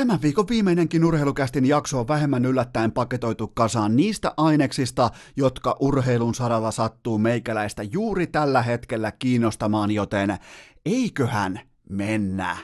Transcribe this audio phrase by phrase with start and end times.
[0.00, 6.70] Tämän viikon viimeinenkin urheilukästin jakso on vähemmän yllättäen paketoitu kasaan niistä aineksista, jotka urheilun saralla
[6.70, 10.38] sattuu meikäläistä juuri tällä hetkellä kiinnostamaan, joten
[10.86, 12.56] eiköhän mennä.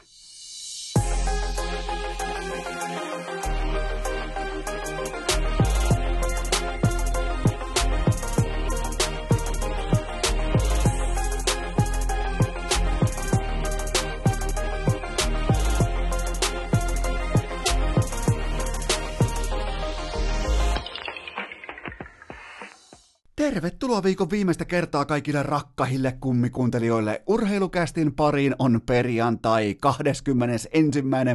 [23.56, 27.22] Tervetuloa viikon viimeistä kertaa kaikille rakkahille kummikuuntelijoille.
[27.26, 30.68] Urheilukästin pariin on perjantai 21.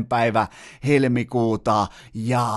[0.10, 0.48] päivä
[0.88, 2.48] helmikuuta ja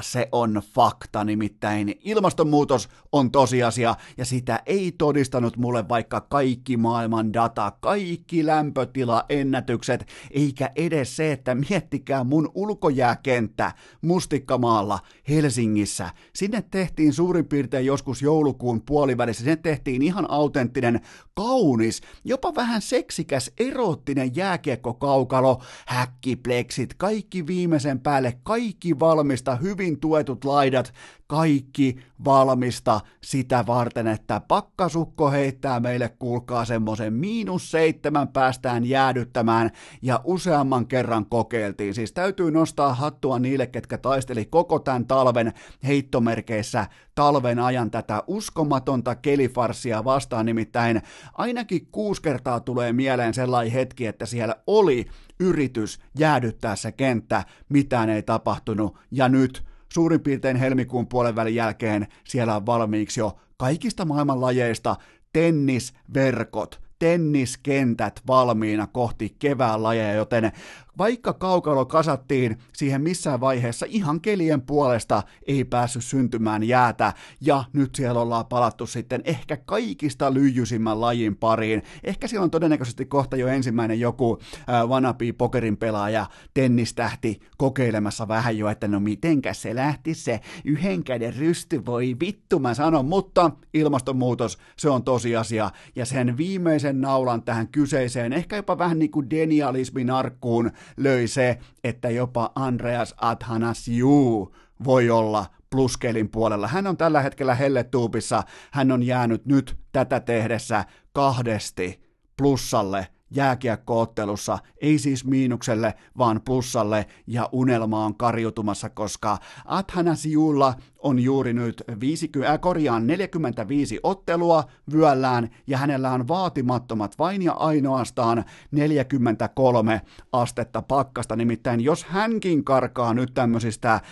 [0.00, 7.32] se on fakta, nimittäin ilmastonmuutos on tosiasia ja sitä ei todistanut mulle vaikka kaikki maailman
[7.32, 13.72] data, kaikki lämpötilaennätykset, eikä edes se, että miettikää mun ulkojääkenttä
[14.02, 16.10] Mustikkamaalla Helsingissä.
[16.32, 19.44] Sinne tehtiin suurin piirtein joskus joulukuun puolivälissä.
[19.44, 21.00] Sinne tehtiin ihan autenttinen,
[21.36, 30.92] kaunis, jopa vähän seksikäs, erottinen jääkiekkokaukalo, häkkipleksit, kaikki viimeisen päälle, kaikki valmista, hyvin tuetut laidat,
[31.26, 39.70] kaikki valmista sitä varten, että pakkasukko heittää meille, kuulkaa semmoisen miinus seitsemän päästään jäädyttämään.
[40.02, 41.94] Ja useamman kerran kokeiltiin.
[41.94, 45.52] Siis täytyy nostaa hattua niille, ketkä taisteli koko tämän talven
[45.86, 54.06] heittomerkeissä talven ajan tätä uskomatonta kelifarsia vastaan, nimittäin ainakin kuusi kertaa tulee mieleen sellainen hetki,
[54.06, 55.06] että siellä oli
[55.40, 62.06] yritys jäädyttää se kenttä, mitään ei tapahtunut, ja nyt suurin piirtein helmikuun puolen välin jälkeen
[62.24, 64.96] siellä on valmiiksi jo kaikista maailman lajeista
[65.32, 70.52] tennisverkot, tenniskentät valmiina kohti kevään lajeja, joten
[70.98, 77.94] vaikka kaukalo kasattiin siihen missään vaiheessa ihan kelien puolesta ei päässyt syntymään jäätä, ja nyt
[77.94, 81.82] siellä ollaan palattu sitten ehkä kaikista lyijysimmän lajin pariin.
[82.04, 84.38] Ehkä siellä on todennäköisesti kohta jo ensimmäinen joku
[84.68, 91.04] äh, wannabe pokerin pelaaja, tennistähti kokeilemassa vähän jo, että no mitenkä se lähti se yhden
[91.04, 97.42] käden rysty, voi vittu mä sanon, mutta ilmastonmuutos, se on tosiasia, ja sen viimeisen naulan
[97.42, 104.54] tähän kyseiseen, ehkä jopa vähän niin kuin denialismin arkkuun löi se, että jopa Andreas Athanasiu
[104.84, 106.68] voi olla pluskelin puolella.
[106.68, 114.98] Hän on tällä hetkellä helletuupissa, hän on jäänyt nyt tätä tehdessä kahdesti plussalle jääkiekkoottelussa, ei
[114.98, 122.60] siis miinukselle, vaan plussalle, ja unelma on karjutumassa, koska Athanasiulla on juuri nyt 50, äh,
[122.60, 130.00] korjaan 45 ottelua vyöllään, ja hänellä on vaatimattomat vain ja ainoastaan 43
[130.32, 134.02] astetta pakkasta, nimittäin jos hänkin karkaa nyt tämmöisistä äh,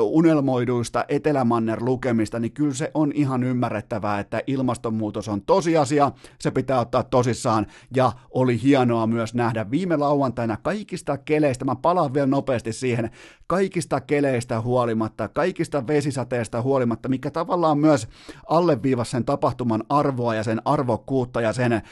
[0.00, 6.80] unelmoiduista etelämanner lukemista, niin kyllä se on ihan ymmärrettävää, että ilmastonmuutos on tosiasia, se pitää
[6.80, 7.66] ottaa tosissaan,
[7.96, 9.70] ja oli hienoa myös nähdä.
[9.70, 13.10] Viime lauantaina kaikista keleistä, mä palaan vielä nopeasti siihen,
[13.46, 18.08] kaikista keleistä huolimatta, kaikista vesisateista huolimatta, mikä tavallaan myös
[18.48, 21.82] alleviivasi sen tapahtuman arvoa ja sen arvokkuutta ja sen ö,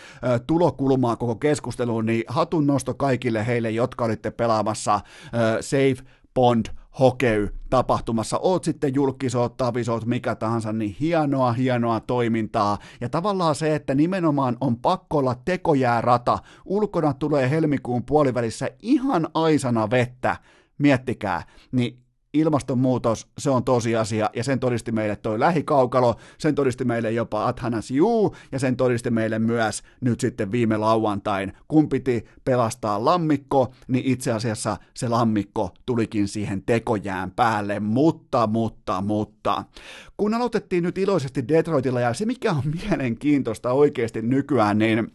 [0.46, 5.96] tulokulmaa koko keskusteluun, niin hatun nosto kaikille heille, jotka olitte pelaamassa ö, Safe
[6.34, 6.66] Bond
[6.98, 12.78] hokey tapahtumassa, oot sitten julkisoot, tavisoot, mikä tahansa, niin hienoa, hienoa toimintaa.
[13.00, 19.90] Ja tavallaan se, että nimenomaan on pakko olla tekojäärata, ulkona tulee helmikuun puolivälissä ihan aisana
[19.90, 20.36] vettä,
[20.78, 22.03] miettikää, niin
[22.34, 27.90] ilmastonmuutos, se on tosiasia, ja sen todisti meille toi lähikaukalo, sen todisti meille jopa Athanas
[27.90, 34.04] Juu, ja sen todisti meille myös nyt sitten viime lauantain, kun piti pelastaa lammikko, niin
[34.04, 39.64] itse asiassa se lammikko tulikin siihen tekojään päälle, mutta, mutta, mutta.
[40.16, 45.12] Kun aloitettiin nyt iloisesti Detroitilla, ja se mikä on mielenkiintoista oikeasti nykyään, niin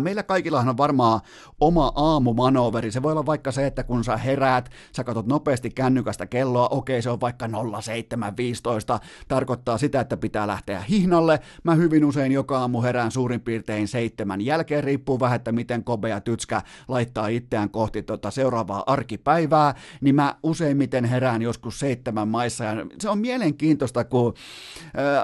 [0.00, 1.20] Meillä kaikillahan on varmaan
[1.60, 2.90] oma aamumanoveri.
[2.90, 7.02] Se voi olla vaikka se, että kun sä heräät, sä katsot nopeasti kännykästä kelloa, okei
[7.02, 7.48] se on vaikka
[7.82, 11.40] 0715, tarkoittaa sitä, että pitää lähteä hihnalle.
[11.64, 16.20] Mä hyvin usein joka aamu herään suurin piirtein seitsemän jälkeen, riippuu vähän, että miten kobea
[16.20, 22.86] tytskä laittaa itseään kohti tota seuraavaa arkipäivää, niin mä useimmiten herään joskus seitsemän maissa, ja
[23.00, 24.34] se on mielenkiintoista, kun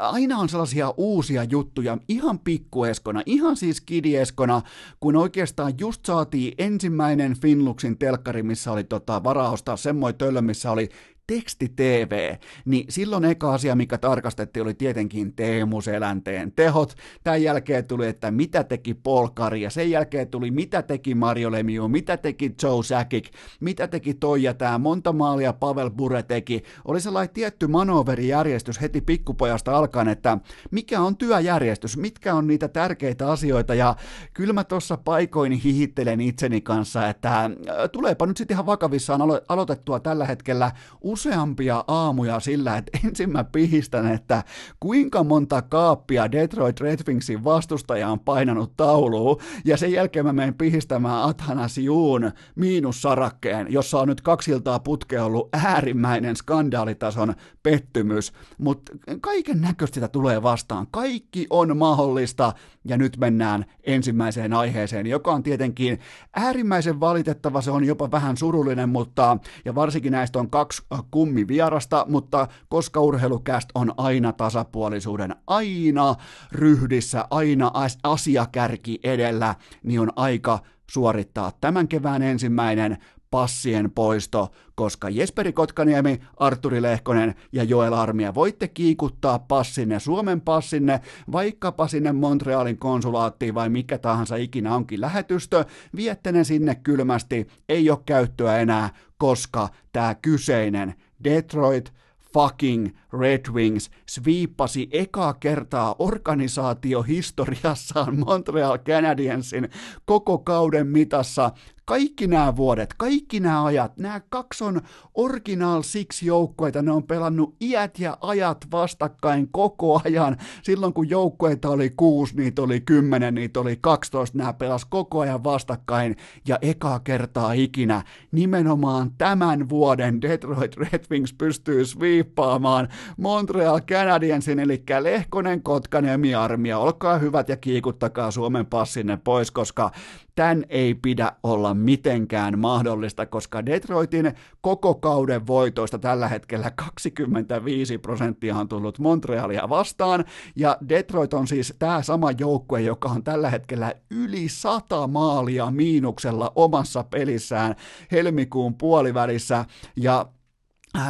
[0.00, 4.70] aina on sellaisia uusia juttuja, ihan pikkueskona, ihan siis kidieskona, aikana,
[5.00, 10.70] kun oikeastaan just saatiin ensimmäinen Finluxin telkkari, missä oli tota, varaa ostaa semmoinen töllö, missä
[10.70, 10.88] oli
[11.27, 16.95] teksti-TV, niin silloin eka asia, mikä tarkastettiin, oli tietenkin Teemu Selänteen tehot.
[17.25, 21.53] Tämän jälkeen tuli, että mitä teki Paul Kari, ja sen jälkeen tuli, mitä teki Mario
[21.53, 23.29] Lemieux, mitä teki Joe Sakic,
[23.61, 26.63] mitä teki Toija tämä, monta maalia Pavel Bure teki.
[26.85, 30.39] Oli sellainen tietty manoverijärjestys heti pikkupojasta alkaen, että
[30.71, 33.97] mikä on työjärjestys, mitkä on niitä tärkeitä asioita, ja
[34.35, 37.51] kyllä mä tuossa paikoin hihittelen itseni kanssa, että
[37.93, 40.71] tuleepa nyt sitten ihan vakavissaan alo- aloitettua tällä hetkellä
[41.12, 44.44] useampia aamuja sillä, että ensin mä pihistän, että
[44.81, 50.55] kuinka monta kaappia Detroit Red Wingsin vastustaja on painanut tauluun, ja sen jälkeen mä menen
[50.55, 59.61] pihistämään Athanasiuun miinussarakkeen, jossa on nyt kaksi iltaa putkea ollut äärimmäinen skandaalitason pettymys, mutta kaiken
[59.61, 60.87] näköistä sitä tulee vastaan.
[60.91, 62.53] Kaikki on mahdollista,
[62.84, 66.00] ja nyt mennään ensimmäiseen aiheeseen, joka on tietenkin
[66.37, 72.49] äärimmäisen valitettava, se on jopa vähän surullinen, mutta, ja varsinkin näistä on kaksi kummivierasta, mutta
[72.69, 76.14] koska urheilukäst on aina tasapuolisuuden, aina
[76.52, 77.70] ryhdissä, aina
[78.02, 80.58] asiakärki edellä, niin on aika
[80.90, 82.99] suorittaa tämän kevään ensimmäinen
[83.32, 91.00] passien poisto, koska Jesperi Kotkaniemi, Arturi Lehkonen ja Joel Armia voitte kiikuttaa passinne, Suomen passinne,
[91.32, 95.64] vaikkapa sinne Montrealin konsulaattiin vai mikä tahansa ikinä onkin lähetystö,
[95.96, 100.94] viette ne sinne kylmästi, ei ole käyttöä enää, koska tämä kyseinen
[101.25, 101.93] Detroit
[102.35, 102.88] fucking
[103.20, 109.69] Red Wings sviippasi ekaa kertaa organisaatiohistoriassaan Montreal Canadiensin
[110.05, 111.50] koko kauden mitassa
[111.84, 114.81] kaikki nämä vuodet, kaikki nämä ajat, nämä kaksi on
[115.14, 120.37] Original Six joukkoita, ne on pelannut iät ja ajat vastakkain koko ajan.
[120.62, 125.44] Silloin kun joukkoita oli kuusi, niitä oli kymmenen, niitä oli 12, nämä pelas koko ajan
[125.44, 126.17] vastakkain
[126.49, 128.02] ja ekaa kertaa ikinä
[128.32, 136.78] nimenomaan tämän vuoden Detroit Red Wings pystyy sviippaamaan Montreal Canadiensin, eli Lehkonen, Kotkanemi, Armia.
[136.78, 139.90] Olkaa hyvät ja kiikuttakaa Suomen passinne pois, koska
[140.35, 148.57] tämän ei pidä olla mitenkään mahdollista, koska Detroitin koko kauden voitoista tällä hetkellä 25 prosenttia
[148.57, 150.25] on tullut Montrealia vastaan,
[150.57, 156.53] ja Detroit on siis tämä sama joukkue, joka on tällä hetkellä yli 100 maalia miinuksella
[156.55, 157.75] omassa pelissään
[158.13, 159.65] helmikuun puolivälissä,
[159.97, 160.27] ja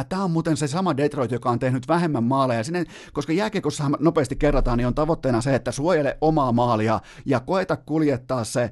[0.09, 2.63] Tämä on muuten se sama Detroit, joka on tehnyt vähemmän maaleja.
[2.63, 7.77] Sinne, koska jääkiekossa nopeasti kerrataan, niin on tavoitteena se, että suojele omaa maalia ja koeta
[7.77, 8.71] kuljettaa se äh,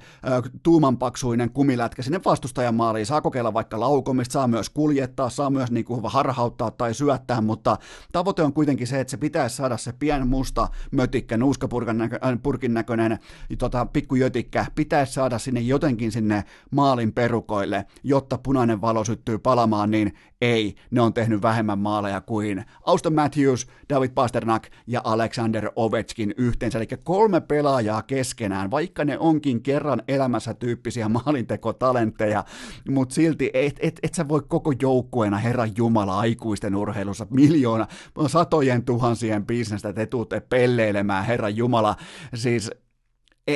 [0.64, 3.06] tuumanpaksuinen kumilätkä sinne vastustajan maaliin.
[3.06, 7.78] Saa kokeilla vaikka laukomista, saa myös kuljettaa, saa myös niin kuin harhauttaa tai syöttää, mutta
[8.12, 12.70] tavoite on kuitenkin se, että se pitäisi saada se pien musta mötikkä, nuuskapurkin näkö, äh,
[12.70, 13.20] näköinen
[13.58, 20.14] tota, pikkujötikkä, pitäisi saada sinne jotenkin sinne maalin perukoille, jotta punainen valo syttyy palamaan, niin
[20.42, 26.78] ei, ne on tehnyt vähemmän maaleja kuin Auston Matthews, David Pasternak ja Alexander Ovechkin yhteensä,
[26.80, 32.44] eli kolme pelaajaa keskenään, vaikka ne onkin kerran elämässä tyyppisiä maalintekotalentteja,
[32.90, 37.88] mutta silti et, et, et sä voi koko joukkueena Herran Jumala aikuisten urheilussa miljoona,
[38.28, 41.96] satojen tuhansien bisnestä, te tuutte pelleilemään, Herran Jumala,
[42.34, 42.72] siis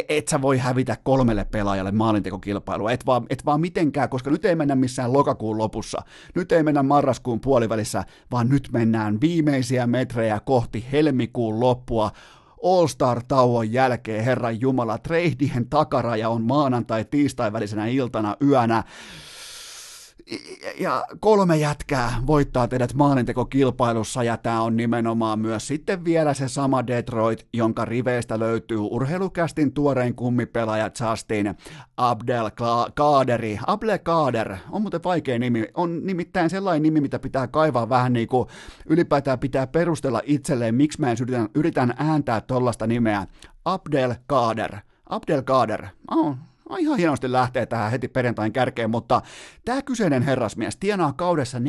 [0.10, 4.56] et sä voi hävitä kolmelle pelaajalle maalintekokilpailua, et vaan, et vaan mitenkään, koska nyt ei
[4.56, 6.02] mennä missään lokakuun lopussa,
[6.36, 12.12] nyt ei mennä marraskuun puolivälissä, vaan nyt mennään viimeisiä metrejä kohti helmikuun loppua,
[12.64, 18.84] All-Star-tauon jälkeen, Herran Jumala, treidien takaraja on maanantai-tiistai välisenä iltana yönä,
[20.80, 26.88] ja kolme jätkää voittaa teidät maalintekokilpailussa, ja tämä on nimenomaan myös sitten vielä se sama
[26.88, 31.56] Detroit, jonka riveistä löytyy urheilukästin tuorein kummipelaaja Justin
[31.98, 32.52] Abdel
[32.94, 33.60] Kaaderi.
[33.68, 38.28] Abdel Kaader on muuten vaikea nimi, on nimittäin sellainen nimi, mitä pitää kaivaa vähän niin
[38.28, 38.50] kuin
[38.86, 43.28] ylipäätään pitää perustella itselleen, miksi mä yritän, yritän ääntää tollasta nimeä.
[43.66, 44.78] Abdel Kaader.
[45.10, 45.88] Abdel Kaader.
[46.12, 46.36] Oh,
[46.70, 49.22] No ihan hienosti lähtee tähän heti perjantain kärkeen, mutta
[49.66, 51.66] tämä kyseinen herrasmies tienaa kaudessa 4,25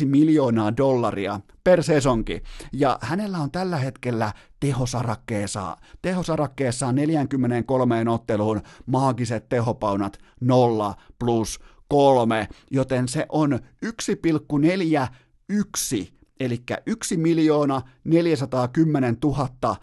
[0.00, 2.42] 4,25 miljoonaa dollaria per sesonki.
[2.72, 13.08] Ja hänellä on tällä hetkellä tehosarakkeessa, tehosarakkeessa 43 otteluun maagiset tehopaunat 0 plus 3, joten
[13.08, 16.06] se on 1,41,
[16.40, 19.76] eli 1 miljoona 410 000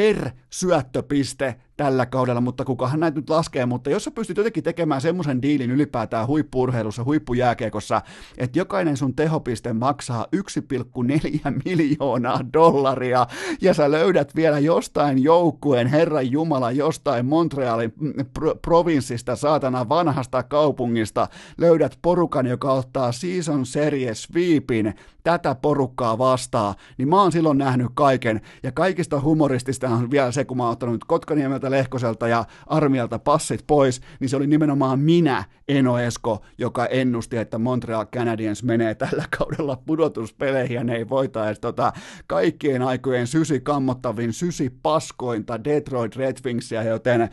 [0.00, 5.00] per syöttöpiste tällä kaudella, mutta kukahan näitä nyt laskee, mutta jos sä pystyt jotenkin tekemään
[5.00, 8.02] semmoisen diilin ylipäätään huippuurheilussa, huippujääkiekossa,
[8.38, 13.26] että jokainen sun tehopiste maksaa 1,4 miljoonaa dollaria,
[13.60, 20.42] ja sä löydät vielä jostain joukkueen, Herran Jumala, jostain Montrealin mm, pro- provinssista, saatana vanhasta
[20.42, 27.58] kaupungista, löydät porukan, joka ottaa season series sweepin tätä porukkaa vastaa, niin mä oon silloin
[27.58, 32.44] nähnyt kaiken, ja kaikista humoristista on vielä se, kun mä oon ottanut Kotkaniemeltä, Lehkoselta ja
[32.66, 38.62] Armialta passit pois, niin se oli nimenomaan minä, Eno Esko, joka ennusti, että Montreal Canadiens
[38.62, 41.92] menee tällä kaudella pudotuspeleihin, ja ne ei voita edes tota,
[42.26, 47.28] kaikkien aikojen sysi kammottavin, sysi paskointa Detroit Red Wingsia, joten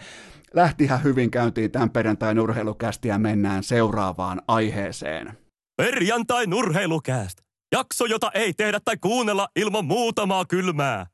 [0.53, 5.38] lähtihän hyvin käyntiin tämän perjantain urheilukästi ja mennään seuraavaan aiheeseen.
[5.77, 7.38] Perjantai nurheilukääst.
[7.72, 11.06] Jakso, jota ei tehdä tai kuunnella ilman muutamaa kylmää.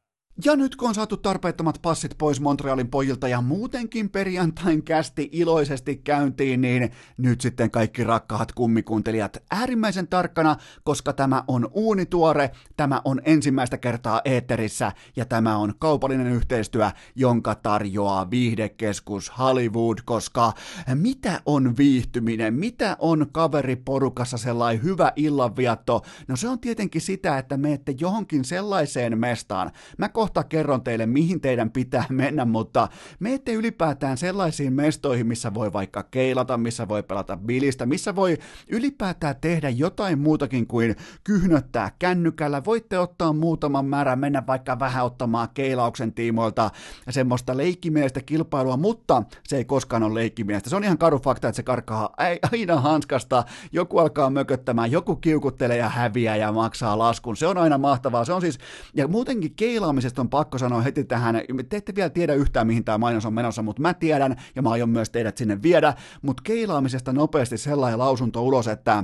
[0.46, 5.96] Ja nyt kun on saatu tarpeettomat passit pois Montrealin pojilta ja muutenkin perjantain kästi iloisesti
[5.96, 13.22] käyntiin, niin nyt sitten kaikki rakkaat kummikuuntelijat äärimmäisen tarkkana, koska tämä on uunituore, tämä on
[13.26, 20.54] ensimmäistä kertaa eetterissä ja tämä on kaupallinen yhteistyö, jonka tarjoaa viihdekeskus Hollywood, koska
[20.96, 26.02] mitä on viihtyminen, mitä on kaveriporukassa sellainen hyvä illanvietto?
[26.28, 29.72] No se on tietenkin sitä, että menette johonkin sellaiseen mestaan.
[29.98, 32.88] Mä kohta kerron teille, mihin teidän pitää mennä, mutta
[33.26, 38.38] ette ylipäätään sellaisiin mestoihin, missä voi vaikka keilata, missä voi pelata bilistä, missä voi
[38.70, 42.66] ylipäätään tehdä jotain muutakin kuin kyhnöttää kännykällä.
[42.66, 46.72] Voitte ottaa muutaman määrän, mennä vaikka vähän ottamaan keilauksen tiimoilta
[47.10, 50.70] semmoista leikkimielistä kilpailua, mutta se ei koskaan ole leikkimielistä.
[50.70, 52.10] Se on ihan karu fakta, että se karkaa
[52.52, 57.38] aina hanskasta, joku alkaa mököttämään, joku kiukuttelee ja häviää ja maksaa laskun.
[57.38, 58.26] Se on aina mahtavaa.
[58.26, 58.58] Se on siis,
[58.94, 62.84] ja muutenkin keilaamisesta Tästä on pakko sanoa heti tähän, te ette vielä tiedä yhtään mihin
[62.84, 66.44] tämä mainos on menossa, mutta mä tiedän ja mä aion myös teidät sinne viedä, mutta
[66.44, 69.04] keilaamisesta nopeasti sellainen lausunto ulos, että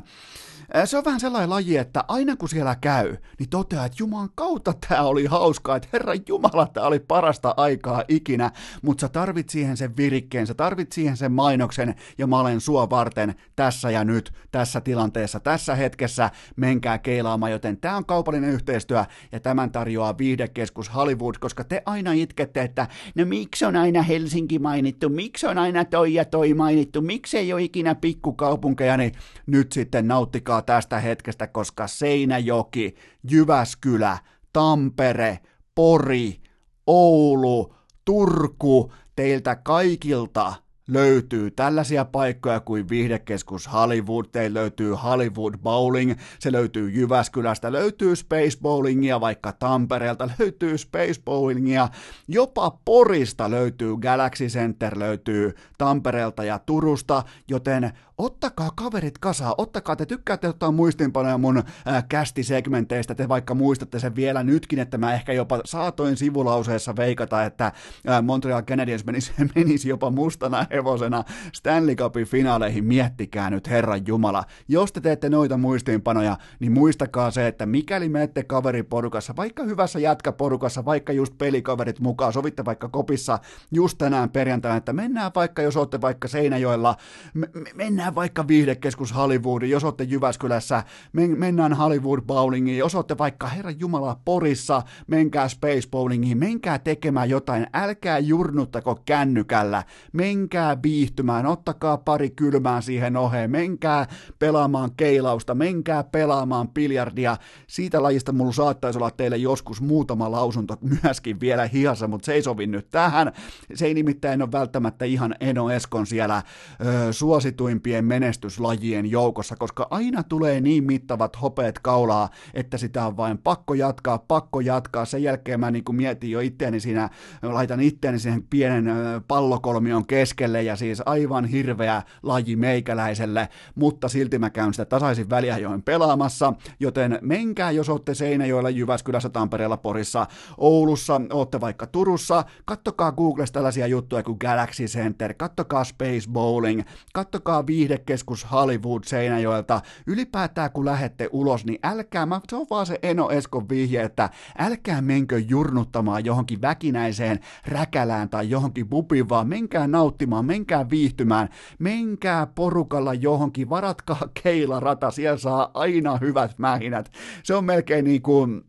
[0.85, 4.73] se on vähän sellainen laji, että aina kun siellä käy, niin toteaa, että Jumalan kautta
[4.89, 9.77] tämä oli hauskaa, että Herra Jumala, tämä oli parasta aikaa ikinä, mutta sä tarvit siihen
[9.77, 14.33] sen virikkeen, sä tarvit siihen sen mainoksen, ja mä olen sua varten tässä ja nyt,
[14.51, 20.95] tässä tilanteessa, tässä hetkessä, menkää keilaamaan, joten tämä on kaupallinen yhteistyö, ja tämän tarjoaa viihdekeskus
[20.95, 25.85] Hollywood, koska te aina itkette, että no miksi on aina Helsinki mainittu, miksi on aina
[25.85, 29.11] toi ja toi mainittu, miksi ei ole ikinä pikkukaupunkeja, niin
[29.45, 34.17] nyt sitten nauttikaa nauttikaa tästä hetkestä, koska Seinäjoki, Jyväskylä,
[34.53, 35.39] Tampere,
[35.75, 36.41] Pori,
[36.87, 37.75] Oulu,
[38.05, 40.53] Turku, teiltä kaikilta
[40.87, 48.57] löytyy tällaisia paikkoja kuin viihdekeskus Hollywood, teillä löytyy Hollywood Bowling, se löytyy Jyväskylästä, löytyy Space
[48.61, 51.89] Bowlingia, vaikka Tampereelta löytyy Space Bowlingia,
[52.27, 60.05] jopa Porista löytyy Galaxy Center, löytyy Tampereelta ja Turusta, joten ottakaa kaverit kasaan, ottakaa, te
[60.05, 65.33] tykkäätte ottaa muistinpanoja mun äh, kästisegmenteistä, te vaikka muistatte sen vielä nytkin, että mä ehkä
[65.33, 71.23] jopa saatoin sivulauseessa veikata, että äh, Montreal Canadiens menisi, menisi jopa mustana hevosena
[71.53, 74.43] Stanley Cupin finaaleihin, miettikää nyt Herran Jumala.
[74.67, 80.85] Jos te teette noita muistiinpanoja, niin muistakaa se, että mikäli menette kaveriporukassa, vaikka hyvässä jätkäporukassa,
[80.85, 83.39] vaikka just pelikaverit mukaan, sovitte vaikka kopissa
[83.71, 86.95] just tänään perjantaina, että mennään vaikka, jos olette vaikka Seinäjoella,
[87.33, 93.17] me, mennään mennään vaikka viihdekeskus Hollywoodiin, jos olette Jyväskylässä, men- mennään Hollywood Bowlingiin, jos olette
[93.17, 101.45] vaikka Herran Jumala Porissa, menkää Space Bowlingiin, menkää tekemään jotain, älkää jurnuttako kännykällä, menkää viihtymään,
[101.45, 104.07] ottakaa pari kylmää siihen oheen, menkää
[104.39, 107.37] pelaamaan keilausta, menkää pelaamaan biljardia,
[107.67, 112.41] siitä lajista mulla saattaisi olla teille joskus muutama lausunto myöskin vielä hihassa, mutta se ei
[112.41, 113.31] sovi nyt tähän,
[113.73, 116.41] se ei nimittäin ole välttämättä ihan Eno Eskon siellä
[116.85, 123.17] ö, suosituimpien kaikkien menestyslajien joukossa, koska aina tulee niin mittavat hopeet kaulaa, että sitä on
[123.17, 125.05] vain pakko jatkaa, pakko jatkaa.
[125.05, 127.09] Sen jälkeen mä niin kuin mietin jo itteeni siinä,
[127.41, 128.85] laitan itteeni siihen pienen
[129.27, 135.81] pallokolmion keskelle ja siis aivan hirveä laji meikäläiselle, mutta silti mä käyn sitä tasaisin väliajoin
[135.81, 140.27] pelaamassa, joten menkää, jos olette Seinäjoella, Jyväskylässä, Tampereella, Porissa,
[140.57, 146.81] Oulussa, olette vaikka Turussa, kattokaa Googlesta tällaisia juttuja kuin Galaxy Center, kattokaa Space Bowling,
[147.13, 149.81] kattokaa viihde viihdekeskus Hollywood Seinäjoelta.
[150.07, 154.29] Ylipäätään kun lähette ulos, niin älkää, mä, se on vaan se Eno Eskon vihje, että
[154.57, 162.47] älkää menkö jurnuttamaan johonkin väkinäiseen räkälään tai johonkin bubiin, vaan menkää nauttimaan, menkää viihtymään, menkää
[162.47, 167.11] porukalla johonkin, varatkaa keilarata, siellä saa aina hyvät mähinät.
[167.43, 168.63] Se on melkein niin kuin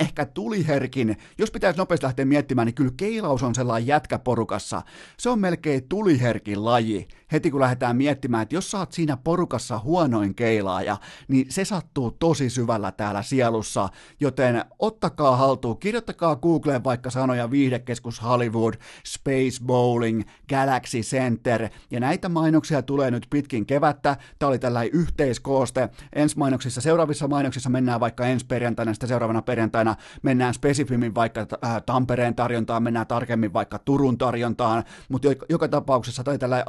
[0.00, 4.82] ehkä tuliherkin, jos pitäisi nopeasti lähteä miettimään, niin kyllä keilaus on sellainen jätkäporukassa.
[5.18, 7.08] Se on melkein tuliherkin laji.
[7.32, 10.96] Heti kun lähdetään miettimään, että jos sä oot siinä porukassa huonoin keilaaja,
[11.28, 13.88] niin se sattuu tosi syvällä täällä sielussa.
[14.20, 18.74] Joten ottakaa haltuun, kirjoittakaa Googleen vaikka sanoja viihdekeskus Hollywood,
[19.06, 24.16] Space Bowling, Galaxy Center, ja näitä mainoksia tulee nyt pitkin kevättä.
[24.38, 25.88] Tämä oli tällainen yhteiskooste.
[26.12, 31.46] Ensi mainoksissa, seuraavissa mainoksissa mennään vaikka ensi perjantaina, sitten seuraavana perjantaina aina mennään spesifimmin vaikka
[31.64, 36.68] äh, Tampereen tarjontaan, mennään tarkemmin vaikka Turun tarjontaan, mutta joka tapauksessa tai tällainen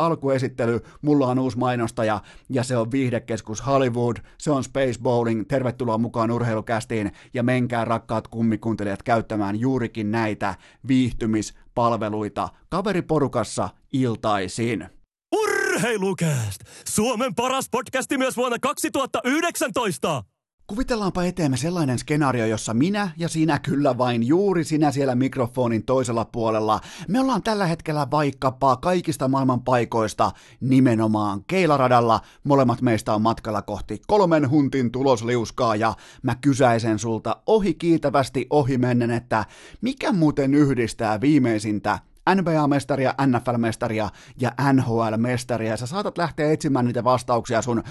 [0.62, 5.98] alkuesittely, mulla on uusi mainostaja ja se on viihdekeskus Hollywood, se on Space Bowling, tervetuloa
[5.98, 10.56] mukaan urheilukästiin ja menkää rakkaat kummikuuntelijat käyttämään juurikin näitä
[10.88, 14.90] viihtymispalveluita kaveriporukassa iltaisin.
[15.36, 16.62] Urheilukääst!
[16.90, 20.33] Suomen paras podcasti myös vuonna 2019!
[20.68, 26.26] Kuvitellaanpa eteemme sellainen skenaario, jossa minä ja sinä kyllä vain juuri sinä siellä mikrofonin toisella
[26.26, 26.80] puolella.
[27.08, 32.22] Me ollaan tällä hetkellä vaikkapa kaikista maailman paikoista nimenomaan Keilaradalla.
[32.44, 38.78] Molemmat meistä on matkalla kohti kolmen huntin tulosliuskaa ja mä kysäisen sulta ohi kiitävästi ohi
[38.78, 39.46] mennen, että
[39.82, 42.00] mikä muuten yhdistää viimeisintä
[42.30, 45.78] NBA-mestaria, NFL-mestaria ja NHL-mestaria.
[45.78, 47.84] Sä saatat lähteä etsimään niitä vastauksia sun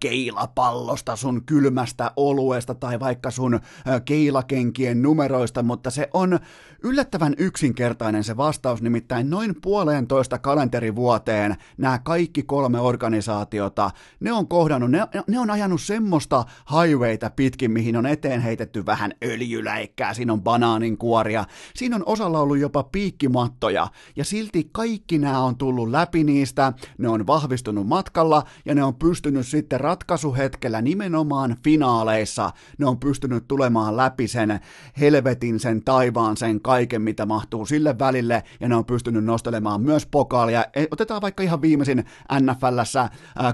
[0.00, 3.60] keilapallosta, sun kylmästä oluesta tai vaikka sun
[4.04, 6.38] keilakenkien numeroista, mutta se on
[6.82, 14.90] yllättävän yksinkertainen se vastaus, nimittäin noin puoleentoista kalenterivuoteen nämä kaikki kolme organisaatiota, ne on kohdannut,
[14.90, 20.42] ne, ne on ajanut semmoista highwayta pitkin, mihin on eteen heitetty vähän öljyläikkää, siinä on
[20.42, 21.44] banaaninkuoria,
[21.74, 24.00] siinä on osalla ollut jopa piikkimattoja, voittoja.
[24.16, 28.94] Ja silti kaikki nämä on tullut läpi niistä, ne on vahvistunut matkalla ja ne on
[28.94, 34.60] pystynyt sitten ratkaisuhetkellä nimenomaan finaaleissa, ne on pystynyt tulemaan läpi sen
[35.00, 40.06] helvetin, sen taivaan, sen kaiken, mitä mahtuu sille välille ja ne on pystynyt nostelemaan myös
[40.06, 40.64] pokaalia.
[40.74, 42.04] E, otetaan vaikka ihan viimeisin
[42.40, 43.08] NFLssä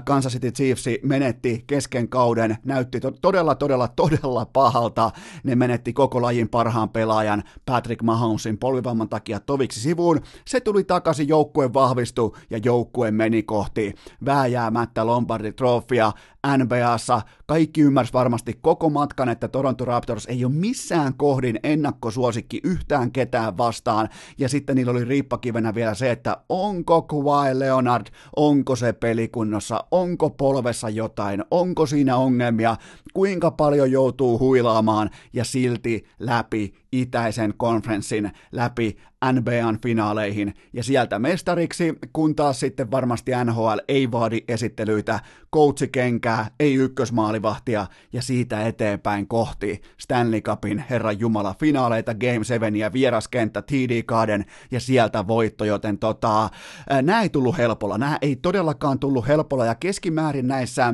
[0.05, 5.11] Kansas City Chiefs menetti kesken kauden, näytti todella, todella, todella pahalta.
[5.43, 11.27] Ne menetti koko lajin parhaan pelaajan Patrick Mahomesin polvivamman takia toviksi sivuun, se tuli takaisin,
[11.27, 13.93] joukkue vahvistui ja joukkue meni kohti
[14.25, 16.11] vääjäämättä Lombardi Trofia
[16.57, 17.21] NBAssa.
[17.45, 23.57] Kaikki ymmärsi varmasti koko matkan, että Toronto Raptors ei ole missään kohdin ennakkosuosikki yhtään ketään
[23.57, 24.09] vastaan.
[24.37, 30.29] Ja sitten niillä oli riippakivenä vielä se, että onko Kawhi Leonard, onko se pelikunnossa, onko
[30.29, 32.75] polvessa jotain, onko siinä ongelmia,
[33.13, 40.53] kuinka paljon joutuu huilaamaan ja silti läpi itäisen konferenssin läpi NBAn finaaleihin.
[40.73, 45.19] Ja sieltä mestariksi, kun taas sitten varmasti NHL ei vaadi esittelyitä,
[45.55, 52.93] coachikenkää, ei ykkösmaalivahtia ja siitä eteenpäin kohti Stanley Cupin Herran Jumala finaaleita Game 7 ja
[52.93, 56.49] vieraskenttä TD Garden ja sieltä voitto, joten tota,
[57.01, 59.65] nämä ei tullut helpolla, nämä ei todellakaan tullut helpolla.
[59.65, 60.93] Ja keskimäärin näissä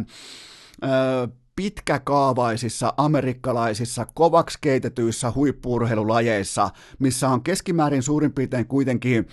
[1.55, 9.27] pitkäkaavaisissa amerikkalaisissa kovaksi keitetyissä huippuurheilulajeissa, missä on keskimäärin suurin piirtein kuitenkin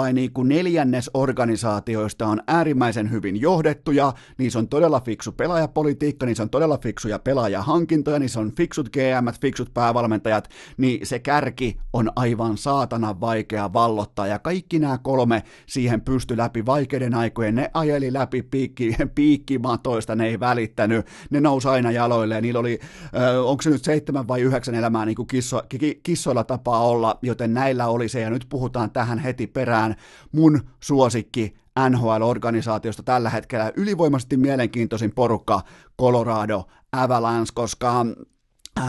[0.00, 6.42] äh, niin kuin neljännes organisaatioista on äärimmäisen hyvin johdettuja, niissä on todella fiksu pelaajapolitiikka, niissä
[6.42, 12.58] on todella fiksuja pelaajahankintoja, niissä on fiksut GM, fiksut päävalmentajat, niin se kärki on aivan
[12.58, 18.42] saatana vaikea vallottaa ja kaikki nämä kolme siihen pysty läpi vaikeiden aikojen, ne ajeli läpi
[18.42, 23.70] piikki, piikkimatoista, ne ei välittänyt, ne nousi aina jaloille ja niillä oli, äh, onko se
[23.70, 25.62] nyt seitsemän vai yhdeksän elämää niin kuin kisso,
[26.02, 29.94] kissoilla tapaa olla, joten näillä oli se ja nyt puhutaan tähän heti perään
[30.32, 31.56] mun suosikki
[31.90, 35.60] NHL-organisaatiosta tällä hetkellä ylivoimaisesti mielenkiintoisin porukka
[36.00, 38.06] Colorado Avalanche, koska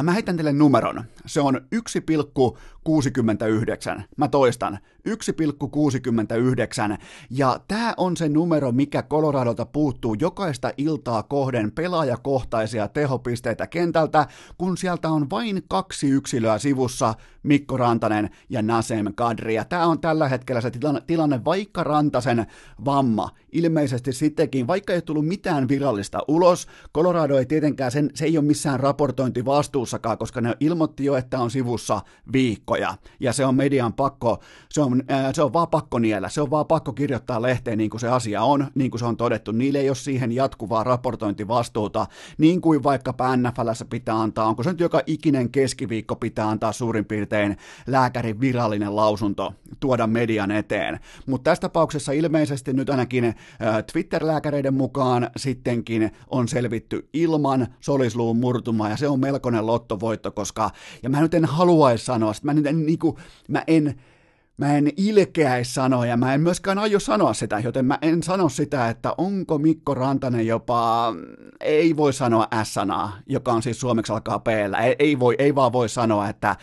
[0.04, 1.04] Mä heitän teille numeron.
[1.28, 4.02] Se on 1,69.
[4.18, 4.80] Mä toistan.
[5.08, 6.98] 1,69
[7.30, 14.78] ja tämä on se numero, mikä Coloradolta puuttuu jokaista iltaa kohden pelaajakohtaisia tehopisteitä kentältä, kun
[14.78, 17.14] sieltä on vain kaksi yksilöä sivussa,
[17.44, 19.56] Mikko Rantanen ja Nasem Kadri.
[19.56, 22.46] Ja tämä on tällä hetkellä se tilanne, tilanne, vaikka Rantasen
[22.86, 28.38] vamma ilmeisesti sittenkin, vaikka ei tullut mitään virallista ulos, Colorado ei tietenkään, sen, se ei
[28.38, 32.02] ole missään raportointi vastuussakaan, koska ne ilmoitti jo, että on sivussa
[32.34, 35.04] viikkoja, ja se on median pakko, se on
[35.34, 38.44] se on vaan pakko niellä, se on vaan pakko kirjoittaa lehteen niin kuin se asia
[38.44, 39.52] on, niin kuin se on todettu.
[39.52, 44.80] Niille ei ole siihen jatkuvaa raportointivastuuta, niin kuin vaikkapa NFLssä pitää antaa, onko se nyt
[44.80, 51.00] joka ikinen keskiviikko pitää antaa suurin piirtein lääkärin virallinen lausunto, tuoda median eteen.
[51.26, 53.36] Mutta tässä tapauksessa ilmeisesti nyt ainakin
[53.92, 60.72] Twitter-lääkäreiden mukaan sittenkin on selvitty ilman solisluun murtumaa, ja se on melkoinen lottovoitto, koska,
[61.08, 63.16] ja mä nyt en haluaisi sanoa, että mä nyt en, niin kuin,
[63.48, 63.96] mä en,
[64.58, 68.50] mä en ilkeäisi sanoa ja mä en myöskään aio sanoa sitä, joten mä en sano
[68.50, 71.14] sitä, että onko Mikko Rantanen jopa,
[71.60, 75.74] ei voi sanoa S-sanaa, joka on siis suomeksi alkaa p ei, ei, voi, ei vaan
[75.74, 76.56] voi sanoa, että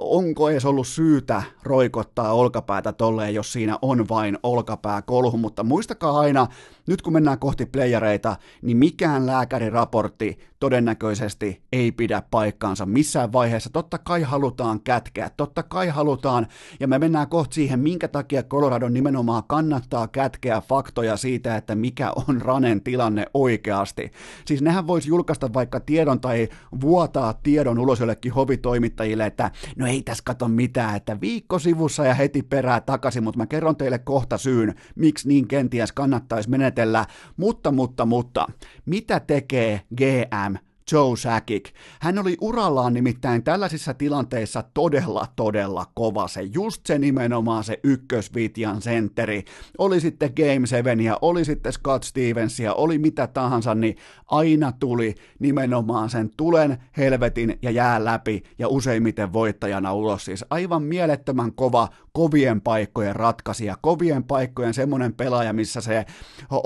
[0.00, 6.20] onko edes ollut syytä roikottaa olkapäätä tolleen, jos siinä on vain olkapää kolhu, mutta muistakaa
[6.20, 6.46] aina,
[6.86, 13.70] nyt kun mennään kohti playereita, niin mikään lääkäriraportti todennäköisesti ei pidä paikkaansa missään vaiheessa.
[13.70, 16.46] Totta kai halutaan kätkeä, totta kai halutaan,
[16.80, 22.12] ja me mennään kohti siihen, minkä takia Colorado nimenomaan kannattaa kätkeä faktoja siitä, että mikä
[22.28, 24.10] on Ranen tilanne oikeasti.
[24.44, 26.48] Siis nehän voisi julkaista vaikka tiedon tai
[26.80, 32.14] vuotaa tiedon ulos jollekin hovitoimittajille, että no ei tässä kato mitään, että viikko sivussa ja
[32.14, 37.72] heti perää takaisin, mutta mä kerron teille kohta syyn, miksi niin kenties kannattaisi menetellä, mutta,
[37.72, 38.46] mutta, mutta,
[38.86, 40.47] mitä tekee GM
[40.92, 41.70] Joe Sakic.
[42.00, 46.28] Hän oli urallaan nimittäin tällaisissa tilanteissa todella, todella kova.
[46.28, 49.44] Se just se nimenomaan se ykkösvitjan sentteri.
[49.78, 53.96] Oli sitten Game 7 ja oli sitten Scott Stevensia, oli mitä tahansa, niin
[54.26, 60.24] aina tuli nimenomaan sen tulen, helvetin ja jää läpi ja useimmiten voittajana ulos.
[60.24, 66.04] Siis aivan mielettömän kova, kovien paikkojen ratkaisija, kovien paikkojen semmoinen pelaaja, missä se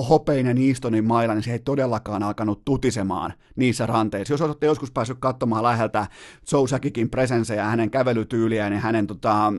[0.09, 4.35] hopeinen Eastonin maila, niin se ei todellakaan alkanut tutisemaan niissä ranteissa.
[4.35, 6.07] Jos olette joskus päässyt katsomaan läheltä
[6.53, 9.53] Joe Sakikin presensejä, hänen kävelytyyliään ja hänen tota,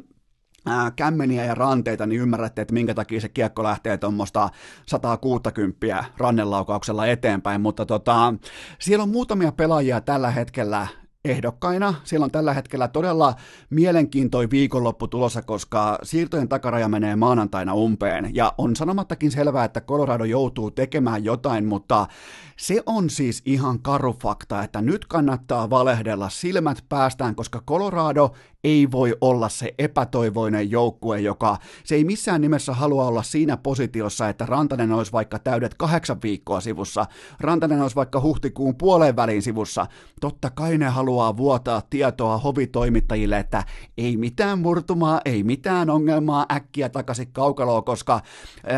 [0.66, 4.50] ää, kämmeniä ja ranteita, niin ymmärrätte, että minkä takia se kiekko lähtee tuommoista
[4.88, 8.34] 160 rannelaukauksella eteenpäin, mutta tota,
[8.80, 10.88] siellä on muutamia pelaajia tällä hetkellä,
[11.26, 11.94] ehdokkaina.
[12.04, 13.36] Siellä on tällä hetkellä todella
[13.70, 18.36] mielenkiintoi viikonloppu tulossa, koska siirtojen takaraja menee maanantaina umpeen.
[18.36, 22.08] Ja on sanomattakin selvää, että Colorado joutuu tekemään jotain, mutta
[22.58, 28.91] se on siis ihan karu fakta, että nyt kannattaa valehdella silmät päästään, koska Colorado ei
[28.91, 34.45] voi olla se epätoivoinen joukkue, joka se ei missään nimessä halua olla siinä positiossa, että
[34.45, 37.06] Rantanen olisi vaikka täydet kahdeksan viikkoa sivussa,
[37.39, 39.86] Rantanen olisi vaikka huhtikuun puoleen väliin sivussa.
[40.21, 43.63] Totta kai ne haluaa vuotaa tietoa hovitoimittajille, että
[43.97, 48.21] ei mitään murtumaa, ei mitään ongelmaa äkkiä takaisin kaukaloon, koska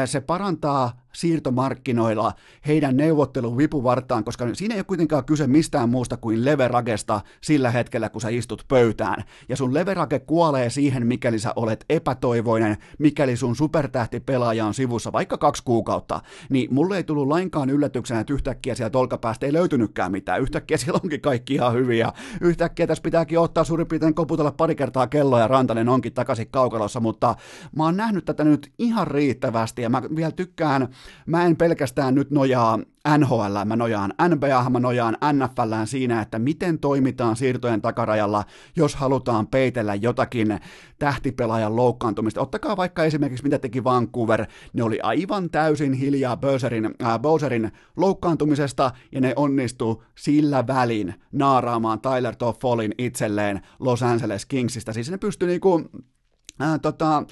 [0.06, 2.34] se parantaa siirtomarkkinoilla
[2.68, 8.10] heidän neuvottelun vipuvartaan, koska siinä ei ole kuitenkaan kyse mistään muusta kuin leveragesta sillä hetkellä,
[8.10, 9.24] kun sä istut pöytään.
[9.50, 15.38] Ja sun leverage kuolee siihen, mikäli sä olet epätoivoinen, mikäli sun supertähtipelaaja on sivussa vaikka
[15.38, 20.42] kaksi kuukautta, niin mulle ei tullut lainkaan yllätyksenä, että yhtäkkiä sieltä olkapäästä ei löytynytkään mitään.
[20.42, 22.12] Yhtäkkiä siellä onkin kaikki ihan hyviä.
[22.42, 27.00] Yhtäkkiä tässä pitääkin ottaa suurin piirtein koputella pari kertaa kelloa ja Rantanen onkin takaisin kaukalossa,
[27.00, 27.36] mutta
[27.76, 30.88] mä oon nähnyt tätä nyt ihan riittävästi ja mä vielä tykkään
[31.26, 32.80] mä en pelkästään nyt nojaa
[33.18, 38.44] NHL, mä nojaan NBA, mä nojaan NFL siinä, että miten toimitaan siirtojen takarajalla,
[38.76, 40.60] jos halutaan peitellä jotakin
[41.00, 42.42] tähtipelaajan loukkaantumista.
[42.42, 48.92] Ottakaa vaikka esimerkiksi, mitä teki Vancouver, ne oli aivan täysin hiljaa Bowserin, äh, Bowserin loukkaantumisesta,
[49.12, 54.94] ja ne onnistu sillä välin naaraamaan Tyler Toffolin itselleen Los Angeles Kingsista.
[54.94, 55.82] Siis ne pystyi niinku
[56.60, 57.24] Ää, tota,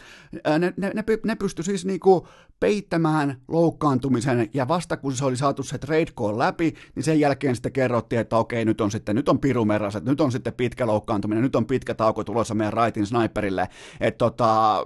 [0.59, 2.27] ne, ne, ne, ne pystyi siis niinku
[2.63, 7.55] peittämään loukkaantumisen, ja vasta kun se oli saatu se trade call läpi, niin sen jälkeen
[7.55, 11.43] sitten kerrottiin, että okei, nyt on sitten, nyt on pirumerraset, nyt on sitten pitkä loukkaantuminen,
[11.43, 14.77] nyt on pitkä tauko tulossa meidän raitin sniperille, että tota,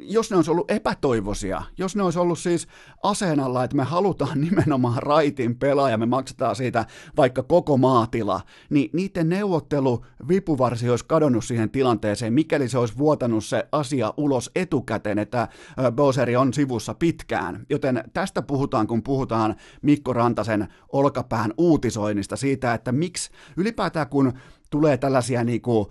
[0.00, 2.68] jos ne olisi ollut epätoivoisia, jos ne olisi ollut siis
[3.02, 9.28] aseenalla, että me halutaan nimenomaan raitin pelaaja, me maksetaan siitä vaikka koko maatila, niin niiden
[9.28, 15.48] neuvottelu vipuvarsi olisi kadonnut siihen tilanteeseen, mikäli se olisi vuotanut se asia ulos etukäteen, että
[15.92, 17.66] Bowseri on sivussa pitkään.
[17.70, 24.32] Joten tästä puhutaan, kun puhutaan Mikko Rantasen olkapään uutisoinnista siitä, että miksi ylipäätään kun
[24.70, 25.86] tulee tällaisia niin kuin,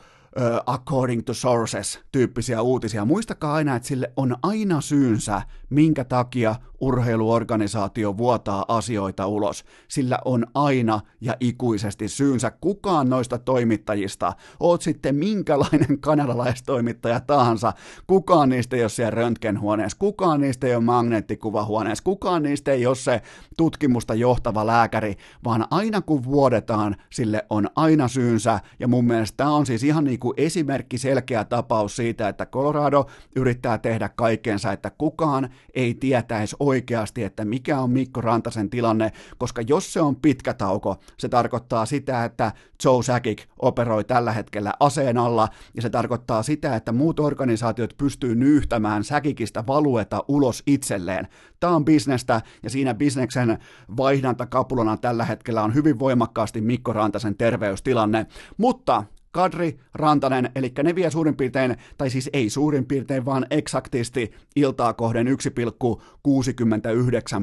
[0.65, 3.05] according to sources tyyppisiä uutisia.
[3.05, 9.65] Muistakaa aina, että sille on aina syynsä, minkä takia urheiluorganisaatio vuotaa asioita ulos.
[9.87, 12.51] Sillä on aina ja ikuisesti syynsä.
[12.51, 17.73] Kukaan noista toimittajista, oot sitten minkälainen kanadalaistoimittaja tahansa,
[18.07, 22.95] kukaan niistä ei ole siellä röntgenhuoneessa, kukaan niistä ei ole magneettikuvahuoneessa, kukaan niistä ei ole
[22.95, 23.21] se
[23.57, 29.51] tutkimusta johtava lääkäri, vaan aina kun vuodetaan, sille on aina syynsä, ja mun mielestä tämä
[29.51, 34.91] on siis ihan niin kuin esimerkki selkeä tapaus siitä, että Colorado yrittää tehdä kaikkensa, että
[34.97, 40.53] kukaan ei tietäisi oikeasti, että mikä on Mikko Rantasen tilanne, koska jos se on pitkä
[40.53, 42.51] tauko, se tarkoittaa sitä, että
[42.83, 48.35] Joe Sakic operoi tällä hetkellä aseen alla, ja se tarkoittaa sitä, että muut organisaatiot pystyy
[48.35, 51.27] nyyhtämään Säkikistä valueta ulos itselleen.
[51.59, 53.57] Tämä on bisnestä, ja siinä bisneksen
[53.97, 58.25] vaihdantakapulona tällä hetkellä on hyvin voimakkaasti Mikko Rantasen terveystilanne,
[58.57, 64.31] mutta Kadri, Rantanen, eli ne vie suurin piirtein, tai siis ei suurin piirtein, vaan eksaktisti
[64.55, 65.33] iltaa kohden 1,69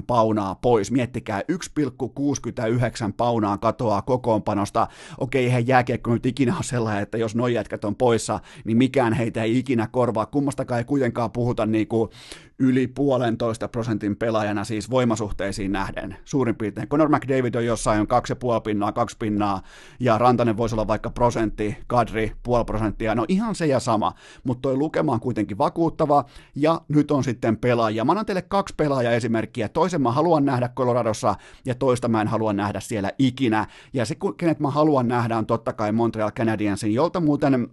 [0.06, 0.90] paunaa pois.
[0.90, 4.86] Miettikää, 1,69 paunaa katoaa kokoonpanosta.
[5.18, 9.12] Okei, eihän jääkiekko nyt ikinä ole sellainen, että jos noi jätkät on poissa, niin mikään
[9.12, 10.26] heitä ei ikinä korvaa.
[10.26, 12.10] Kummastakaan ei kuitenkaan puhuta niinku
[12.58, 16.88] yli puolentoista prosentin pelaajana siis voimasuhteisiin nähden, suurin piirtein.
[16.88, 19.62] Conor McDavid on jossain on kaksi ja puoli pinnaa, kaksi pinnaa,
[20.00, 24.12] ja Rantanen voisi olla vaikka prosentti, Kadri puoli prosenttia, no ihan se ja sama,
[24.44, 28.04] mutta toi lukema on kuitenkin vakuuttava, ja nyt on sitten pelaajia.
[28.04, 31.34] Mä annan teille kaksi pelaajaesimerkkiä, toisen mä haluan nähdä Coloradossa,
[31.66, 35.46] ja toista mä en halua nähdä siellä ikinä, ja se, kenet mä haluan nähdä, on
[35.46, 37.68] totta kai Montreal Canadiensin, jolta muuten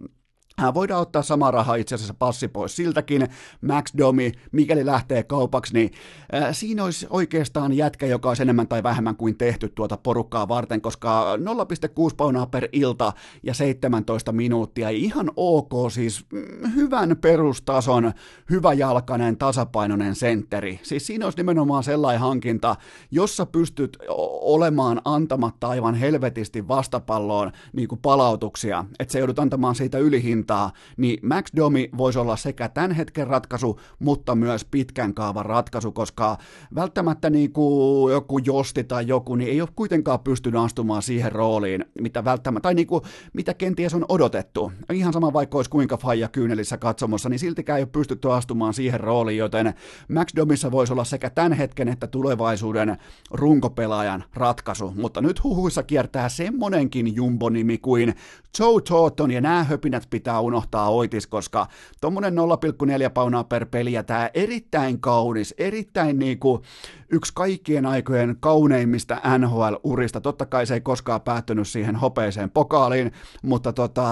[0.74, 3.28] Voidaan ottaa sama raha itse asiassa passi pois siltäkin.
[3.60, 5.90] Max Domi, mikäli lähtee kaupaksi, niin
[6.34, 10.80] äh, siinä olisi oikeastaan jätkä, joka olisi enemmän tai vähemmän kuin tehty tuota porukkaa varten,
[10.80, 13.12] koska 0,6 paunaa per ilta
[13.42, 14.88] ja 17 minuuttia.
[14.88, 18.12] Ihan ok, siis mm, hyvän perustason,
[18.50, 20.80] hyvä jalkainen, tasapainoinen sentteri.
[20.82, 22.76] Siis siinä olisi nimenomaan sellainen hankinta,
[23.10, 23.98] jossa pystyt
[24.40, 30.72] olemaan antamatta aivan helvetisti vastapalloon niin kuin palautuksia, että se joudut antamaan siitä ylihintaa hintaa,
[30.96, 36.38] niin Max Domi voisi olla sekä tämän hetken ratkaisu, mutta myös pitkän kaavan ratkaisu, koska
[36.74, 41.84] välttämättä niin kuin joku Josti tai joku, niin ei ole kuitenkaan pystynyt astumaan siihen rooliin,
[42.00, 43.02] mitä välttämättä, tai niin kuin,
[43.32, 44.72] mitä kenties on odotettu.
[44.92, 49.00] Ihan sama vaikka olisi kuinka faija kyynelissä katsomossa, niin siltikään ei ole pystytty astumaan siihen
[49.00, 49.74] rooliin, joten
[50.08, 52.96] Max Domissa voisi olla sekä tämän hetken että tulevaisuuden
[53.30, 58.14] runkopelaajan ratkaisu, mutta nyt huhuissa kiertää semmonenkin jumbonimi kuin
[58.58, 61.66] Joe Thornton, ja nämä höpinät pitää unohtaa oitis, koska
[62.00, 66.62] tuommoinen 0,4 paunaa per peli, ja tämä erittäin kaunis, erittäin niinku
[67.10, 70.20] yksi kaikkien aikojen kauneimmista NHL-urista.
[70.20, 74.04] Totta kai se ei koskaan päättynyt siihen hopeiseen pokaaliin, mutta tota,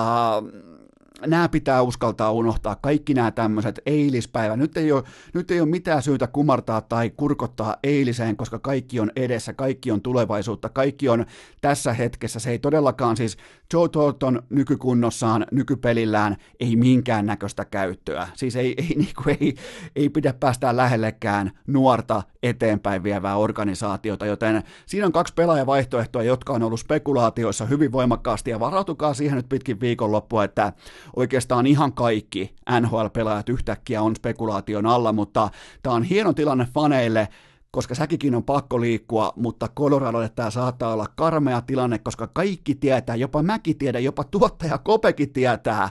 [1.27, 4.57] nämä pitää uskaltaa unohtaa, kaikki nämä tämmöiset eilispäivä.
[4.57, 5.03] Nyt ei, ole,
[5.35, 10.03] nyt ei ole mitään syytä kumartaa tai kurkottaa eiliseen, koska kaikki on edessä, kaikki on
[10.03, 11.27] tulevaisuutta, kaikki on
[11.61, 12.41] tässä hetkessä.
[12.41, 13.37] Se ei todellakaan siis
[13.73, 18.29] Joe Thornton nykykunnossaan, nykypelillään ei minkään näköistä käyttöä.
[18.35, 19.55] Siis ei, ei, niin kuin, ei,
[19.97, 26.63] ei pidä päästä lähellekään nuorta eteenpäin vievää organisaatiota, joten siinä on kaksi pelaajavaihtoehtoa, jotka on
[26.63, 30.73] ollut spekulaatioissa hyvin voimakkaasti, ja varautukaa siihen nyt pitkin viikonloppua, että
[31.17, 35.51] oikeastaan ihan kaikki NHL-pelaajat yhtäkkiä on spekulaation alla, mutta
[35.83, 37.29] tämä on hieno tilanne faneille,
[37.71, 43.17] koska säkikin on pakko liikkua, mutta Coloradolle tämä saattaa olla karmea tilanne, koska kaikki tietää,
[43.17, 45.91] jopa mäkin tiedän, jopa tuottaja Kopekin tietää,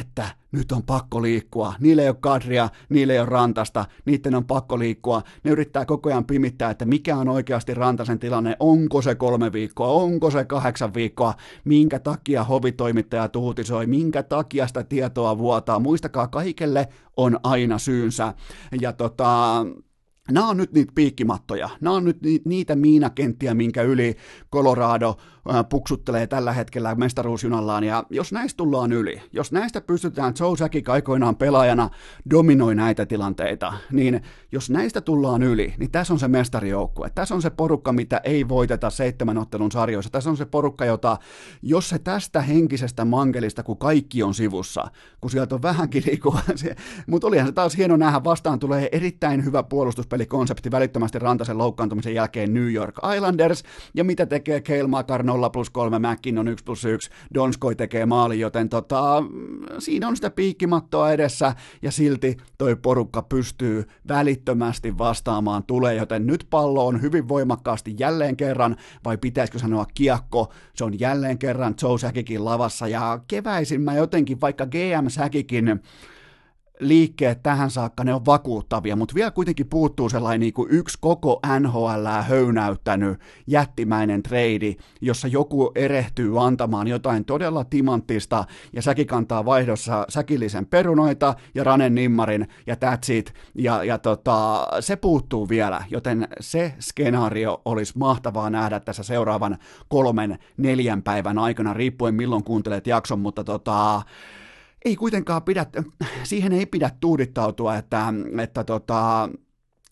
[0.00, 1.74] että nyt on pakko liikkua.
[1.80, 5.22] Niille ei ole kadria, niille ei ole rantasta, niiden on pakko liikkua.
[5.44, 9.88] Ne yrittää koko ajan pimittää, että mikä on oikeasti rantasen tilanne, onko se kolme viikkoa,
[9.88, 15.78] onko se kahdeksan viikkoa, minkä takia hovitoimittaja uutisoi, minkä takia sitä tietoa vuotaa.
[15.78, 18.34] Muistakaa, kaikelle on aina syynsä.
[18.80, 19.64] Ja tota,
[20.30, 21.68] Nämä on nyt niitä piikkimattoja.
[21.80, 24.16] Nämä on nyt niitä miinakenttiä, minkä yli
[24.52, 25.16] Colorado
[25.68, 31.36] puksuttelee tällä hetkellä mestaruusjunallaan, ja jos näistä tullaan yli, jos näistä pystytään, Joe Sakic aikoinaan
[31.36, 31.90] pelaajana
[32.30, 37.42] dominoi näitä tilanteita, niin jos näistä tullaan yli, niin tässä on se mestarijoukkue, tässä on
[37.42, 41.16] se porukka, mitä ei voiteta seitsemän ottelun sarjoissa, tässä on se porukka, jota,
[41.62, 44.84] jos se tästä henkisestä mankelista, kun kaikki on sivussa,
[45.20, 46.40] kun sieltä on vähänkin liikua,
[47.06, 52.54] mutta olihan se taas hieno nähdä, vastaan tulee erittäin hyvä puolustuspelikonsepti välittömästi Rantasen loukkaantumisen jälkeen
[52.54, 53.62] New York Islanders,
[53.94, 55.96] ja mitä tekee Kale Makar 0 plus 3,
[56.38, 59.22] on 1 plus 1, Donskoi tekee maali, joten tota,
[59.78, 66.46] siinä on sitä piikkimattoa edessä ja silti toi porukka pystyy välittömästi vastaamaan tulee, joten nyt
[66.50, 71.98] pallo on hyvin voimakkaasti jälleen kerran, vai pitäisikö sanoa kiekko, se on jälleen kerran Joe
[71.98, 75.80] Säkikin lavassa ja keväisin mä jotenkin, vaikka GM Säkikin
[76.80, 81.40] liikkeet tähän saakka, ne on vakuuttavia, mutta vielä kuitenkin puuttuu sellainen niin kuin yksi koko
[81.60, 90.06] NHL höynäyttänyt jättimäinen trade, jossa joku erehtyy antamaan jotain todella timanttista ja säkin kantaa vaihdossa
[90.08, 93.34] säkillisen perunoita ja Ranen Nimmarin ja that's it.
[93.54, 99.58] Ja, ja tota, se puuttuu vielä, joten se skenaario olisi mahtavaa nähdä tässä seuraavan
[99.88, 104.02] kolmen, neljän päivän aikana, riippuen milloin kuuntelet jakson, mutta tota,
[104.84, 105.66] ei kuitenkaan pidä,
[106.22, 109.28] siihen ei pidä tuudittautua, että, että tota,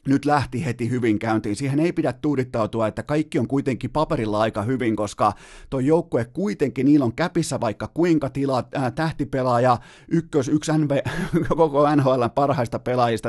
[0.09, 1.57] nyt lähti heti hyvin käyntiin.
[1.57, 5.33] Siihen ei pidä tuudittautua, että kaikki on kuitenkin paperilla aika hyvin, koska
[5.71, 10.99] tuo joukkue kuitenkin, niillä on käpissä vaikka kuinka tilaa, äh, tähtipelaaja, ykkös, yksi NV,
[11.49, 13.29] koko NHL parhaista pelaajista,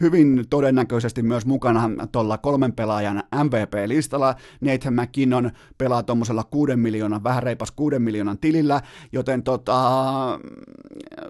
[0.00, 4.34] hyvin todennäköisesti myös mukana tuolla kolmen pelaajan MVP-listalla.
[4.60, 8.80] Nathan McKinnon pelaa tuommoisella kuuden miljoonan, vähän reipas kuuden miljoonan tilillä,
[9.12, 10.40] joten tota,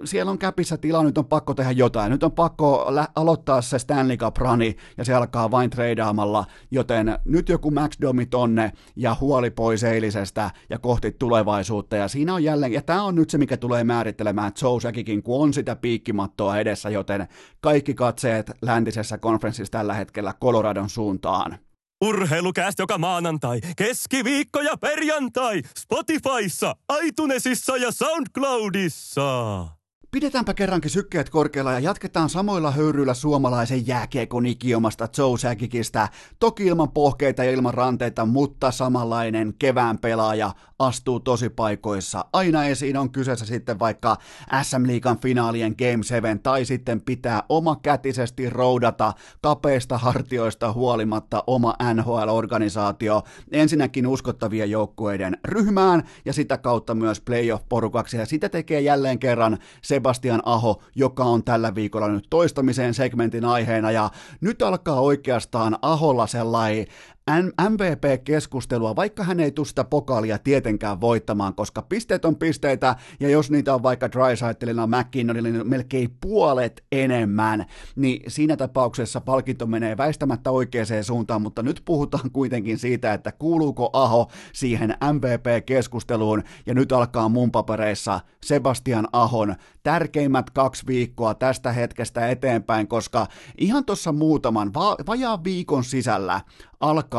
[0.04, 2.10] siellä on käpissä tilaa, nyt on pakko tehdä jotain.
[2.12, 7.18] Nyt on pakko lä- aloittaa se Stanley Cup rani, ja se alkaa vain treidaamalla, joten
[7.24, 12.44] nyt joku Max Domi tonne ja huoli pois eilisestä ja kohti tulevaisuutta, ja siinä on
[12.44, 16.58] jälleen, ja tämä on nyt se, mikä tulee määrittelemään Joe Säkikin, kun on sitä piikkimattoa
[16.58, 17.28] edessä, joten
[17.60, 21.58] kaikki katseet läntisessä konferenssissa tällä hetkellä Coloradon suuntaan.
[22.04, 29.66] Urheilukääst joka maanantai, keskiviikko ja perjantai Spotifyssa, iTunesissa ja SoundCloudissa.
[30.14, 36.08] Pidetäänpä kerrankin sykkeet korkealla ja jatketaan samoilla höyryillä suomalaisen jääkiekon ikiomasta Joe Säkikistä.
[36.38, 42.24] Toki ilman pohkeita ja ilman ranteita, mutta samanlainen kevään pelaaja astuu tosi paikoissa.
[42.32, 44.16] Aina esiin on kyseessä sitten vaikka
[44.62, 51.74] SM Liigan finaalien Game 7 tai sitten pitää oma kätisesti roudata kapeista hartioista huolimatta oma
[51.94, 53.22] NHL-organisaatio
[53.52, 59.58] ensinnäkin uskottavien joukkueiden ryhmään ja sitä kautta myös playoff-porukaksi ja sitä tekee jälleen kerran
[60.04, 63.90] Sebastian Aho, joka on tällä viikolla nyt toistamiseen segmentin aiheena.
[63.90, 66.86] Ja nyt alkaa oikeastaan Aholla sellainen
[67.30, 73.50] MVP-keskustelua, vaikka hän ei tule sitä pokaalia tietenkään voittamaan, koska pisteet on pisteitä, ja jos
[73.50, 77.64] niitä on vaikka Drysaitelilla, McKinnonilla, niin melkein puolet enemmän,
[77.96, 83.90] niin siinä tapauksessa palkinto menee väistämättä oikeaan suuntaan, mutta nyt puhutaan kuitenkin siitä, että kuuluuko
[83.92, 92.28] Aho siihen MVP-keskusteluun, ja nyt alkaa mun papereissa Sebastian Ahon tärkeimmät kaksi viikkoa tästä hetkestä
[92.28, 93.26] eteenpäin, koska
[93.58, 96.40] ihan tuossa muutaman, va- vajaan viikon sisällä
[96.80, 97.13] alkaa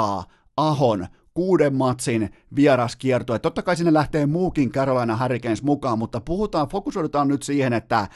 [0.58, 3.40] Ahon kuuden matsin vieraskierto.
[3.40, 8.08] Totta kai sinne lähtee muukin Carolina Hurricanes mukaan, mutta puhutaan, fokusoidutaan nyt siihen, että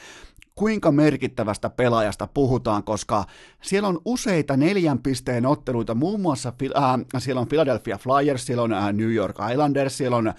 [0.60, 3.24] kuinka merkittävästä pelaajasta puhutaan, koska
[3.62, 6.82] siellä on useita neljän pisteen otteluita, muun muassa äh,
[7.18, 10.34] siellä on Philadelphia Flyers, siellä on äh, New York Islanders, siellä on äh,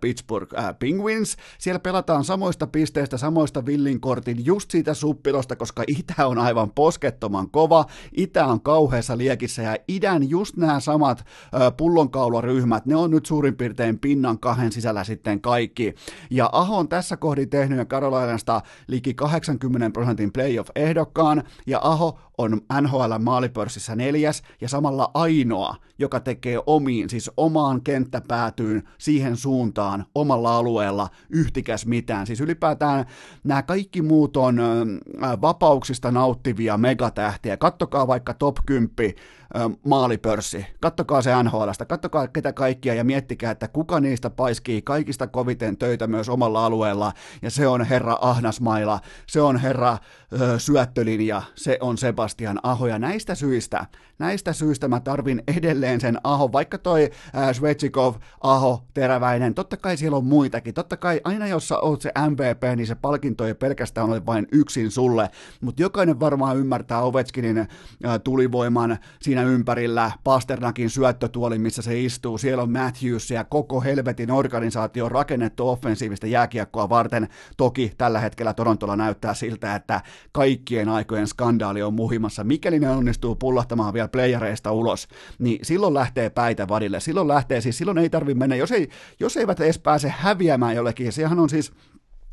[0.00, 6.38] Pittsburgh äh, Penguins, siellä pelataan samoista pisteistä, samoista villinkortin, just siitä suppilosta, koska itä on
[6.38, 12.96] aivan poskettoman kova, itä on kauheassa liekissä ja idän just nämä samat äh, pullonkaularyhmät, ne
[12.96, 15.94] on nyt suurin piirtein pinnan kahden sisällä sitten kaikki.
[16.30, 22.60] Ja Aho on tässä kohdin tehnyt Carolinasta liki 80 20 prosentin playoff-ehdokkaan, ja Aho on
[22.80, 30.56] NHL maalipörssissä neljäs ja samalla ainoa, joka tekee omiin, siis omaan kenttäpäätyyn siihen suuntaan omalla
[30.56, 32.26] alueella yhtikäs mitään.
[32.26, 33.04] Siis ylipäätään
[33.44, 34.60] nämä kaikki muut on
[35.42, 37.56] vapauksista nauttivia megatähtiä.
[37.56, 39.14] Kattokaa vaikka top 10
[39.86, 40.66] maalipörssi.
[40.80, 46.06] Kattokaa se NHLstä, kattokaa ketä kaikkia ja miettikää, että kuka niistä paiskii kaikista koviten töitä
[46.06, 47.12] myös omalla alueella.
[47.42, 49.98] Ja se on herra Ahnasmaila, se on herra
[50.32, 52.86] ö, syöttölinja, se on Sebastian Aho.
[52.86, 53.86] Ja näistä syistä,
[54.18, 59.96] näistä syistä mä tarvin edelleen sen Aho, vaikka toi äh, Svechikov, Aho, Teräväinen, totta kai
[59.96, 60.74] siellä on muitakin.
[60.74, 64.46] Totta kai aina jos sä oot se MVP, niin se palkinto ei pelkästään ole vain
[64.52, 65.30] yksin sulle.
[65.60, 67.68] Mutta jokainen varmaan ymmärtää Ovechkinin äh,
[68.24, 72.38] tulivoiman siinä ympärillä, Pasternakin syöttötuoli, missä se istuu.
[72.38, 77.28] Siellä on Matthews ja koko helvetin organisaatio rakennettu offensiivista jääkiekkoa varten.
[77.56, 80.00] Toki tällä hetkellä Torontolla näyttää siltä, että
[80.32, 82.44] kaikkien aikojen skandaali on muhimassa.
[82.44, 87.00] Mikäli ne onnistuu pullahtamaan vielä playereista ulos, niin silloin lähtee päitä vadille.
[87.00, 88.88] Silloin lähtee, siis silloin ei tarvitse mennä, jos, ei,
[89.20, 91.72] jos eivät edes pääse häviämään jollekin, sehän on siis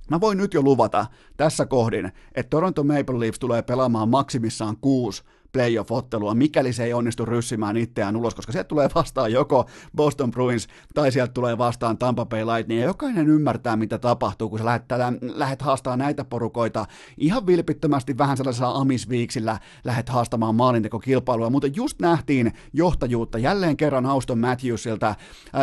[0.09, 1.05] Mä voin nyt jo luvata
[1.37, 7.25] tässä kohdin, että Toronto Maple Leafs tulee pelaamaan maksimissaan kuusi playoff-ottelua, mikäli se ei onnistu
[7.25, 12.25] ryssimään itseään ulos, koska sieltä tulee vastaan joko Boston Bruins tai sieltä tulee vastaan Tampa
[12.25, 16.85] Bay Lightning, ja jokainen ymmärtää, mitä tapahtuu, kun sä lähdet, tällä, lähdet haastamaan näitä porukoita
[17.17, 24.39] ihan vilpittömästi vähän sellaisella amisviiksillä lähdet haastamaan maalintekokilpailua, mutta just nähtiin johtajuutta jälleen kerran Auston
[24.39, 25.15] Matthewsilta.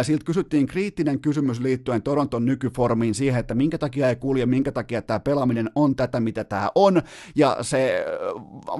[0.02, 5.02] Siltä kysyttiin kriittinen kysymys liittyen Toronton nykyformiin siihen, että minkä takia ei kulje, minkä takia
[5.02, 7.02] tämä pelaaminen on tätä, mitä tämä on,
[7.34, 8.04] ja se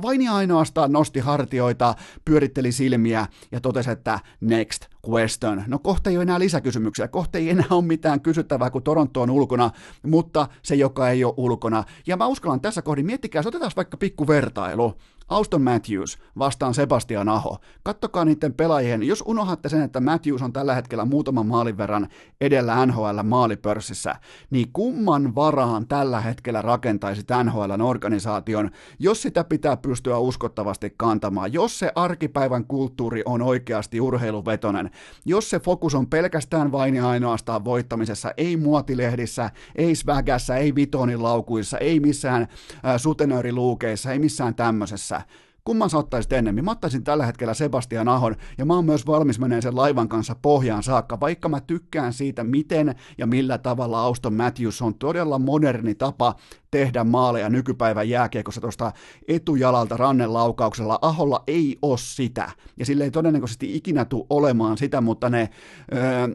[0.02, 5.64] vain ja ainoastaan nosti hartioita, pyöritteli silmiä ja totesi, että next question.
[5.66, 9.30] No kohta ei ole enää lisäkysymyksiä, kohta ei enää ole mitään kysyttävää, kun Toronto on
[9.30, 9.70] ulkona,
[10.06, 11.84] mutta se, joka ei ole ulkona.
[12.06, 14.94] Ja mä uskallan tässä kohdin, miettikää, otetaan vaikka pikku vertailu.
[15.30, 17.58] Auston Matthews vastaan Sebastian Aho.
[17.82, 22.08] Kattokaa niiden pelaajien, jos unohatte sen, että Matthews on tällä hetkellä muutaman maalin verran
[22.40, 24.14] edellä NHL maalipörssissä,
[24.50, 31.78] niin kumman varaan tällä hetkellä rakentaisi NHLn organisaation, jos sitä pitää pystyä uskottavasti kantamaan, jos
[31.78, 34.90] se arkipäivän kulttuuri on oikeasti urheiluvetonen,
[35.24, 41.22] jos se fokus on pelkästään vain ja ainoastaan voittamisessa, ei muotilehdissä, ei svägässä, ei vitonin
[41.22, 45.19] laukuissa, ei missään äh, sutenööriluukeissa, ei missään tämmöisessä.
[45.64, 46.64] Kumman sä ottaisit ennemmin?
[46.64, 50.36] Mä ottaisin tällä hetkellä Sebastian Ahon, ja mä oon myös valmis meneen sen laivan kanssa
[50.42, 55.94] pohjaan saakka, vaikka mä tykkään siitä, miten ja millä tavalla Auston Matthews on todella moderni
[55.94, 56.34] tapa
[56.70, 58.92] tehdä maaleja nykypäivän jääkiekossa tuosta
[59.28, 60.98] etujalalta rannen laukauksella.
[61.02, 65.50] Aholla ei ole sitä, ja sille ei todennäköisesti ikinä tule olemaan sitä, mutta ne
[65.94, 66.28] öö,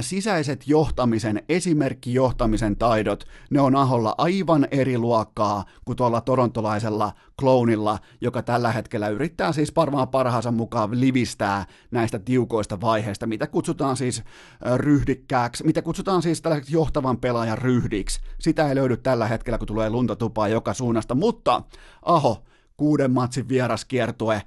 [0.00, 8.42] sisäiset johtamisen, esimerkkijohtamisen taidot, ne on Aholla aivan eri luokkaa kuin tuolla torontolaisella kloonilla, joka
[8.42, 14.78] tällä hetkellä yrittää siis varmaan parhaansa mukaan livistää näistä tiukoista vaiheista, mitä kutsutaan siis äh,
[14.78, 18.20] ryhdikkääksi, mitä kutsutaan siis tällaiseksi johtavan pelaajan ryhdiksi.
[18.38, 21.62] Sitä ei löydy tällä hetkellä, kun tulee luntatupaa joka suunnasta, mutta
[22.02, 22.44] Aho,
[22.76, 24.42] kuuden matsin vieraskiertue,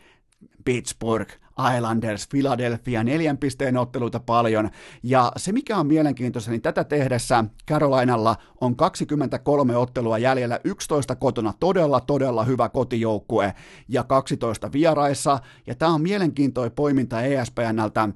[0.66, 4.70] Pittsburgh, Islanders, Philadelphia, neljän pisteen otteluita paljon.
[5.04, 11.54] Ja se, mikä on mielenkiintoista, niin tätä tehdessä Carolinalla on 23 ottelua jäljellä, 11 kotona,
[11.60, 13.54] todella, todella hyvä kotijoukkue
[13.88, 15.40] ja 12 vieraissa.
[15.68, 18.10] Ja tämä on mielenkiintoinen poiminta ESPNltä.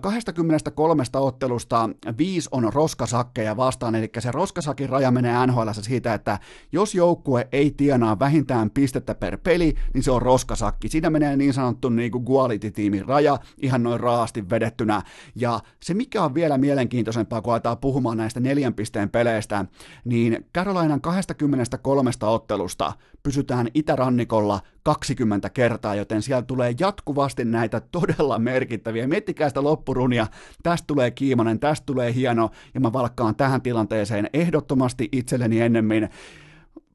[0.00, 6.38] 23 ottelusta viisi on roskasakkeja vastaan, eli se roskasakin raja menee NHL siitä, että
[6.72, 10.88] jos joukkue ei tienaa vähintään pistettä per peli, niin se on roskasakki.
[10.88, 15.02] Siinä menee niin sanottu niin kuin quality-tiimin raja, ihan noin raasti vedettynä.
[15.36, 19.64] Ja se, mikä on vielä mielenkiintoisempaa, kun aletaan puhumaan näistä neljän pisteen peleistä,
[20.04, 29.06] niin Carolinan 23 ottelusta pysytään itärannikolla 20 kertaa, joten siellä tulee jatkuvasti näitä todella merkittäviä.
[29.06, 30.26] Miettikää sitä loppurunia,
[30.62, 36.08] tästä tulee kiimanen, tästä tulee hieno, ja mä valkkaan tähän tilanteeseen ehdottomasti itselleni ennemmin.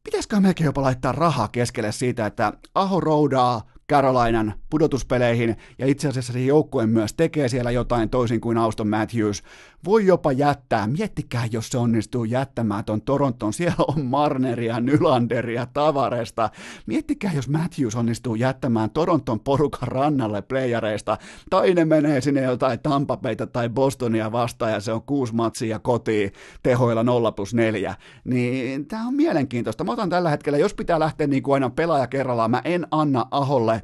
[0.03, 6.33] Pitäisikö melkein jopa laittaa rahaa keskelle siitä, että Aho roudaa Carolinan pudotuspeleihin, ja itse asiassa
[6.33, 9.43] se joukkue myös tekee siellä jotain toisin kuin Auston Matthews.
[9.85, 16.49] Voi jopa jättää, miettikää jos se onnistuu jättämään ton Toronton, siellä on Marneria, Nylanderia, Tavaresta.
[16.85, 21.17] Miettikää jos Matthews onnistuu jättämään Toronton porukan rannalle playareista,
[21.49, 26.31] tai ne menee sinne jotain Tampapeita tai Bostonia vastaan, ja se on kuusi matsia kotiin
[26.63, 27.95] tehoilla 0 plus 4.
[28.23, 29.83] Niin tämä on mielenkiintoista.
[29.83, 33.25] Mä otan tällä hetkellä, jos pitää lähteä niin kuin aina pelaaja kerrallaan, mä en anna
[33.31, 33.81] Aholle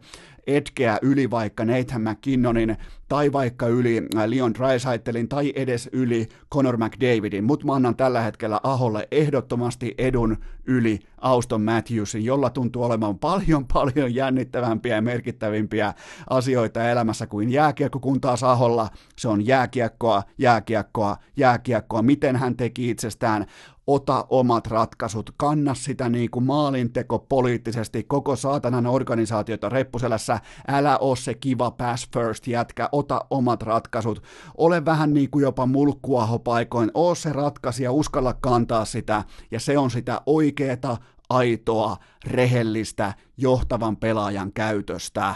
[0.48, 2.78] etkeä yli vaikka Nathan McKinnonin
[3.10, 8.22] tai vaikka yli äh, Leon Dreisaitelin tai edes yli Conor McDavidin, mutta mä annan tällä
[8.22, 15.94] hetkellä Aholle ehdottomasti edun yli Auston Matthewsin, jolla tuntuu olemaan paljon paljon jännittävämpiä ja merkittävimpiä
[16.30, 22.90] asioita elämässä kuin jääkiekko, kun taas Aholla se on jääkiekkoa, jääkiekkoa, jääkiekkoa, miten hän teki
[22.90, 23.46] itsestään
[23.88, 28.04] ota omat ratkaisut, kanna sitä niin kuin maalinteko poliittisesti.
[28.04, 34.24] Koko saatanan organisaatiota reppuselässä, älä oo se kiva pass first jätkä, ota omat ratkaisut,
[34.58, 39.78] ole vähän niin kuin jopa mulkkuaho paikoin, oo se ratkaisija, uskalla kantaa sitä, ja se
[39.78, 40.98] on sitä oikeeta,
[41.30, 45.36] aitoa, rehellistä, johtavan pelaajan käytöstä.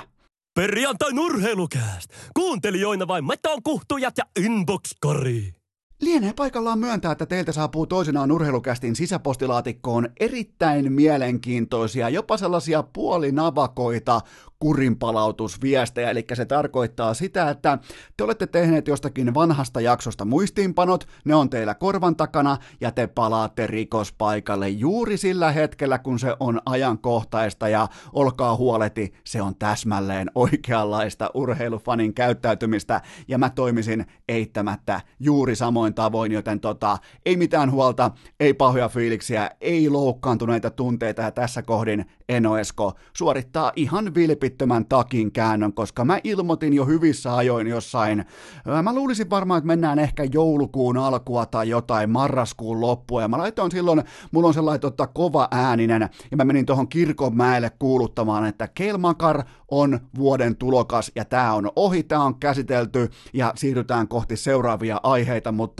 [0.55, 2.11] Perjantai urheilukääst!
[2.33, 5.58] Kuuntelijoina vain meton kuhtujat ja inbox-kori.
[6.01, 14.21] Lienee paikallaan myöntää, että teiltä saapuu toisenaan urheilukästin sisäpostilaatikkoon erittäin mielenkiintoisia, jopa sellaisia puolinavakoita
[14.59, 17.77] kurinpalautusviestejä, eli se tarkoittaa sitä, että
[18.17, 23.67] te olette tehneet jostakin vanhasta jaksosta muistiinpanot, ne on teillä korvan takana, ja te palaatte
[23.67, 31.29] rikospaikalle juuri sillä hetkellä, kun se on ajankohtaista, ja olkaa huoleti, se on täsmälleen oikeanlaista
[31.33, 38.53] urheilufanin käyttäytymistä, ja mä toimisin eittämättä juuri samoin tavoin, joten tota, ei mitään huolta, ei
[38.53, 46.05] pahoja fiiliksiä, ei loukkaantuneita tunteita, ja tässä kohdin Enoesko suorittaa ihan vilpittömän takin käännön, koska
[46.05, 48.25] mä ilmoitin jo hyvissä ajoin jossain,
[48.83, 53.71] mä luulisin varmaan, että mennään ehkä joulukuun alkua tai jotain marraskuun loppua, ja mä laitoin
[53.71, 59.43] silloin, mulla on sellainen tota, kova ääninen, ja mä menin tuohon kirkonmäelle kuuluttamaan, että Kelmakar
[59.71, 65.51] on vuoden tulokas, ja tää on ohi, tää on käsitelty, ja siirrytään kohti seuraavia aiheita,
[65.51, 65.78] mutta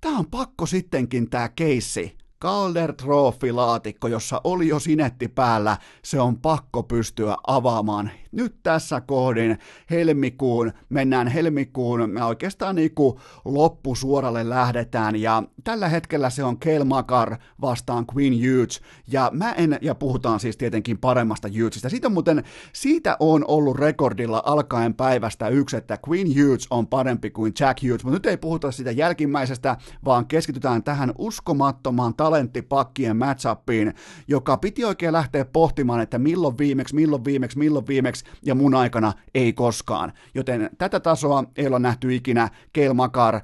[0.00, 6.38] tää on pakko sittenkin tää keissi Calder Trophy-laatikko, jossa oli jo sinetti päällä, se on
[6.38, 8.10] pakko pystyä avaamaan.
[8.32, 9.58] Nyt tässä kohdin
[9.90, 16.84] helmikuun, mennään helmikuun, me oikeastaan niin kuin loppusuoralle lähdetään, ja tällä hetkellä se on Kel
[16.84, 21.88] Makar vastaan Queen Hughes, ja mä en, ja puhutaan siis tietenkin paremmasta Hughesista.
[21.88, 27.52] Siitä muuten, siitä on ollut rekordilla alkaen päivästä yksi, että Queen Hughes on parempi kuin
[27.60, 33.94] Jack Hughes, mutta nyt ei puhuta sitä jälkimmäisestä, vaan keskitytään tähän uskomattomaan talenttipakkien matchupiin,
[34.28, 39.12] joka piti oikein lähteä pohtimaan, että milloin viimeksi, milloin viimeksi, milloin viimeksi, ja mun aikana
[39.34, 40.12] ei koskaan.
[40.34, 42.48] Joten tätä tasoa ei olla nähty ikinä.
[42.72, 43.40] Keil Makar 0,88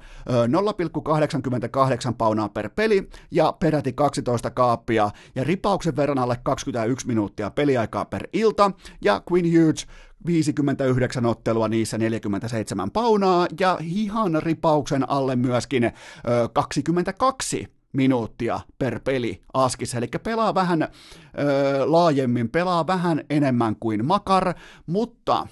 [2.17, 8.27] paunaa per peli ja peräti 12 kaappia ja ripauksen verran alle 21 minuuttia peliaikaa per
[8.33, 8.71] ilta
[9.01, 9.87] ja Queen Hughes
[10.25, 15.91] 59 ottelua, niissä 47 paunaa ja ihan ripauksen alle myöskin ö,
[16.53, 20.87] 22 minuuttia per peli Askissa, eli pelaa vähän ö,
[21.85, 24.53] laajemmin, pelaa vähän enemmän kuin Makar,
[24.85, 25.47] mutta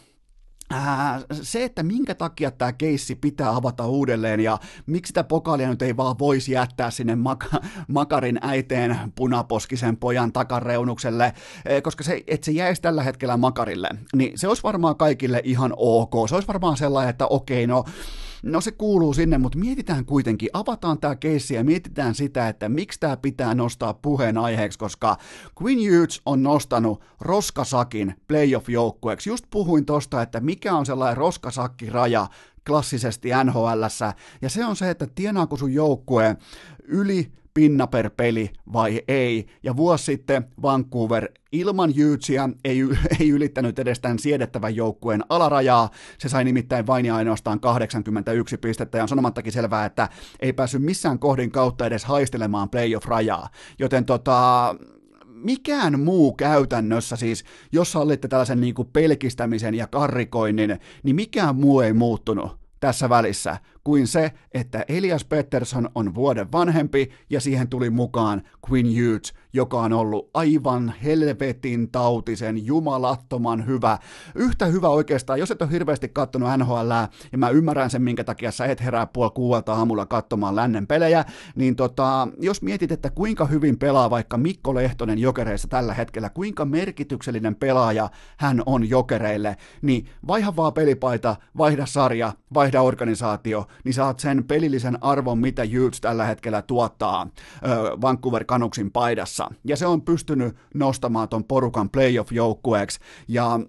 [1.42, 5.98] se, että minkä takia tämä keissi pitää avata uudelleen ja miksi sitä pokaalia nyt ei
[5.98, 11.34] vaan voisi jättää sinne mak- Makarin äiteen punaposkisen pojan takareunukselle,
[11.84, 16.30] koska se, että se jäisi tällä hetkellä Makarille, niin se olisi varmaan kaikille ihan ok.
[16.30, 17.84] Se olisi varmaan sellainen, että okei, no
[18.44, 23.00] No se kuuluu sinne, mutta mietitään kuitenkin, avataan tämä keissi ja mietitään sitä, että miksi
[23.00, 25.18] tämä pitää nostaa puheen aiheeksi, koska
[25.62, 29.30] Queen Hughes on nostanut roskasakin playoff-joukkueeksi.
[29.30, 32.28] Just puhuin tosta, että mikä on sellainen roskasakki-raja
[32.68, 33.84] klassisesti nhl
[34.42, 36.38] ja se on se, että tienaako sun joukkue
[36.84, 39.46] yli pinna per peli vai ei.
[39.64, 42.80] Ja vuosi sitten Vancouver ilman Jyytsiä ei,
[43.20, 45.90] ei ylittänyt edes tämän siedettävän joukkueen alarajaa.
[46.18, 50.84] Se sai nimittäin vain ja ainoastaan 81 pistettä ja on sanomattakin selvää, että ei päässyt
[50.84, 53.50] missään kohdin kautta edes haistelemaan playoff-rajaa.
[53.80, 54.76] Joten tota,
[55.26, 61.82] mikään muu käytännössä, siis jos sallitte tällaisen niin kuin pelkistämisen ja karrikoinnin, niin mikään muu
[61.82, 67.90] ei muuttunut tässä välissä kuin se, että Elias Pettersson on vuoden vanhempi ja siihen tuli
[67.90, 73.98] mukaan Quinn Hughes, joka on ollut aivan helvetin tautisen, jumalattoman hyvä.
[74.36, 76.92] Yhtä hyvä oikeastaan, jos et ole hirveästi katsonut NHL,
[77.32, 81.26] ja mä ymmärrän sen, minkä takia sä et herää puoli kuuelta aamulla katsomaan lännen pelejä,
[81.56, 86.66] niin tota, jos mietit, että kuinka hyvin pelaa vaikka Mikko Lehtonen jokereissa tällä hetkellä, kuinka
[86.66, 94.20] merkityksellinen pelaaja hän on jokereille, niin vaiha vaan pelipaita, vaihda sarja, vaihda organisaatio, niin saat
[94.20, 97.28] sen pelillisen arvon, mitä Hughes tällä hetkellä tuottaa
[97.66, 99.43] ö, Vancouver Canucksin paidassa.
[99.64, 103.60] Ja se on pystynyt nostamaan ton porukan playoff-joukkueeksi, ja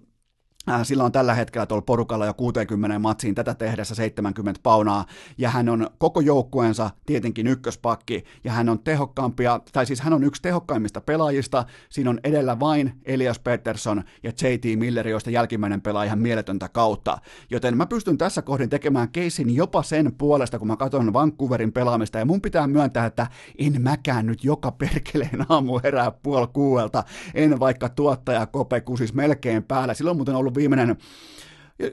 [0.83, 5.05] sillä on tällä hetkellä tuolla porukalla jo 60 matsiin tätä tehdessä 70 paunaa,
[5.37, 10.23] ja hän on koko joukkueensa tietenkin ykköspakki, ja hän on tehokkaampia, tai siis hän on
[10.23, 16.03] yksi tehokkaimmista pelaajista, siinä on edellä vain Elias Pettersson ja JT Miller, joista jälkimmäinen pelaa
[16.03, 17.17] ihan mieletöntä kautta.
[17.49, 22.19] Joten mä pystyn tässä kohdin tekemään keisin jopa sen puolesta, kun mä katson Vancouverin pelaamista,
[22.19, 27.03] ja mun pitää myöntää, että en mäkään nyt joka perkeleen aamu herää puoli kuuelta,
[27.33, 30.95] en vaikka tuottaja Kope kusis melkein päällä, silloin muuten ollut viimeinen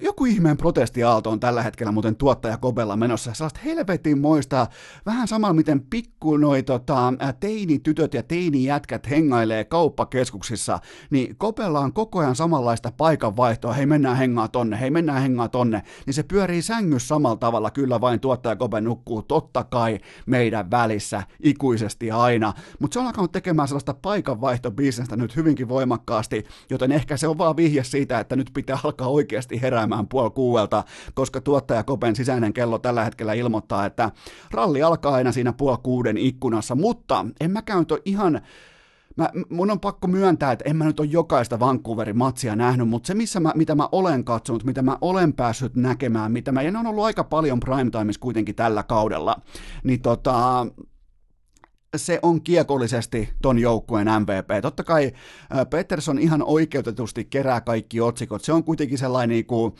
[0.02, 3.34] joku ihmeen protestiaalto on tällä hetkellä muuten tuottaja Kobella menossa.
[3.34, 4.66] Sellaista helvetin moista,
[5.06, 10.78] vähän samalla miten pikku noi tota, teinitytöt ja teinijätkät hengailee kauppakeskuksissa,
[11.10, 15.82] niin Kobella on koko ajan samanlaista paikanvaihtoa, hei mennään hengaa tonne, hei mennään hengaa tonne,
[16.06, 21.22] niin se pyörii sängyssä samalla tavalla, kyllä vain tuottaja Kobe nukkuu totta kai meidän välissä
[21.40, 27.28] ikuisesti aina, mutta se on alkanut tekemään sellaista paikanvaihtobisnestä nyt hyvinkin voimakkaasti, joten ehkä se
[27.28, 31.82] on vaan vihje siitä, että nyt pitää alkaa oikeasti herää heräämään puoli kuuelta, koska tuottaja
[31.82, 34.10] Kopen sisäinen kello tällä hetkellä ilmoittaa, että
[34.50, 38.40] ralli alkaa aina siinä puoli kuuden ikkunassa, mutta en mä käy ihan
[39.16, 43.06] Mä, mun on pakko myöntää, että en mä nyt ole jokaista Vancouverin matsia nähnyt, mutta
[43.06, 46.70] se, missä mä, mitä mä olen katsonut, mitä mä olen päässyt näkemään, mitä mä, ja
[46.70, 49.36] ne on ollut aika paljon primetimeissa kuitenkin tällä kaudella,
[49.84, 50.66] niin tota,
[51.96, 54.62] se on kiekollisesti ton joukkueen MVP.
[54.62, 55.12] Totta kai
[55.70, 58.44] Peterson ihan oikeutetusti kerää kaikki otsikot.
[58.44, 59.74] Se on kuitenkin sellainen niin kuin,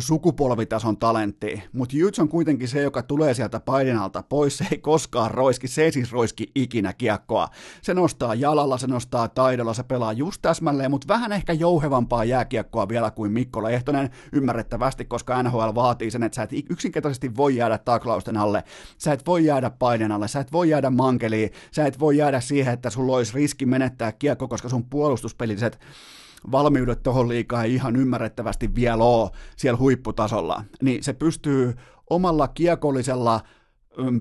[0.00, 5.30] sukupolvitason talentti, mutta Jyts on kuitenkin se, joka tulee sieltä painenalta pois, se ei koskaan
[5.30, 7.48] roiski, se ei siis roiski ikinä kiekkoa.
[7.82, 12.88] Se nostaa jalalla, se nostaa taidolla, se pelaa just täsmälleen, mutta vähän ehkä jouhevampaa jääkiekkoa
[12.88, 17.78] vielä kuin Mikko Lehtonen, ymmärrettävästi, koska NHL vaatii sen, että sä et yksinkertaisesti voi jäädä
[17.78, 18.64] taklausten alle,
[18.98, 21.37] sä et voi jäädä paineen alle, sä et voi jäädä mankeliin,
[21.72, 25.80] sä et voi jäädä siihen, että sulla olisi riski menettää kiekko, koska sun puolustuspeliset
[26.52, 31.74] valmiudet tuohon liikaa ei ihan ymmärrettävästi vielä ole siellä huipputasolla, niin se pystyy
[32.10, 33.40] omalla kiekollisella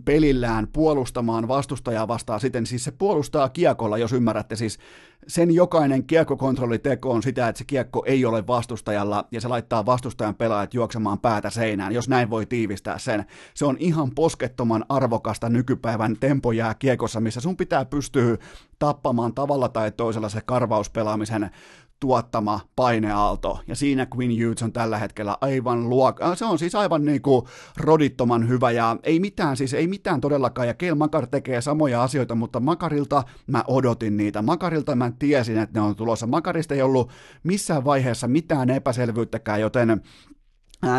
[0.06, 4.80] pelillään puolustamaan vastustajaa vastaan siten, siis se puolustaa kiekolla, jos ymmärrätte, siis
[5.28, 10.36] sen jokainen kiekkokontrolliteko on sitä, että se kiekko ei ole vastustajalla ja se laittaa vastustajan
[10.36, 13.26] pelaajat juoksemaan päätä seinään, jos näin voi tiivistää sen.
[13.54, 18.38] Se on ihan poskettoman arvokasta nykypäivän tempojää kiekossa, missä sun pitää pystyä
[18.80, 21.52] tappamaan tavalla tai toisella se karvauspelaamisen
[22.00, 27.06] tuottama paineaalto, ja siinä Quinn Hughes on tällä hetkellä aivan luok- se on siis aivan
[27.06, 32.04] niinku rodittoman hyvä, ja ei mitään, siis ei mitään todellakaan, ja Keil Makar tekee samoja
[32.04, 36.82] asioita, mutta Makarilta mä odotin niitä, Makarilta mä tiesin, että ne on tulossa, Makarista ei
[36.82, 37.12] ollut
[37.44, 40.02] missään vaiheessa mitään epäselvyyttäkään, joten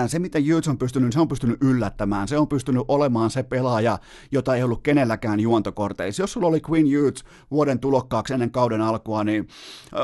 [0.06, 2.28] se, mitä Hughes on pystynyt, se on pystynyt yllättämään.
[2.28, 3.98] Se on pystynyt olemaan se pelaaja,
[4.32, 6.22] jota ei ollut kenelläkään juontokorteissa.
[6.22, 9.48] Jos sulla oli Queen Hughes vuoden tulokkaaksi ennen kauden alkua, niin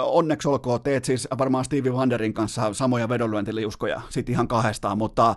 [0.05, 5.37] onneksi olkoon, teet siis varmaan Stevie Wanderin kanssa samoja vedonlyöntiliuskoja, sit ihan kahdestaan, mutta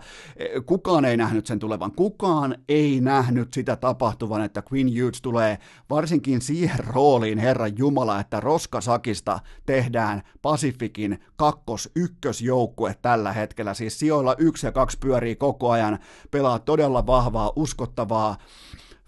[0.66, 1.92] kukaan ei nähnyt sen tulevan.
[1.92, 5.58] Kukaan ei nähnyt sitä tapahtuvan, että Queen Hughes tulee
[5.90, 14.48] varsinkin siihen rooliin, Herran Jumala, että Roskasakista tehdään Pasifikin kakkos-ykkösjoukkue tällä hetkellä, siis sijoilla joilla
[14.48, 16.00] yksi ja kaksi pyörii koko ajan,
[16.32, 18.38] pelaa todella vahvaa, uskottavaa,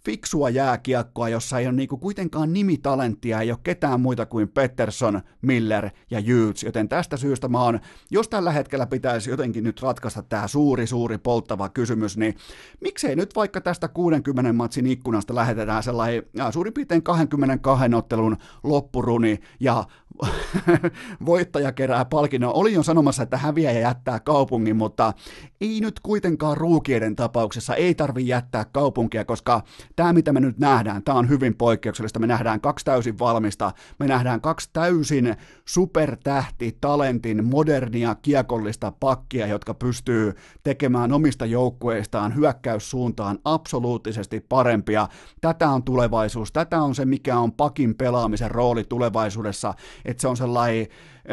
[0.05, 5.89] fiksua jääkiekkoa, jossa ei ole niinku kuitenkaan nimitalenttia, ei ole ketään muita kuin Pettersson, Miller
[6.11, 7.79] ja Hughes, joten tästä syystä mä oon,
[8.11, 12.35] jos tällä hetkellä pitäisi jotenkin nyt ratkaista tämä suuri, suuri polttava kysymys, niin
[12.81, 19.83] miksei nyt vaikka tästä 60 matsin ikkunasta lähetetään sellainen suurin piirtein 22 ottelun loppuruni ja
[21.25, 22.53] voittaja kerää palkinnon.
[22.53, 25.13] Oli jo sanomassa, että häviäjä jättää kaupungin, mutta
[25.61, 29.61] ei nyt kuitenkaan ruukieiden tapauksessa, ei tarvi jättää kaupunkia, koska
[29.95, 32.19] tämä mitä me nyt nähdään, tämä on hyvin poikkeuksellista.
[32.19, 39.73] Me nähdään kaksi täysin valmista, me nähdään kaksi täysin supertähti, talentin, modernia, kiekollista pakkia, jotka
[39.73, 45.07] pystyy tekemään omista joukkueistaan hyökkäyssuuntaan absoluuttisesti parempia.
[45.41, 49.73] Tätä on tulevaisuus, tätä on se, mikä on pakin pelaamisen rooli tulevaisuudessa,
[50.11, 50.87] että se on sellainen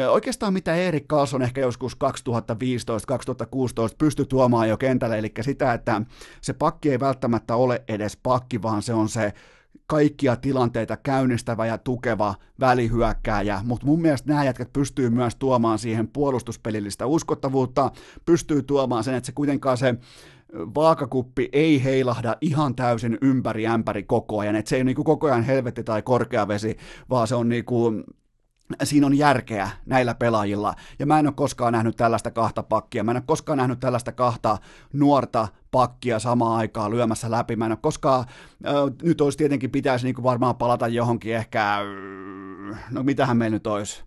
[0.09, 6.01] oikeastaan mitä Erik Karlsson ehkä joskus 2015-2016 pystyi tuomaan jo kentälle, eli sitä, että
[6.41, 9.33] se pakki ei välttämättä ole edes pakki, vaan se on se
[9.87, 16.07] kaikkia tilanteita käynnistävä ja tukeva välihyökkääjä, mutta mun mielestä nämä jätkät pystyy myös tuomaan siihen
[16.07, 17.91] puolustuspelillistä uskottavuutta,
[18.25, 19.95] pystyy tuomaan sen, että se kuitenkaan se
[20.53, 25.27] vaakakuppi ei heilahda ihan täysin ympäri ämpäri koko ajan, että se ei ole niin koko
[25.27, 26.77] ajan helvetti tai korkea vesi,
[27.09, 28.03] vaan se on niin kuin
[28.83, 30.73] siinä on järkeä näillä pelaajilla.
[30.99, 33.03] Ja mä en ole koskaan nähnyt tällaista kahta pakkia.
[33.03, 34.57] Mä en ole koskaan nähnyt tällaista kahta
[34.93, 37.55] nuorta pakkia samaan aikaan lyömässä läpi.
[37.55, 38.25] Mä en ole koskaan,
[38.65, 41.77] äh, nyt olisi tietenkin pitäisi niin kuin varmaan palata johonkin ehkä,
[42.91, 44.03] no mitähän meillä nyt olisi,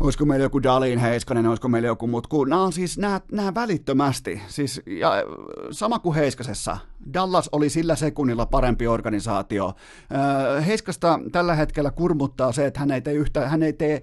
[0.00, 3.54] olisiko meillä joku Dalin Heiskanen, olisiko meillä joku mut, kun nämä on siis nämä, nämä
[3.54, 5.12] välittömästi, siis ja,
[5.70, 6.78] sama kuin Heiskasessa,
[7.14, 9.72] Dallas oli sillä sekunnilla parempi organisaatio.
[10.66, 14.02] Heiskasta tällä hetkellä kurmuttaa se, että hän ei tee, yhtä, hän ei tee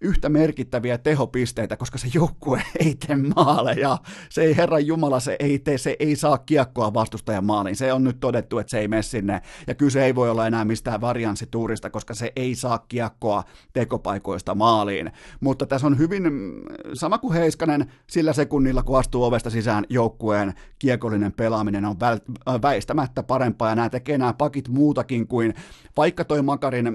[0.00, 3.98] yhtä merkittäviä tehopisteitä, koska se joukkue ei tee maaleja.
[4.30, 7.76] Se ei, Herran Jumala, se ei, tee, se ei saa kiekkoa vastustajan maaliin.
[7.76, 9.42] Se on nyt todettu, että se ei mene sinne.
[9.66, 15.10] Ja kyse ei voi olla enää mistään varianssituurista, koska se ei saa kiekkoa tekopaikoista maaliin.
[15.40, 16.22] Mutta tässä on hyvin,
[16.94, 21.96] sama kuin Heiskanen, sillä sekunnilla, kun astuu ovesta sisään joukkueen kiekollinen pelaaminen on
[22.62, 23.68] väistämättä parempaa.
[23.68, 25.54] Ja nämä tekee nämä pakit muutakin kuin,
[25.96, 26.92] vaikka toi Makarin äh,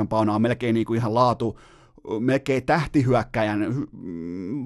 [0.00, 1.58] 0,88 paunaa on melkein niin kuin ihan laatu,
[2.20, 3.60] melkein tähtihyökkäjän,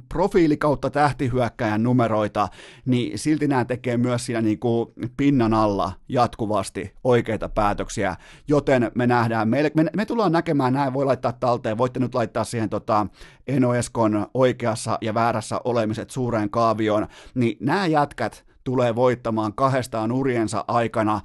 [0.08, 2.48] profiili kautta tähtihyökkäjän numeroita,
[2.84, 8.16] niin silti nämä tekee myös siinä niin kuin pinnan alla jatkuvasti oikeita päätöksiä,
[8.48, 12.44] joten me nähdään, me, me, me tullaan näkemään, näin voi laittaa talteen, voitte nyt laittaa
[12.44, 13.06] siihen tota,
[13.46, 21.20] Enoeskon oikeassa ja väärässä olemiset suureen kaavioon, niin nämä jätkät tulee voittamaan kahdestaan uriensa aikana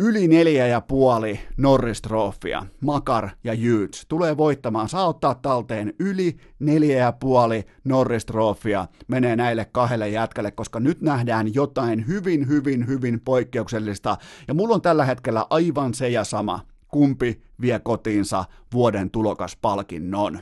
[0.00, 4.88] Yli neljä ja puoli Norris-trofia, Makar ja Jyts tulee voittamaan.
[4.88, 11.54] Saa ottaa talteen yli neljä ja puoli Norris-trofia menee näille kahdelle jätkälle, koska nyt nähdään
[11.54, 14.16] jotain hyvin, hyvin, hyvin poikkeuksellista.
[14.48, 20.38] Ja mulla on tällä hetkellä aivan se ja sama, kumpi vie kotiinsa vuoden tulokaspalkinnon.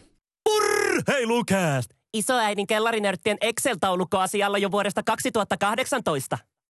[1.08, 1.90] Hei Lukast!
[2.14, 6.38] Isoäidin kellarinörttien Excel-taulukko asialla jo vuodesta 2018.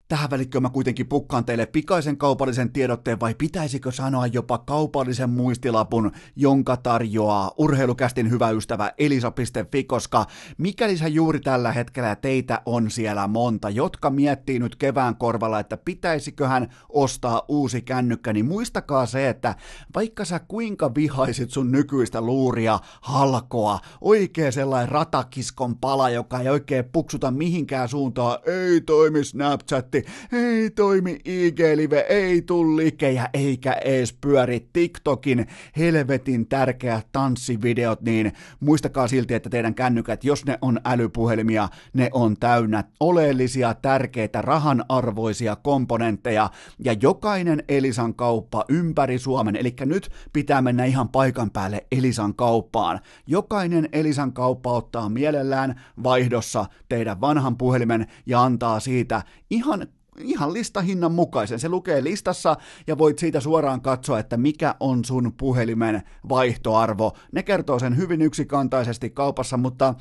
[0.09, 6.11] Tähän välikköön mä kuitenkin pukkaan teille pikaisen kaupallisen tiedotteen vai pitäisikö sanoa jopa kaupallisen muistilapun,
[6.35, 10.25] jonka tarjoaa urheilukästin hyvä ystävä elisa.fi, koska
[10.57, 15.77] mikäli sä juuri tällä hetkellä teitä on siellä monta, jotka miettii nyt kevään korvalla, että
[15.77, 19.55] pitäisiköhän ostaa uusi kännykkä, niin muistakaa se, että
[19.95, 26.85] vaikka sä kuinka vihaisit sun nykyistä luuria, halkoa, oikea sellainen ratakiskon pala, joka ei oikein
[26.91, 34.13] puksuta mihinkään suuntaan, ei toimi Snapchat, chatti, ei toimi IG-live, ei tuu likejä, eikä ees
[34.13, 41.69] pyöri TikTokin helvetin tärkeät tanssivideot, niin muistakaa silti, että teidän kännykät, jos ne on älypuhelimia,
[41.93, 50.09] ne on täynnä oleellisia, tärkeitä, rahanarvoisia komponentteja, ja jokainen Elisan kauppa ympäri Suomen, eli nyt
[50.33, 52.99] pitää mennä ihan paikan päälle Elisan kauppaan.
[53.27, 59.86] Jokainen Elisan kauppa ottaa mielellään vaihdossa teidän vanhan puhelimen ja antaa siitä ihan
[60.21, 61.59] ihan listahinnan mukaisen.
[61.59, 62.57] Se lukee listassa
[62.87, 67.17] ja voit siitä suoraan katsoa, että mikä on sun puhelimen vaihtoarvo.
[67.31, 69.93] Ne kertoo sen hyvin yksikantaisesti kaupassa, mutta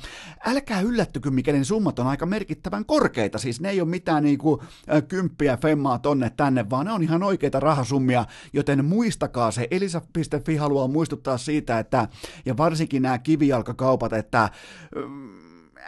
[0.45, 3.37] älkää yllättykö, mikäli summat on aika merkittävän korkeita.
[3.37, 4.63] Siis ne ei ole mitään niinku
[5.07, 9.67] kymppiä femmaa tonne tänne, vaan ne on ihan oikeita rahasummia, joten muistakaa se.
[9.71, 12.07] Elisa.fi haluaa muistuttaa siitä, että,
[12.45, 14.49] ja varsinkin nämä kivijalkakaupat, että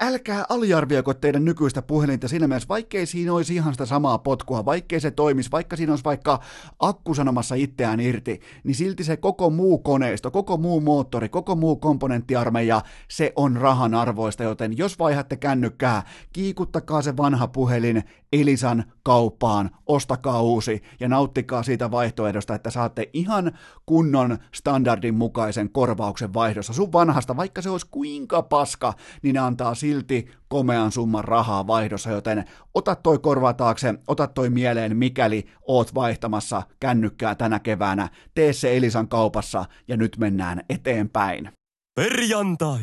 [0.02, 5.00] älkää aliarvioiko teidän nykyistä puhelinta siinä mielessä, vaikkei siinä olisi ihan sitä samaa potkua, vaikkei
[5.00, 6.40] se toimisi, vaikka siinä olisi vaikka
[6.80, 11.76] akku sanomassa itseään irti, niin silti se koko muu koneisto, koko muu moottori, koko muu
[11.76, 19.70] komponenttiarmeija, se on rahan arvoista, joten jos vaihatte kännykkää, kiikuttakaa se vanha puhelin Elisan kauppaan,
[19.86, 23.52] ostakaa uusi ja nauttikaa siitä vaihtoehdosta, että saatte ihan
[23.86, 26.74] kunnon standardin mukaisen korvauksen vaihdossa.
[26.74, 32.10] Sun vanhasta, vaikka se olisi kuinka paska, niin ne antaa silti komean summan rahaa vaihdossa,
[32.10, 38.10] joten ota toi korva taakse, ota toi mieleen, mikäli oot vaihtamassa kännykkää tänä keväänä.
[38.36, 41.52] Tee se Elisan kaupassa ja nyt mennään eteenpäin.
[41.96, 42.80] Perjantai.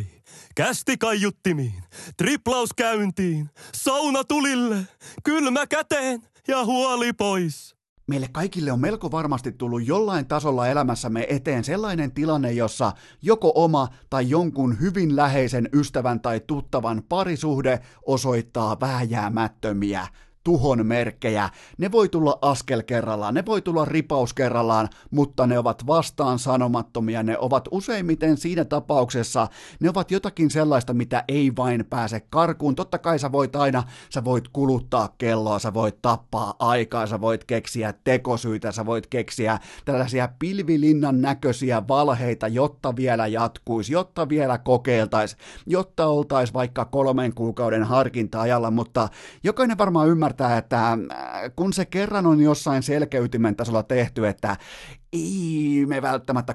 [0.55, 1.83] Kästi kaiuttimiin,
[2.17, 4.77] triplaus käyntiin, sauna tulille,
[5.25, 7.76] kylmä käteen ja huoli pois.
[8.07, 12.93] Meille kaikille on melko varmasti tullut jollain tasolla elämässämme eteen sellainen tilanne, jossa
[13.23, 20.07] joko oma tai jonkun hyvin läheisen ystävän tai tuttavan parisuhde osoittaa vääjäämättömiä
[20.47, 21.49] tuhon merkkejä.
[21.79, 27.23] Ne voi tulla askel kerrallaan, ne voi tulla ripaus kerrallaan, mutta ne ovat vastaan sanomattomia.
[27.23, 29.49] Ne ovat useimmiten siinä tapauksessa,
[29.81, 32.75] ne ovat jotakin sellaista, mitä ei vain pääse karkuun.
[32.75, 37.45] Totta kai sä voit aina, sä voit kuluttaa kelloa, sä voit tappaa aikaa, sä voit
[37.45, 45.37] keksiä tekosyitä, sä voit keksiä tällaisia pilvilinnan näköisiä valheita, jotta vielä jatkuisi, jotta vielä kokeiltaisi,
[45.67, 49.09] jotta oltaisi vaikka kolmen kuukauden harkinta-ajalla, mutta
[49.45, 54.57] jokainen varmaan ymmärtää, ymmärtää, että äh, kun se kerran on jossain selkeytimen tasolla tehty, että
[55.17, 56.55] ei me välttämättä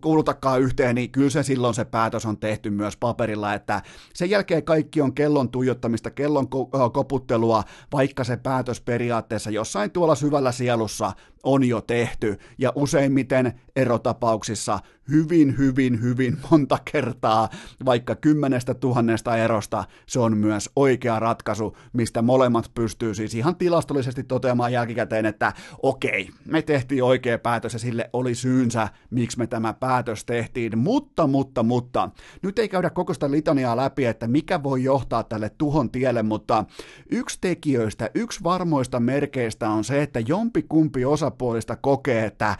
[0.00, 3.82] kuulutakaan yhteen, niin kyllä se silloin se päätös on tehty myös paperilla, että
[4.14, 10.14] sen jälkeen kaikki on kellon tuijottamista, kellon ko- koputtelua, vaikka se päätös periaatteessa jossain tuolla
[10.14, 14.78] syvällä sielussa on jo tehty, ja useimmiten erotapauksissa
[15.10, 17.48] hyvin, hyvin, hyvin monta kertaa,
[17.84, 24.24] vaikka kymmenestä tuhannesta erosta, se on myös oikea ratkaisu, mistä molemmat pystyy siis ihan tilastollisesti
[24.24, 29.72] toteamaan jälkikäteen, että okei, me tehtiin oikea päätös ja sille oli syynsä, miksi me tämä
[29.72, 32.10] päätös tehtiin, mutta, mutta, mutta,
[32.42, 36.64] nyt ei käydä koko sitä litaniaa läpi, että mikä voi johtaa tälle tuhon tielle, mutta
[37.10, 42.56] yksi tekijöistä, yksi varmoista merkeistä on se, että jompi kumpi osapuolista kokee, että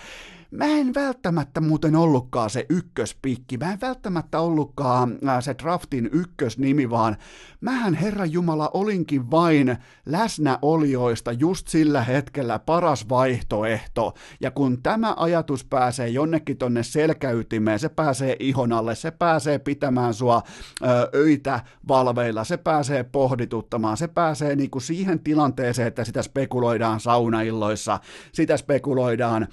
[0.50, 7.16] mä en välttämättä muuten ollutkaan se ykköspikki, mä en välttämättä ollutkaan se draftin ykkösnimi, vaan
[7.60, 9.76] mähän Herra Jumala olinkin vain
[10.06, 14.14] läsnäolijoista just sillä hetkellä paras vaihtoehto.
[14.40, 20.14] Ja kun tämä ajatus pääsee jonnekin tonne selkäytimeen, se pääsee ihon alle, se pääsee pitämään
[20.14, 20.42] sua
[20.82, 28.00] ö, öitä valveilla, se pääsee pohdituttamaan, se pääsee niinku siihen tilanteeseen, että sitä spekuloidaan saunailloissa,
[28.32, 29.48] sitä spekuloidaan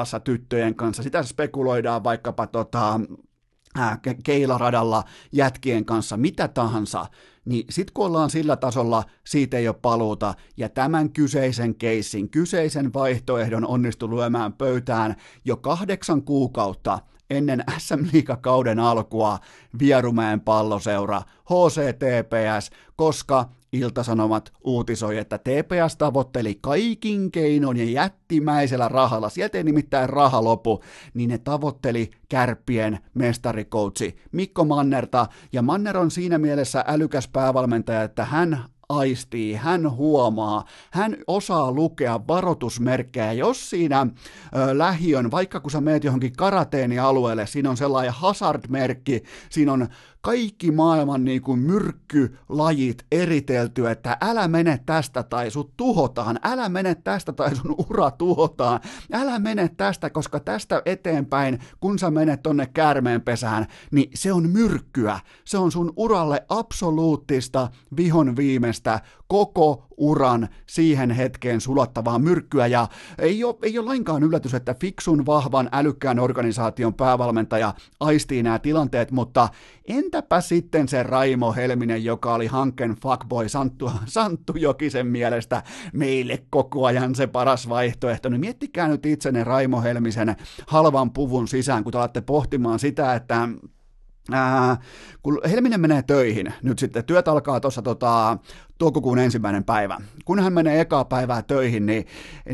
[0.00, 3.00] ravintolassa tyttöjen kanssa, sitä spekuloidaan vaikkapa tota,
[4.24, 7.06] keilaradalla jätkien kanssa, mitä tahansa,
[7.44, 12.92] niin sitten kun ollaan sillä tasolla, siitä ei ole paluuta, ja tämän kyseisen keissin, kyseisen
[12.92, 16.98] vaihtoehdon onnistu lyömään pöytään jo kahdeksan kuukautta
[17.30, 19.38] ennen SM Liigakauden alkua
[19.78, 29.58] Vierumäen palloseura HCTPS, koska Iltasanomat uutisoi, että TPS tavoitteli kaikin keinoin ja jättimäisellä rahalla, sieltä
[29.58, 30.80] ei nimittäin raha lopu,
[31.14, 38.24] niin ne tavoitteli kärppien mestarikoutsi Mikko Mannerta, ja Manner on siinä mielessä älykäs päävalmentaja, että
[38.24, 43.32] hän aistii, hän huomaa, hän osaa lukea varoitusmerkkejä.
[43.32, 49.72] Jos siinä ö, lähiön, vaikka kun sä meet johonkin karateenialueelle, siinä on sellainen hazard-merkki, siinä
[49.72, 49.88] on
[50.20, 56.94] kaikki maailman niin kuin myrkkylajit eritelty, että älä mene tästä tai sut tuhotaan, älä mene
[56.94, 58.80] tästä tai sun ura tuhotaan,
[59.12, 65.20] älä mene tästä, koska tästä eteenpäin, kun sä menet tonne käärmeenpesään, niin se on myrkkyä,
[65.44, 69.00] se on sun uralle absoluuttista vihon viimeistä
[69.30, 72.66] koko uran siihen hetkeen sulattavaa myrkkyä.
[72.66, 78.58] Ja ei ole, ei ole lainkaan yllätys, että fiksun, vahvan, älykkään organisaation päävalmentaja aistii nämä
[78.58, 79.48] tilanteet, mutta
[79.88, 85.62] entäpä sitten se Raimo Helminen, joka oli hanken fuckboy Santtu, Santtu Jokisen mielestä
[85.92, 91.84] meille koko ajan se paras vaihtoehto, niin miettikää nyt itsenne Raimo Helmisen halvan puvun sisään,
[91.84, 93.48] kun te alatte pohtimaan sitä, että
[94.32, 94.76] Ää,
[95.22, 98.38] kun Helminen menee töihin, nyt sitten työt alkaa tuossa tota,
[98.80, 100.00] toukokuun ensimmäinen päivä.
[100.24, 102.06] Kun hän menee ekaa päivää töihin, niin,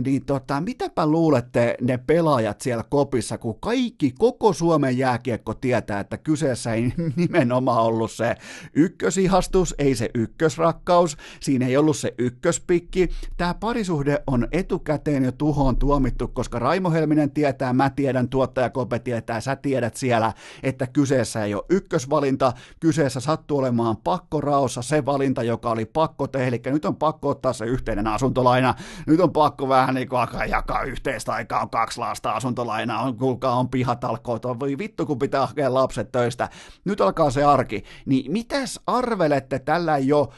[0.04, 6.18] niin tota, mitäpä luulette ne pelaajat siellä kopissa, kun kaikki, koko Suomen jääkiekko tietää, että
[6.18, 8.36] kyseessä ei nimenomaan ollut se
[8.74, 13.08] ykkösihastus, ei se ykkösrakkaus, siinä ei ollut se ykköspikki.
[13.36, 18.98] Tämä parisuhde on etukäteen jo tuhoon tuomittu, koska Raimo Helminen tietää, mä tiedän, tuottaja Kope
[18.98, 25.42] tietää, sä tiedät siellä, että kyseessä ei ole ykkösvalinta, kyseessä sattuu olemaan pakkoraossa se valinta,
[25.42, 28.74] joka oli pakko pakko tehdä, eli nyt on pakko ottaa se yhteinen asuntolaina,
[29.06, 33.16] nyt on pakko vähän niin kuin alkaa jakaa yhteistä aikaa, on kaksi lasta asuntolainaa, on,
[33.16, 36.48] kuulkaa, on pihatalkoot, on voi vittu kun pitää hakea lapset töistä,
[36.84, 40.32] nyt alkaa se arki, niin mitäs arvelette tällä jo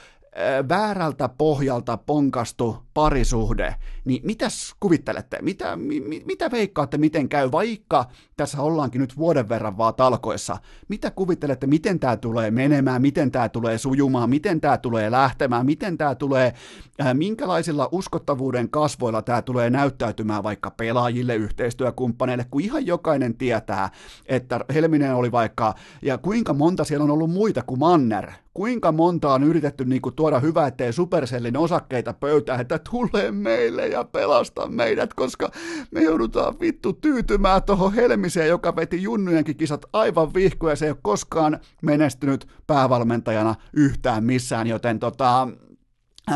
[0.68, 3.74] väärältä pohjalta ponkastu parisuhde,
[4.05, 8.05] niin mitäs kuvittelette, mitä, mi, mitä veikkaatte, miten käy, vaikka
[8.36, 10.57] tässä ollaankin nyt vuoden verran vaan talkoissa,
[10.88, 15.99] mitä kuvittelette, miten tämä tulee menemään, miten tämä tulee sujumaan, miten tämä tulee lähtemään, miten
[15.99, 16.55] tämä tulee,
[17.01, 23.90] äh, minkälaisilla uskottavuuden kasvoilla tämä tulee näyttäytymään vaikka pelaajille, yhteistyökumppaneille, kun ihan jokainen tietää,
[24.26, 29.32] että Helminen oli vaikka, ja kuinka monta siellä on ollut muita kuin Manner, kuinka monta
[29.32, 34.68] on yritetty niin kuin, tuoda hyvä, ettei Supercellin osakkeita pöytään, että tule meille ja pelasta
[34.68, 35.51] meidät, koska
[35.91, 40.99] me joudutaan vittu tyytymään tuohon Helmiseen, joka veti junnujenkin kisat aivan vihkoja, se ei ole
[41.03, 45.49] koskaan menestynyt päävalmentajana yhtään missään, joten tota,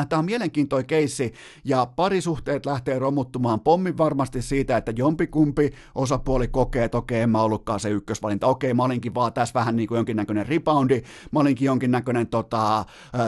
[0.09, 1.33] Tämä on mielenkiintoinen keissi
[1.65, 7.43] ja parisuhteet lähtee romuttumaan pommin varmasti siitä, että jompikumpi osapuoli kokee, että okei, en mä
[7.43, 11.67] ollutkaan se ykkösvalinta, okei, mä olinkin vaan tässä vähän niin kuin jonkinnäköinen reboundi, mä olinkin
[11.67, 12.87] jonkinnäköinen tota, äh,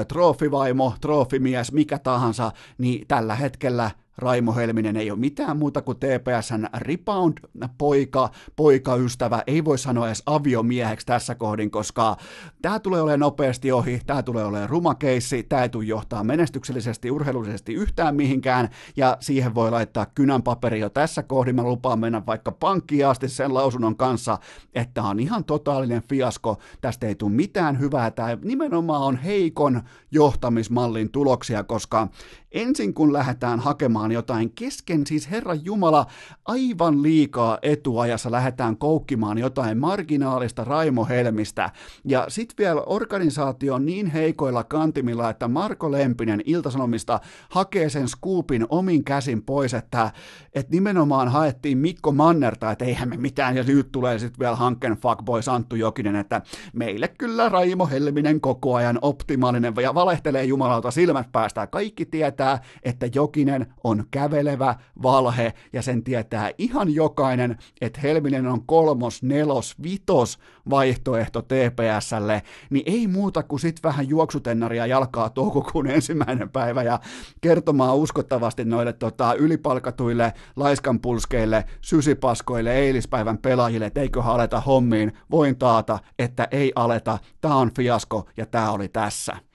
[0.08, 6.66] trofivaimo, trofimies, mikä tahansa, niin tällä hetkellä Raimo Helminen ei ole mitään muuta kuin TPSn
[6.76, 12.16] rebound-poika, poikaystävä, ei voi sanoa edes aviomieheksi tässä kohdin, koska
[12.62, 17.74] tämä tulee olemaan nopeasti ohi, tämä tulee olemaan rumakeissi, tämä ei tule johtaa menestyksellisesti, urheilullisesti
[17.74, 22.52] yhtään mihinkään, ja siihen voi laittaa kynän paperi jo tässä kohdin, mä lupaan mennä vaikka
[22.52, 24.38] pankkiin asti sen lausunnon kanssa,
[24.74, 31.10] että on ihan totaalinen fiasko, tästä ei tule mitään hyvää, tämä nimenomaan on heikon johtamismallin
[31.10, 32.08] tuloksia, koska
[32.54, 36.06] ensin kun lähdetään hakemaan jotain kesken, siis Herran Jumala,
[36.44, 41.70] aivan liikaa etuajassa lähdetään koukkimaan jotain marginaalista Raimo Helmistä,
[42.04, 48.66] ja sitten vielä organisaatio on niin heikoilla kantimilla, että Marko Lempinen Iltasanomista hakee sen skuupin
[48.68, 50.12] omin käsin pois, että,
[50.54, 54.96] että nimenomaan haettiin Mikko Mannerta, että eihän me mitään, ja nyt tulee sitten vielä hankkeen
[54.96, 56.42] fuckboy Santtu Jokinen, että
[56.72, 62.58] meille kyllä Raimo Helminen koko ajan optimaalinen, ja valehtelee Jumalalta silmät päästä, kaikki tietää, tietää,
[62.82, 69.74] että Jokinen on kävelevä valhe ja sen tietää ihan jokainen, että Helminen on kolmos, nelos,
[69.82, 70.38] vitos
[70.70, 77.00] vaihtoehto TPSlle, niin ei muuta kuin sit vähän juoksutennaria jalkaa toukokuun ensimmäinen päivä ja
[77.40, 85.98] kertomaan uskottavasti noille tota, ylipalkatuille laiskanpulskeille, sysipaskoille, eilispäivän pelaajille, että eikö aleta hommiin, voin taata,
[86.18, 89.53] että ei aleta, tää on fiasko ja tää oli tässä.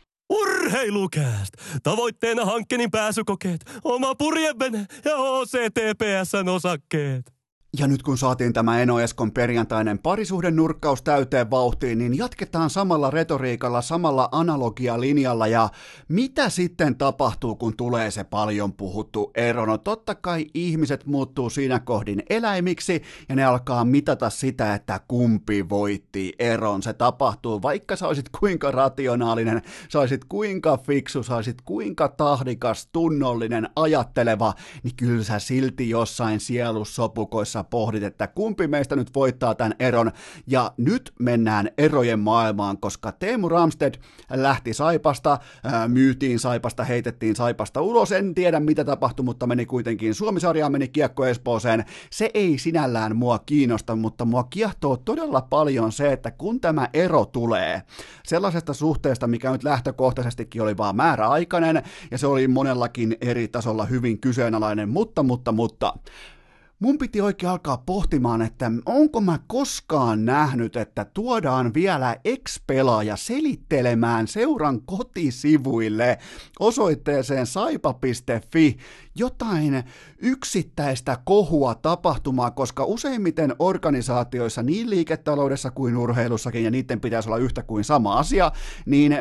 [0.69, 1.53] Urheilukääst!
[1.83, 7.38] Tavoitteena hankkeen pääsykokeet, oma purjevene ja OCTPSn osakkeet.
[7.77, 13.09] Ja nyt kun saatiin tämä Eno Eskon perjantainen parisuhden nurkkaus täyteen vauhtiin, niin jatketaan samalla
[13.09, 15.69] retoriikalla, samalla analogialinjalla ja
[16.07, 19.65] mitä sitten tapahtuu, kun tulee se paljon puhuttu ero?
[19.65, 25.69] No totta kai ihmiset muuttuu siinä kohdin eläimiksi ja ne alkaa mitata sitä, että kumpi
[25.69, 26.83] voitti eron.
[26.83, 32.89] Se tapahtuu, vaikka sä olisit kuinka rationaalinen, sä olisit kuinka fiksu, sä olisit kuinka tahdikas,
[32.91, 34.53] tunnollinen, ajatteleva,
[34.83, 40.11] niin kyllä sä silti jossain sielussopukoissa sä pohdit, että kumpi meistä nyt voittaa tämän eron,
[40.47, 43.93] ja nyt mennään erojen maailmaan, koska Teemu Ramsted
[44.33, 45.37] lähti Saipasta,
[45.87, 51.25] myytiin Saipasta, heitettiin Saipasta ulos, en tiedä mitä tapahtui, mutta meni kuitenkin Suomisarjaan, meni kiekko
[51.25, 56.87] Espooseen, se ei sinällään mua kiinnosta, mutta mua kiehtoo todella paljon se, että kun tämä
[56.93, 57.81] ero tulee
[58.25, 64.19] sellaisesta suhteesta, mikä nyt lähtökohtaisestikin oli vaan määräaikainen, ja se oli monellakin eri tasolla hyvin
[64.19, 65.93] kyseenalainen, mutta, mutta, mutta,
[66.79, 74.27] mun piti oikein alkaa pohtimaan, että onko mä koskaan nähnyt, että tuodaan vielä ex-pelaaja selittelemään
[74.27, 76.17] seuran kotisivuille
[76.59, 78.77] osoitteeseen saipa.fi
[79.15, 79.83] jotain
[80.17, 87.63] yksittäistä kohua tapahtumaa, koska useimmiten organisaatioissa niin liiketaloudessa kuin urheilussakin, ja niiden pitäisi olla yhtä
[87.63, 88.51] kuin sama asia,
[88.85, 89.13] niin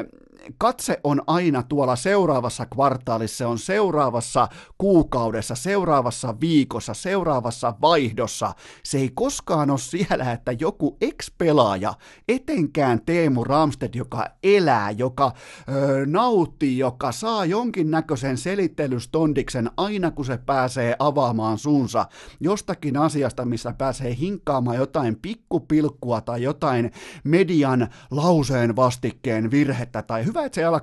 [0.59, 8.55] katse on aina tuolla seuraavassa kvartaalissa, se on seuraavassa kuukaudessa, seuraavassa viikossa, seuraavassa vaihdossa.
[8.83, 11.95] Se ei koskaan ole siellä, että joku ex-pelaaja,
[12.29, 15.33] etenkään Teemu Ramsted, joka elää, joka
[15.69, 22.07] öö, nauttii, joka saa jonkinnäköisen selittelystondiksen aina kun se pääsee avaamaan suunsa
[22.41, 26.93] jostakin asiasta, missä pääsee hinkkaamaan jotain pikkupilkkua tai jotain
[27.25, 30.81] median lauseen vastikkeen virhettä tai hyvä, että se ala,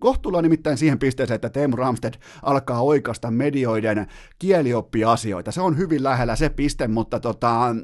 [0.00, 4.06] kohtuulla nimittäin siihen pisteeseen, että Teemu Ramsted alkaa oikasta medioiden
[4.38, 5.52] kielioppiasioita.
[5.52, 7.76] Se on hyvin lähellä se piste, mutta tota,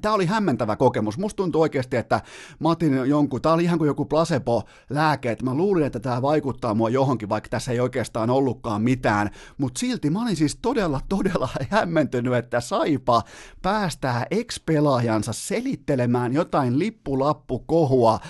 [0.00, 1.18] Tämä oli hämmentävä kokemus.
[1.18, 2.20] Musta tuntui oikeasti, että
[2.58, 6.74] mä otin jonkun, tämä oli ihan kuin joku placebo-lääke, että mä luulin, että tämä vaikuttaa
[6.74, 11.48] mua johonkin, vaikka tässä ei oikeastaan ollutkaan mitään, mutta silti mä olin siis todella, todella
[11.70, 13.22] hämmentynyt, että Saipa
[13.62, 18.20] päästää ex-pelaajansa selittelemään jotain lippulappukohua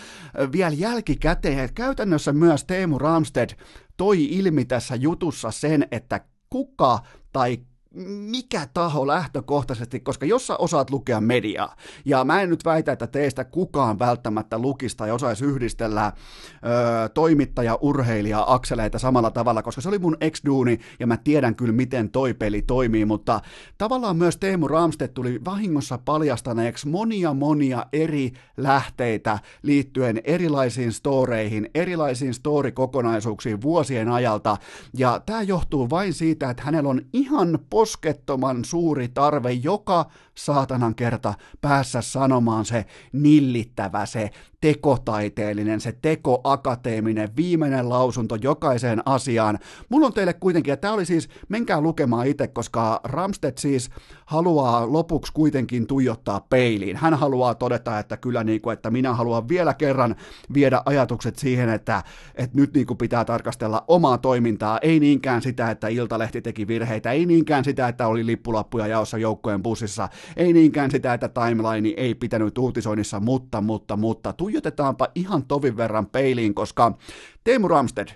[0.52, 1.74] vielä jälkikäteen.
[1.74, 3.50] Käytännössä myös Teemu Ramsted
[3.96, 6.98] toi ilmi tässä jutussa sen, että kuka
[7.32, 7.58] tai
[7.94, 13.06] mikä taho lähtökohtaisesti, koska jos sä osaat lukea mediaa, ja mä en nyt väitä, että
[13.06, 19.88] teistä kukaan välttämättä lukista ja osaisi yhdistellä ö, toimittaja, urheilija, akseleita samalla tavalla, koska se
[19.88, 23.40] oli mun ex-duuni, ja mä tiedän kyllä, miten toi peli toimii, mutta
[23.78, 32.34] tavallaan myös Teemu Ramstedt tuli vahingossa paljastaneeksi monia monia eri lähteitä liittyen erilaisiin storeihin, erilaisiin
[32.34, 34.56] storikokonaisuuksiin vuosien ajalta,
[34.96, 41.34] ja tämä johtuu vain siitä, että hänellä on ihan poskettoman suuri tarve joka saatanan kerta
[41.60, 49.58] päässä sanomaan se nillittävä, se tekotaiteellinen, se tekoakateeminen, viimeinen lausunto jokaiseen asiaan.
[49.88, 53.90] Mulla on teille kuitenkin, ja tämä oli siis, menkää lukemaan itse, koska Ramstedt siis
[54.26, 56.96] haluaa lopuksi kuitenkin tuijottaa peiliin.
[56.96, 60.16] Hän haluaa todeta, että kyllä niin kuin, että minä haluan vielä kerran
[60.54, 62.02] viedä ajatukset siihen, että,
[62.34, 67.12] että nyt niin kuin pitää tarkastella omaa toimintaa, ei niinkään sitä, että Iltalehti teki virheitä,
[67.12, 72.14] ei niinkään sitä, että oli lippulappuja jaossa joukkojen bussissa, ei niinkään sitä, että timeline ei
[72.14, 76.98] pitänyt uutisoinnissa, mutta, mutta, mutta, tuijotetaanpa ihan tovin verran peiliin, koska
[77.44, 78.08] Teemu Ramsted,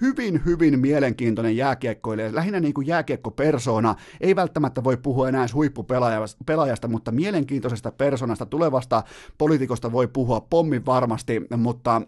[0.00, 7.12] hyvin, hyvin mielenkiintoinen jääkiekkoilija, lähinnä niin kuin jääkiekkopersona, ei välttämättä voi puhua enää huippupelaajasta, mutta
[7.12, 9.02] mielenkiintoisesta persoonasta, tulevasta
[9.38, 12.02] poliitikosta voi puhua pommin varmasti, mutta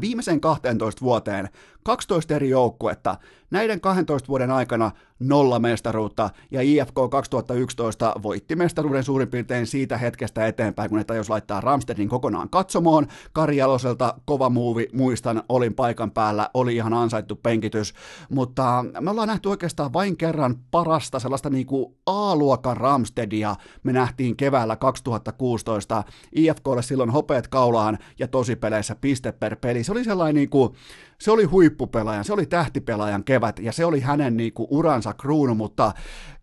[0.00, 1.48] viimeiseen 12 vuoteen
[1.82, 3.16] 12 eri joukkuetta,
[3.50, 4.90] näiden 12 vuoden aikana
[5.22, 11.30] nolla mestaruutta, ja IFK 2011 voitti mestaruuden suurin piirtein siitä hetkestä eteenpäin, kun ne jos
[11.30, 13.06] laittaa Ramstedin kokonaan katsomoon.
[13.32, 17.94] Kari Jaloselta kova muuvi, muistan, olin paikan päällä, oli ihan ansaittu penkitys,
[18.30, 24.36] mutta me ollaan nähty oikeastaan vain kerran parasta sellaista niin kuin A-luokan Ramstedia, me nähtiin
[24.36, 26.04] keväällä 2016,
[26.36, 29.84] IFKlle silloin hopeet kaulaan ja tosipeleissä piste per peli.
[29.84, 30.74] Se oli sellainen niin kuin,
[31.22, 35.92] se oli huippupelaajan, se oli tähtipelaajan kevät ja se oli hänen niinku uransa kruunu, mutta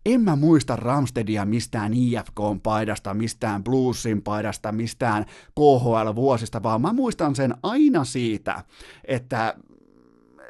[0.06, 5.24] en mä muista Ramstedia mistään IFK-paidasta, mistään Bluesin paidasta, mistään
[5.54, 8.64] KHL-vuosista, vaan mä muistan sen aina siitä,
[9.04, 9.54] että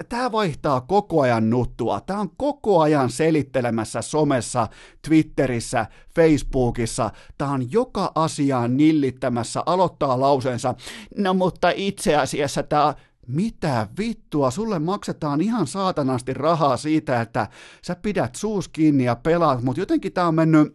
[0.08, 2.00] tämä vaihtaa koko ajan nuttua.
[2.00, 4.68] Tämä on koko ajan selittelemässä somessa,
[5.08, 7.10] Twitterissä, Facebookissa.
[7.38, 10.74] Tämä on joka asiaan nillittämässä, aloittaa lauseensa.
[11.16, 12.94] No mutta itse asiassa tämä
[13.32, 17.48] mitä vittua, sulle maksetaan ihan saatanasti rahaa siitä, että
[17.82, 20.74] sä pidät suus kiinni ja pelaat, mutta jotenkin tää on mennyt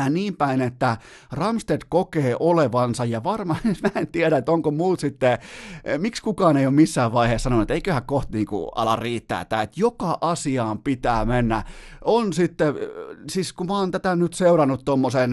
[0.00, 0.96] äh, niin päin, että
[1.32, 5.38] Ramsted kokee olevansa ja varmaan, mä en tiedä, että onko muut sitten, äh,
[5.98, 9.62] miksi kukaan ei ole missään vaiheessa sanonut, että eiköhän kohta niin kuin ala riittää tämä,
[9.62, 11.64] että joka asiaan pitää mennä.
[12.04, 12.74] On sitten, äh,
[13.30, 15.30] siis kun mä oon tätä nyt seurannut tuommoisen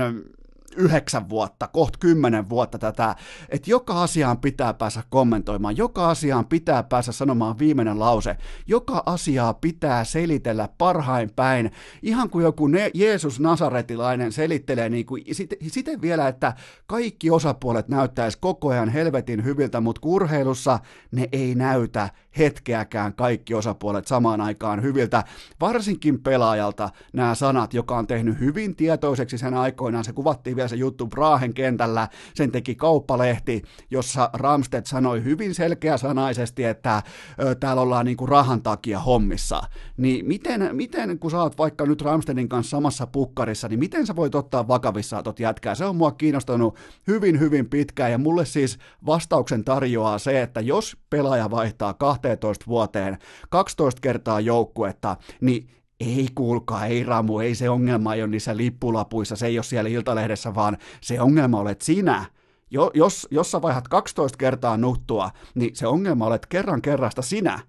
[0.80, 3.15] yhdeksän vuotta, kohta kymmenen vuotta tätä,
[3.49, 9.53] että joka asiaan pitää päästä kommentoimaan, joka asiaan pitää päästä sanomaan viimeinen lause, joka asiaa
[9.53, 11.71] pitää selitellä parhain päin,
[12.01, 16.53] ihan kuin joku ne, Jeesus Nasaretilainen selittelee niin kuin, sit, siten vielä, että
[16.88, 20.80] kaikki osapuolet näyttäisi koko ajan helvetin hyviltä, mutta urheilussa
[21.11, 22.09] ne ei näytä
[22.39, 25.23] hetkeäkään kaikki osapuolet samaan aikaan hyviltä,
[25.61, 30.75] varsinkin pelaajalta nämä sanat, joka on tehnyt hyvin tietoiseksi sen aikoinaan, se kuvattiin vielä se
[30.75, 33.61] juttu Brahen kentällä, sen teki kauppalehti,
[33.91, 37.03] jossa Ramstedt sanoi hyvin selkeäsanaisesti, että
[37.43, 39.61] ö, täällä ollaan niinku rahan takia hommissa,
[39.97, 44.15] niin miten, miten kun sä oot vaikka nyt Ramstedin kanssa samassa pukkarissa, niin miten sä
[44.15, 45.75] voit ottaa vakavissaan tot jätkää?
[45.75, 46.75] Se on mua kiinnostanut
[47.07, 51.93] hyvin, hyvin pitkään, ja mulle siis vastauksen tarjoaa se, että jos pelaaja vaihtaa
[52.38, 53.17] 12 vuoteen
[53.49, 55.69] 12 kertaa joukkuetta, niin
[55.99, 59.89] ei kuulkaa, ei Ramu, ei se ongelma ei ole niissä lippulapuissa, se ei ole siellä
[59.89, 62.25] Iltalehdessä, vaan se ongelma olet sinä.
[62.71, 67.59] Jo, jos, jos sä vaihdat 12 kertaa nuttua, niin se ongelma olet kerran kerrasta sinä.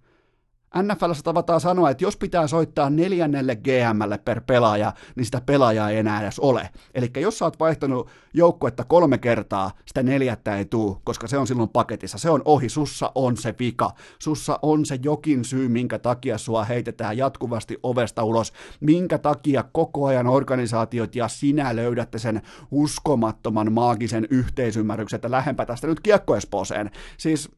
[0.76, 5.98] NFLssä tavataan sanoa, että jos pitää soittaa neljännelle GMlle per pelaaja, niin sitä pelaajaa ei
[5.98, 6.70] enää edes ole.
[6.94, 11.46] Eli jos sä oot vaihtanut joukkuetta kolme kertaa, sitä neljättä ei tuu, koska se on
[11.46, 12.18] silloin paketissa.
[12.18, 13.90] Se on ohi, sussa on se vika.
[14.18, 18.52] Sussa on se jokin syy, minkä takia sua heitetään jatkuvasti ovesta ulos.
[18.80, 25.86] Minkä takia koko ajan organisaatiot ja sinä löydätte sen uskomattoman maagisen yhteisymmärryksen, että lähempä tästä
[25.86, 26.90] nyt kiekkoespooseen.
[27.16, 27.48] Siis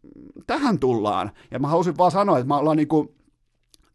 [0.46, 1.30] tähän tullaan.
[1.50, 3.01] Ja mä halusin vaan sanoa, että mä ollaan niinku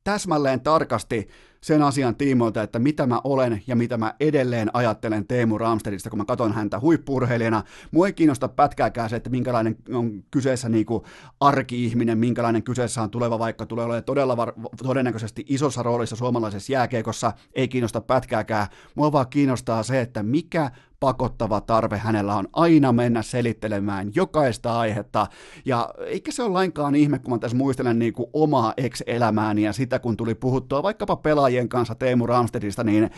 [0.08, 1.28] täsmälleen tarkasti
[1.62, 6.20] sen asian tiimoilta, että mitä mä olen ja mitä mä edelleen ajattelen Teemu Ramstedista, kun
[6.20, 7.64] mä katson häntä huippurheilijana.
[7.92, 11.04] Mua ei kiinnosta pätkääkään se, että minkälainen on kyseessä niin kuin
[11.40, 14.54] arki-ihminen, minkälainen kyseessä on tuleva, vaikka tulee olemaan todella var-
[14.84, 18.68] todennäköisesti isossa roolissa suomalaisessa jääkeikossa, ei kiinnosta pätkääkään.
[18.96, 25.28] Mua vaan kiinnostaa se, että mikä pakottava tarve hänellä on aina mennä selittelemään jokaista aihetta.
[25.66, 29.74] Ja eikä se ole lainkaan ihme, kun mä tässä muistelen niin kuin omaa ex-elämääni ja
[29.74, 33.10] sitä, kun tuli puhuttua vaikkapa pelaajien kanssa Teemu Ramstedista, niin,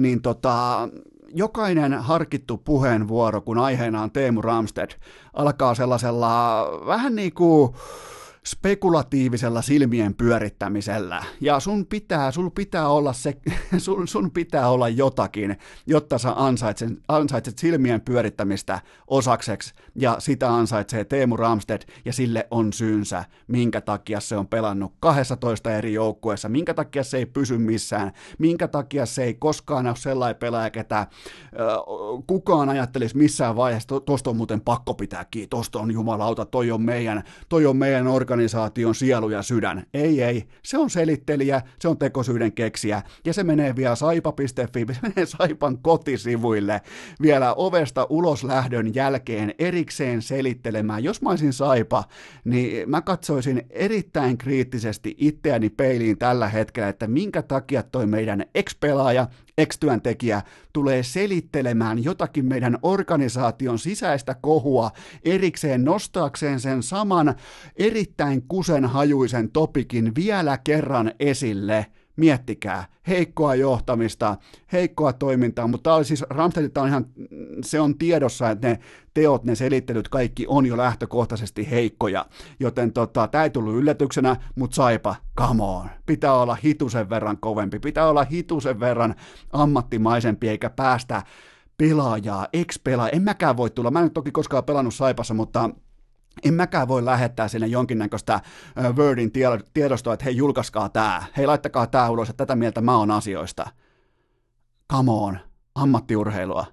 [0.00, 0.88] niin tota,
[1.34, 4.90] jokainen harkittu puheenvuoro, kun aiheena on Teemu Ramsted,
[5.32, 7.74] alkaa sellaisella vähän niin kuin
[8.46, 11.24] spekulatiivisella silmien pyörittämisellä.
[11.40, 13.36] Ja sun pitää, sun pitää olla se,
[13.78, 21.04] sun, sun pitää olla jotakin, jotta sä ansaitset, ansaitset silmien pyörittämistä osakseksi, ja sitä ansaitsee
[21.04, 26.74] Teemu Ramsted, ja sille on syynsä, minkä takia se on pelannut 12 eri joukkueessa, minkä
[26.74, 31.08] takia se ei pysy missään, minkä takia se ei koskaan ole sellainen pelaaja, ketä äh,
[32.26, 36.70] kukaan ajattelisi missään vaiheessa, to, tosta on muuten pakko pitää kiinni, tosta on jumalauta, toi
[36.70, 39.86] on meidän, toi on meidän organisaation sielu ja sydän.
[39.94, 40.44] Ei, ei.
[40.62, 44.48] Se on selittelijä, se on tekosyyden keksiä, ja se menee vielä saipa.fi,
[44.94, 46.80] se menee Saipan kotisivuille
[47.22, 51.04] vielä ovesta ulos lähdön jälkeen erikseen selittelemään.
[51.04, 52.04] Jos mä olisin Saipa,
[52.44, 59.26] niin mä katsoisin erittäin kriittisesti itseäni peiliin tällä hetkellä, että minkä takia toi meidän ex-pelaaja,
[59.60, 60.42] ex-työntekijä
[60.72, 64.90] tulee selittelemään jotakin meidän organisaation sisäistä kohua
[65.24, 67.34] erikseen nostaakseen sen saman
[67.76, 71.86] erittäin kusenhajuisen topikin vielä kerran esille.
[72.20, 74.36] Miettikää, heikkoa johtamista,
[74.72, 77.06] heikkoa toimintaa, mutta tämä oli siis, Ramstedilta on ihan,
[77.64, 78.78] se on tiedossa, että ne
[79.14, 82.26] teot, ne selittelyt, kaikki on jo lähtökohtaisesti heikkoja,
[82.60, 87.78] joten tota, tämä ei tullut yllätyksenä, mutta saipa, come on, pitää olla hitusen verran kovempi,
[87.78, 89.14] pitää olla hitusen verran
[89.52, 91.22] ammattimaisempi, eikä päästä
[91.76, 95.70] pelaajaa, ex-pelaa, en mäkään voi tulla, mä en toki koskaan pelannut Saipassa, mutta
[96.44, 98.40] en mäkään voi lähettää sinne jonkinnäköistä
[98.96, 99.32] Wordin
[99.74, 103.70] tiedostoa, että hei julkaiskaa tämä, hei laittakaa tämä ulos, että tätä mieltä mä oon asioista.
[104.92, 105.38] Come on,
[105.74, 106.66] ammattiurheilua,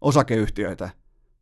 [0.00, 0.90] osakeyhtiöitä,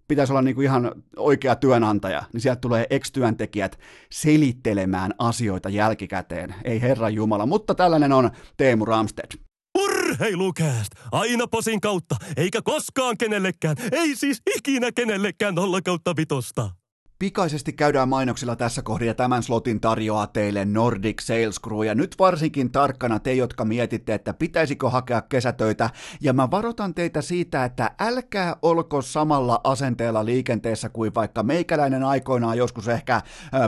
[0.08, 3.78] pitäisi olla niinku ihan oikea työnantaja, niin sieltä tulee ex-työntekijät
[4.10, 6.54] selittelemään asioita jälkikäteen.
[6.64, 9.40] Ei herra Jumala, mutta tällainen on Teemu Ramsted.
[9.78, 10.92] Urheilukääst!
[11.12, 16.70] Aina posin kautta, eikä koskaan kenellekään, ei siis ikinä kenellekään nolla kautta vitosta.
[17.18, 21.84] Pikaisesti käydään mainoksilla tässä kohdassa ja tämän slotin tarjoaa teille Nordic Sales Crew.
[21.84, 25.90] Ja nyt varsinkin tarkkana te, jotka mietitte, että pitäisikö hakea kesätöitä.
[26.20, 32.58] Ja mä varoitan teitä siitä, että älkää olko samalla asenteella liikenteessä kuin vaikka meikäläinen aikoinaan
[32.58, 33.22] joskus ehkä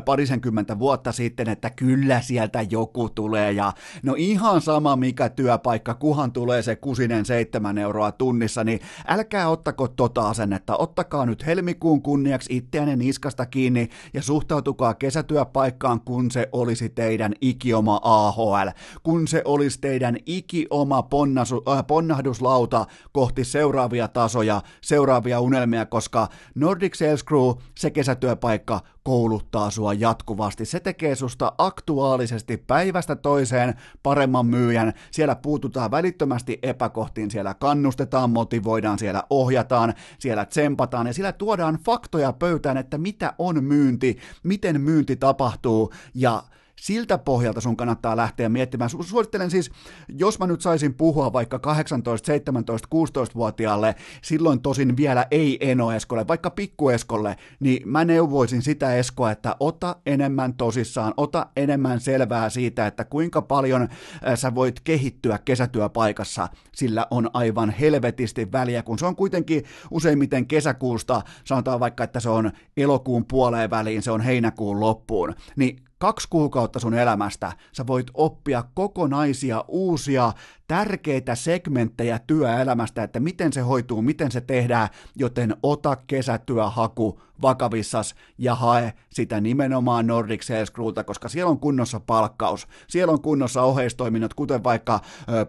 [0.04, 3.52] parisenkymmentä vuotta sitten, että kyllä sieltä joku tulee.
[3.52, 3.72] Ja
[4.02, 9.88] no ihan sama mikä työpaikka, kuhan tulee se kusinen seitsemän euroa tunnissa, niin älkää ottako
[9.88, 16.48] tota asennetta, ottakaa nyt helmikuun kunniaksi itseänne niskasta asiasta kiinni ja suhtautukaa kesätyöpaikkaan, kun se
[16.52, 18.68] olisi teidän ikioma AHL,
[19.02, 26.94] kun se olisi teidän ikioma ponnasu, äh, ponnahduslauta kohti seuraavia tasoja, seuraavia unelmia, koska Nordic
[26.94, 30.64] Sales Crew, se kesätyöpaikka, kouluttaa sua jatkuvasti.
[30.64, 34.92] Se tekee susta aktuaalisesti päivästä toiseen paremman myyjän.
[35.10, 42.32] Siellä puututaan välittömästi epäkohtiin, siellä kannustetaan, motivoidaan, siellä ohjataan, siellä tsempataan ja siellä tuodaan faktoja
[42.32, 46.42] pöytään, että mitä on myynti, miten myynti tapahtuu ja
[46.80, 48.90] siltä pohjalta sun kannattaa lähteä miettimään.
[48.90, 49.70] Suosittelen siis,
[50.08, 56.26] jos mä nyt saisin puhua vaikka 18, 17, 16-vuotiaalle, silloin tosin vielä ei Eno Eskolle,
[56.28, 62.50] vaikka pikku Eskolle, niin mä neuvoisin sitä Eskoa, että ota enemmän tosissaan, ota enemmän selvää
[62.50, 63.88] siitä, että kuinka paljon äh,
[64.34, 71.22] sä voit kehittyä kesätyöpaikassa, sillä on aivan helvetisti väliä, kun se on kuitenkin useimmiten kesäkuusta,
[71.44, 76.78] sanotaan vaikka, että se on elokuun puoleen väliin, se on heinäkuun loppuun, niin kaksi kuukautta
[76.78, 80.32] sun elämästä sä voit oppia kokonaisia uusia
[80.68, 88.54] tärkeitä segmenttejä työelämästä, että miten se hoituu, miten se tehdään, joten ota kesätyöhaku vakavissas ja
[88.54, 94.34] hae sitä nimenomaan Nordic Sales Crewta, koska siellä on kunnossa palkkaus, siellä on kunnossa oheistoiminnot,
[94.34, 95.00] kuten vaikka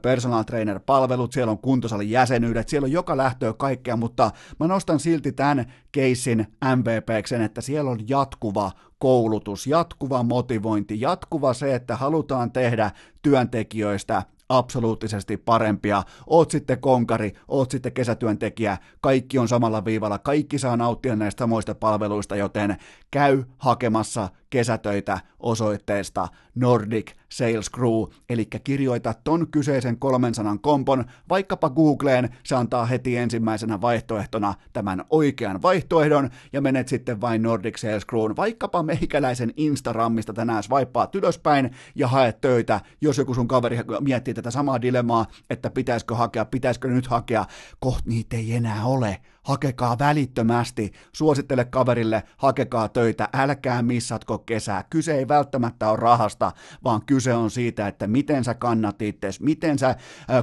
[0.02, 5.00] personal trainer palvelut, siellä on kuntosalin jäsenyydet, siellä on joka lähtöä kaikkea, mutta mä nostan
[5.00, 12.52] silti tämän keissin MVPksen, että siellä on jatkuva koulutus, jatkuva motivointi, jatkuva se, että halutaan
[12.52, 12.92] tehdä
[13.22, 16.04] työntekijöistä absoluuttisesti parempia.
[16.28, 21.76] Oot sitten konkari, oot sitten kesätyöntekijä, kaikki on samalla viivalla, kaikki saa nauttia näistä samoista
[21.76, 22.78] palveluista, joten
[23.12, 31.70] käy hakemassa kesätöitä osoitteesta Nordic Sales Crew, eli kirjoita ton kyseisen kolmen sanan kompon vaikkapa
[31.70, 38.06] Googleen, se antaa heti ensimmäisenä vaihtoehtona tämän oikean vaihtoehdon, ja menet sitten vain Nordic Sales
[38.06, 44.34] Crewn, vaikkapa meikäläisen Instagramista tänään swipeaat ylöspäin ja haet töitä, jos joku sun kaveri miettii
[44.34, 47.46] tätä samaa dilemmaa, että pitäisikö hakea, pitäisikö nyt hakea,
[47.80, 54.84] koht niitä ei enää ole, hakekaa välittömästi, suosittele kaverille, hakekaa töitä, älkää missatko kesää.
[54.90, 56.52] Kyse ei välttämättä ole rahasta,
[56.84, 59.96] vaan kyse on siitä, että miten sä kannat itses, miten sä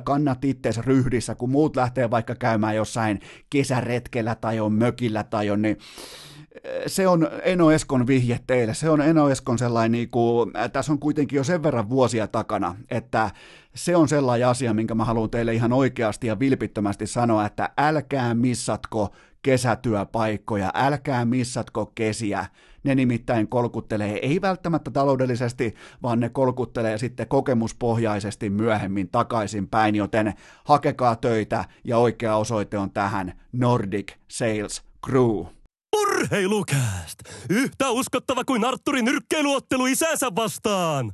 [0.05, 3.21] kannat itses ryhdissä, kun muut lähtee vaikka käymään jossain
[3.51, 5.79] kesäretkellä tai on mökillä tai on, niin
[6.87, 10.99] se on Eno Eskon vihje teille, se on Eno Eskon sellainen, niin kuin, tässä on
[10.99, 13.31] kuitenkin jo sen verran vuosia takana, että
[13.77, 18.35] se on sellainen asia, minkä mä haluan teille ihan oikeasti ja vilpittömästi sanoa, että älkää
[18.35, 22.47] missatko kesätyöpaikkoja, älkää missatko kesiä.
[22.85, 30.35] Ne nimittäin kolkuttelee ei välttämättä taloudellisesti, vaan ne kolkuttelee sitten kokemuspohjaisesti myöhemmin takaisin päin, joten
[30.65, 35.45] hakekaa töitä ja oikea osoite on tähän Nordic Sales Crew.
[35.97, 37.19] Urheilukääst!
[37.51, 41.13] Yhtä uskottava kuin Arturin nyrkkeiluottelu isänsä vastaan!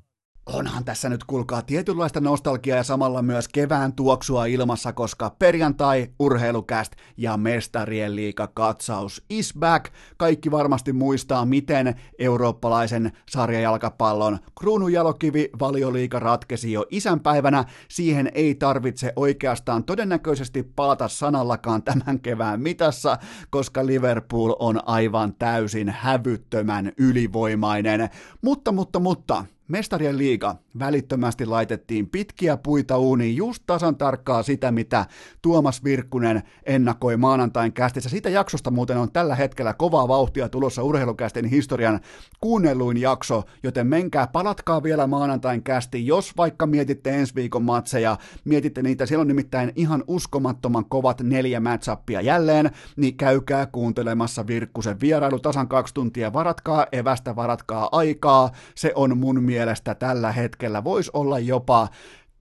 [0.53, 6.93] Onhan tässä nyt kuulkaa tietynlaista nostalgiaa ja samalla myös kevään tuoksua ilmassa, koska perjantai, urheilukäst
[7.17, 9.93] ja mestarien liika katsaus is back.
[10.17, 17.65] Kaikki varmasti muistaa, miten eurooppalaisen sarjajalkapallon kruununjalokivi valioliika ratkesi jo isänpäivänä.
[17.89, 23.19] Siihen ei tarvitse oikeastaan todennäköisesti palata sanallakaan tämän kevään mitassa,
[23.51, 28.09] koska Liverpool on aivan täysin hävyttömän ylivoimainen.
[28.43, 35.07] Mutta, mutta, mutta, Mestarien liiga välittömästi laitettiin pitkiä puita uuniin just tasan tarkkaa sitä, mitä
[35.43, 38.09] Tuomas Virkkunen ennakoi maanantain kästissä.
[38.09, 42.01] Siitä jaksosta muuten on tällä hetkellä kovaa vauhtia tulossa urheilukästin historian
[42.41, 48.83] kuunnelluin jakso, joten menkää, palatkaa vielä maanantain kästi, jos vaikka mietitte ensi viikon matseja, mietitte
[48.83, 55.39] niitä, siellä on nimittäin ihan uskomattoman kovat neljä matchappia jälleen, niin käykää kuuntelemassa Virkkusen vierailu
[55.39, 61.39] tasan kaksi tuntia, varatkaa evästä, varatkaa aikaa, se on mun mielestä tällä hetkellä voisi olla
[61.39, 61.89] jopa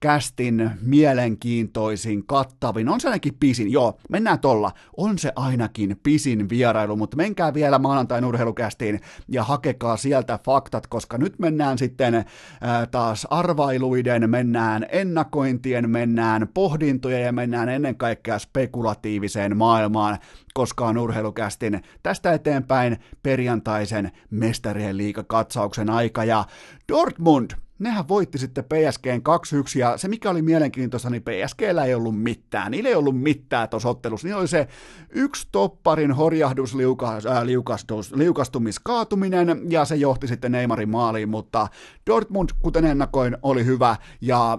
[0.02, 6.96] kästin mielenkiintoisin, kattavin, on se ainakin pisin, joo, mennään tolla, on se ainakin pisin vierailu,
[6.96, 13.26] mutta menkää vielä maanantain urheilukästiin ja hakekaa sieltä faktat, koska nyt mennään sitten ää, taas
[13.30, 20.18] arvailuiden, mennään ennakointien, mennään pohdintojen ja mennään ennen kaikkea spekulatiiviseen maailmaan,
[20.54, 26.24] koska on urheilukästin tästä eteenpäin perjantaisen mestarien liikakatsauksen aika.
[26.24, 26.44] Ja
[26.88, 29.22] Dortmund nehän voitti sitten PSGn
[29.76, 32.70] 2-1, ja se mikä oli mielenkiintoista, niin PSGllä ei ollut mitään.
[32.70, 34.26] Niillä ei ollut mitään tuossa ottelussa.
[34.26, 34.68] Niillä oli se
[35.10, 36.76] yksi topparin horjahdus,
[37.30, 41.68] äh, liukastus, liukastumiskaatuminen, ja se johti sitten Neymarin maaliin, mutta
[42.10, 44.58] Dortmund, kuten ennakoin, oli hyvä, ja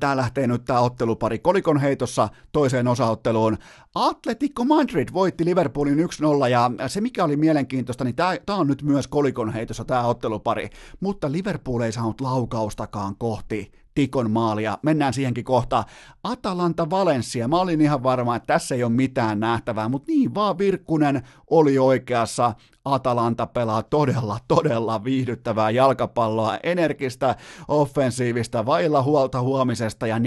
[0.00, 3.58] Tämä lähtee nyt tämä ottelupari kolikon heitossa toiseen osaotteluun.
[3.94, 8.82] Atletico Madrid voitti Liverpoolin 1-0 ja se mikä oli mielenkiintoista, niin tämä, tämä on nyt
[8.82, 10.68] myös kolikon heitossa tämä ottelupari,
[11.00, 14.78] mutta Liverpool ei saanut laukaustakaan kohti Tikon maalia.
[14.82, 15.84] Mennään siihenkin kohta.
[16.24, 17.48] Atalanta Valencia.
[17.48, 21.78] Mä olin ihan varma, että tässä ei ole mitään nähtävää, mutta niin vaan Virkkunen oli
[21.78, 22.54] oikeassa.
[22.94, 27.36] Atalanta pelaa todella, todella viihdyttävää jalkapalloa, energistä,
[27.68, 30.20] offensiivista, vailla huolta huomisesta ja 4-1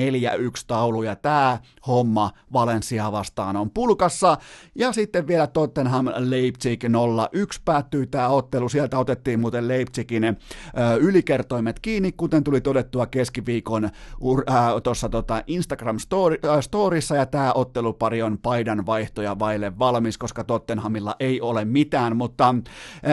[0.68, 4.38] taulu, ja tämä homma Valencia vastaan on pulkassa,
[4.76, 6.88] ja sitten vielä Tottenham Leipzig 0-1
[7.66, 10.38] päättyy tämä ottelu, sieltä otettiin muuten Leipzigin
[11.00, 13.90] ylikertoimet kiinni, kuten tuli todettua keskiviikon
[14.84, 20.44] tuossa tota Instagram story, äh, storissa, ja tämä ottelupari on paidan vaihtoja vaille valmis, koska
[20.44, 22.53] Tottenhamilla ei ole mitään, mutta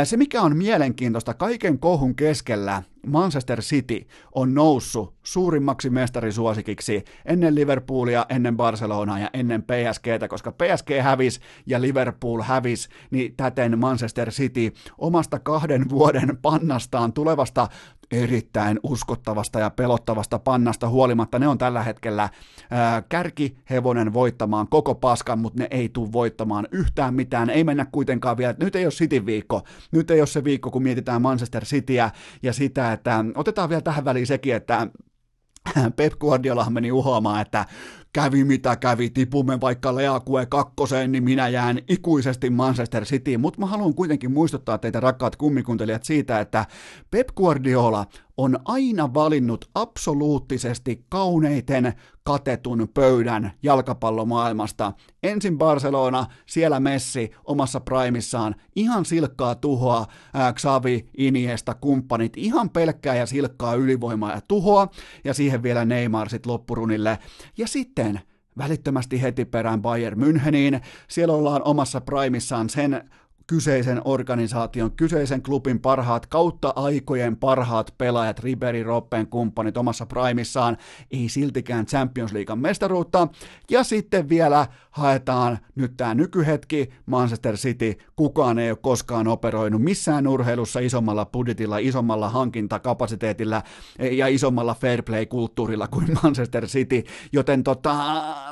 [0.04, 8.26] se, mikä on mielenkiintoista, kaiken kohun keskellä Manchester City on noussut suurimmaksi mestarisuosikiksi ennen Liverpoolia,
[8.28, 14.72] ennen Barcelonaa ja ennen PSGtä, koska PSG hävisi ja Liverpool hävisi, niin täten Manchester City
[14.98, 17.68] omasta kahden vuoden pannastaan tulevasta
[18.10, 21.38] erittäin uskottavasta ja pelottavasta pannasta huolimatta.
[21.38, 22.28] Ne on tällä hetkellä
[22.70, 27.50] ää, kärkihevonen voittamaan koko paskan, mutta ne ei tule voittamaan yhtään mitään.
[27.50, 29.62] Ei mennä kuitenkaan vielä, nyt ei ole City viikko.
[29.92, 32.10] Nyt ei ole se viikko, kun mietitään Manchester Cityä
[32.42, 34.86] ja sitä, että otetaan vielä tähän väliin sekin, että
[35.96, 37.64] Pep Guardiola meni uhoamaan, että
[38.12, 43.40] kävi mitä kävi, tipumme vaikka Leakue kakkoseen, niin minä jään ikuisesti Manchester Cityin.
[43.40, 46.66] Mutta mä haluan kuitenkin muistuttaa teitä rakkaat kummikuntelijat siitä, että
[47.10, 48.06] Pep Guardiola
[48.42, 51.92] on aina valinnut absoluuttisesti kauneiten
[52.22, 54.92] katetun pöydän jalkapallomaailmasta.
[55.22, 63.14] Ensin Barcelona, siellä Messi omassa primissaan, ihan silkkaa tuhoa, ää, Xavi, Iniesta, kumppanit, ihan pelkkää
[63.14, 64.88] ja silkkaa ylivoimaa ja tuhoa,
[65.24, 67.18] ja siihen vielä Neymar sitten loppurunille.
[67.58, 68.20] Ja sitten
[68.58, 70.80] välittömästi heti perään Bayern Müncheniin.
[71.08, 73.10] Siellä ollaan omassa primissaan sen
[73.50, 80.76] kyseisen organisaation, kyseisen klubin parhaat, kautta aikojen parhaat pelaajat, Riberi, Roppen kumppanit omassa primissaan,
[81.10, 83.28] ei siltikään Champions League mestaruutta.
[83.70, 90.26] Ja sitten vielä haetaan nyt tämä nykyhetki, Manchester City, kukaan ei ole koskaan operoinut missään
[90.26, 93.62] urheilussa isommalla budjetilla, isommalla hankintakapasiteetilla
[94.12, 97.02] ja isommalla fair play-kulttuurilla kuin Manchester City,
[97.32, 97.94] joten tota,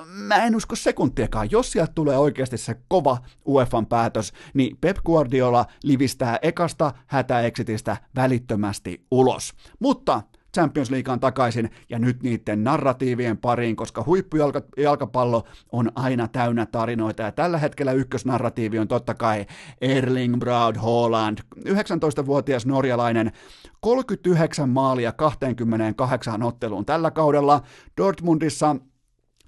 [0.04, 5.66] mä en usko sekuntiakaan, jos sieltä tulee oikeasti se kova UEFan päätös, niin Pep Guardiola
[5.82, 9.52] livistää ekasta hätäexitistä välittömästi ulos.
[9.80, 10.22] Mutta
[10.54, 17.32] Champions Leaguean takaisin ja nyt niiden narratiivien pariin, koska huippujalkapallo on aina täynnä tarinoita ja
[17.32, 19.46] tällä hetkellä ykkösnarratiivi on totta kai
[19.80, 21.38] Erling Braud Haaland,
[21.68, 23.32] 19-vuotias norjalainen,
[23.80, 27.62] 39 maalia 28 otteluun tällä kaudella.
[27.96, 28.76] Dortmundissa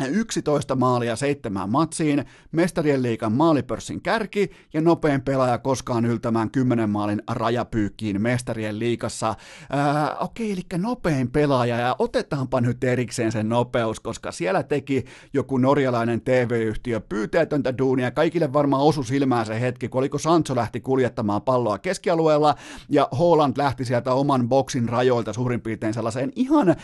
[0.06, 7.22] 11 maalia seitsemään matsiin, mestarien liikan maalipörssin kärki ja nopein pelaaja koskaan yltämään 10 maalin
[7.30, 9.34] rajapyykkiin mestarien liikassa.
[10.20, 15.58] Okei, okay, eli nopein pelaaja ja otetaanpa nyt erikseen sen nopeus, koska siellä teki joku
[15.58, 18.10] norjalainen TV-yhtiö pyyteetöntä duunia.
[18.10, 22.54] Kaikille varmaan osu silmään se hetki, kun oliko Sancho lähti kuljettamaan palloa keskialueella
[22.88, 26.76] ja Holland lähti sieltä oman boksin rajoilta suurin piirtein sellaiseen ihan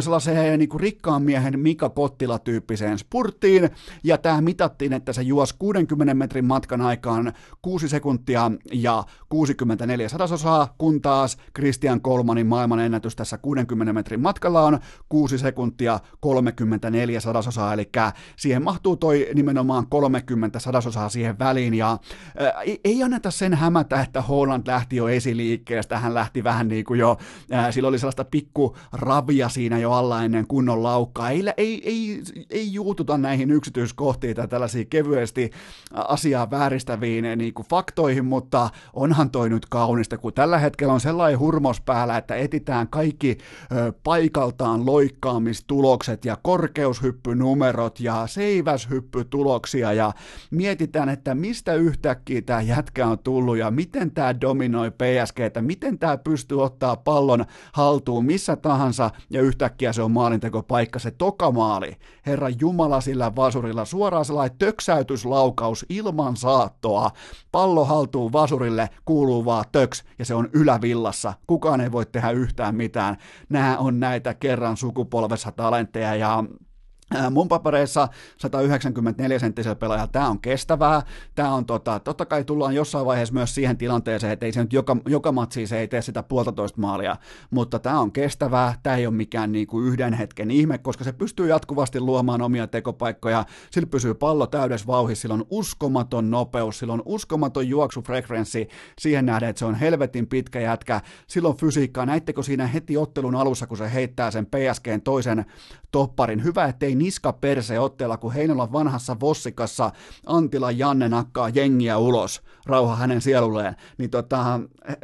[0.00, 3.70] sellaiseen niin kuin rikkaan miehen Mika Kottila tyyppiseen spurttiin,
[4.04, 10.74] ja tämä mitattiin, että se juosi 60 metrin matkan aikaan 6 sekuntia ja 64 sadasosaa,
[10.78, 17.72] kun taas Christian Kolmanin maailman ennätys tässä 60 metrin matkalla on 6 sekuntia 34 sadasosaa,
[17.72, 17.90] eli
[18.36, 21.98] siihen mahtuu toi nimenomaan 30 sadasosaa siihen väliin, ja
[22.38, 26.84] ää, ei, ei anneta sen hämätä, että Holland lähti jo esiliikkeestä, hän lähti vähän niin
[26.84, 27.16] kuin jo,
[27.50, 32.22] ää, sillä oli sellaista pikku ravia siinä jo alla ennen kunnon laukkaa, ei, ei, ei
[32.50, 35.50] ei juututa näihin yksityiskohtiin tai tällaisiin kevyesti
[35.94, 41.38] asiaa vääristäviin niin kuin faktoihin, mutta onhan toi nyt kaunista, kun tällä hetkellä on sellainen
[41.38, 43.38] hurmos päällä, että etitään kaikki
[43.72, 50.12] ö, paikaltaan loikkaamistulokset ja korkeushyppynumerot ja seiväshyppytuloksia ja
[50.50, 55.98] mietitään, että mistä yhtäkkiä tämä jätkä on tullut ja miten tämä dominoi PSG, että miten
[55.98, 61.96] tämä pystyy ottaa pallon haltuun missä tahansa ja yhtäkkiä se on maalintekopaikka, se toka maali.
[62.26, 67.10] Herra Jumala sillä vasurilla, suoraan sellainen töksäytyslaukaus ilman saattoa.
[67.52, 71.34] Pallo haltuu vasurille, kuuluu vaan töks, ja se on ylävillassa.
[71.46, 73.16] Kukaan ei voi tehdä yhtään mitään.
[73.48, 76.44] Nämä on näitä kerran sukupolvessa talentteja, ja
[77.30, 81.02] Mun papereissa 194 senttisellä pelaajalla tämä on kestävää.
[81.34, 84.72] Tämä on tota, totta kai tullaan jossain vaiheessa myös siihen tilanteeseen, että ei se nyt
[84.72, 87.16] joka, joka matsi se ei tee sitä puolitoista maalia,
[87.50, 88.74] mutta tämä on kestävää.
[88.82, 93.44] Tämä ei ole mikään niinku yhden hetken ihme, koska se pystyy jatkuvasti luomaan omia tekopaikkoja.
[93.70, 98.68] Sillä pysyy pallo täydessä vauhissa, sillä on uskomaton nopeus, sillä on uskomaton juoksufrekvenssi
[98.98, 101.00] siihen nähden, että se on helvetin pitkä jätkä.
[101.26, 102.06] Silloin fysiikkaa.
[102.06, 105.44] Näittekö siinä heti ottelun alussa, kun se heittää sen PSGn toisen
[105.90, 106.44] topparin?
[106.44, 109.90] Hyvä, ettei niska perse otteella, kun Heinolan vanhassa Vossikassa
[110.26, 114.60] Antila Janne nakkaa jengiä ulos, rauha hänen sielulleen, niin tota,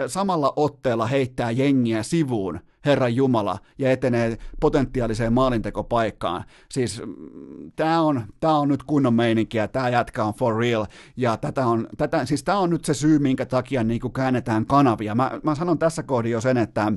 [0.06, 6.44] samalla otteella heittää jengiä sivuun, Herran Jumala, ja etenee potentiaaliseen maalintekopaikkaan.
[6.70, 10.86] Siis mm, tämä on, tää on nyt kunnon meininkiä, tämä jätkä on for real,
[11.16, 15.14] ja tätä on, tätä, siis tämä on nyt se syy, minkä takia niin käännetään kanavia.
[15.14, 16.92] Mä, mä sanon tässä kohdin jo sen, että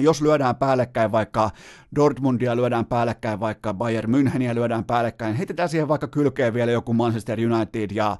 [0.00, 1.50] jos lyödään päällekkäin vaikka
[1.96, 7.38] Dortmundia, lyödään päällekkäin vaikka Bayern Müncheniä, lyödään päällekkäin, heitetään siihen vaikka kylkeen vielä joku Manchester
[7.40, 8.16] United ja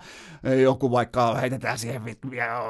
[0.62, 2.02] joku vaikka, heitetään siihen,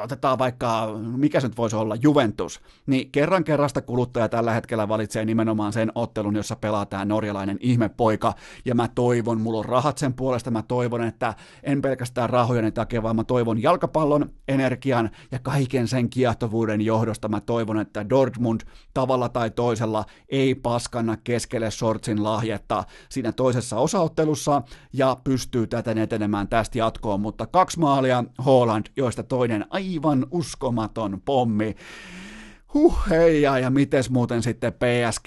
[0.02, 5.24] otetaan vaikka, mikä se nyt voisi olla, Juventus, niin kerran kerrasta kuluttaja tällä hetkellä valitsee
[5.24, 8.34] nimenomaan sen ottelun, jossa pelaa tämä norjalainen ihmepoika,
[8.64, 13.02] ja mä toivon, mulla on rahat sen puolesta, mä toivon, että en pelkästään rahojeni takia,
[13.02, 18.60] vaan mä toivon jalkapallon, energian ja kaiken sen kiehtovuuden johdosta, mä toivon, että Dortmund
[18.94, 24.62] tavalla tai toisella ei paskanna keskelle Shortsin lahjetta siinä toisessa osaottelussa
[24.92, 31.74] ja pystyy täten etenemään tästä jatkoon, mutta kaksi maalia Holland, joista toinen aivan uskomaton pommi.
[32.74, 35.26] Huh, hei, ja, mites muuten sitten PSG?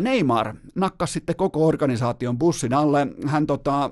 [0.00, 3.06] Neymar nakkas sitten koko organisaation bussin alle.
[3.26, 3.90] Hän tota,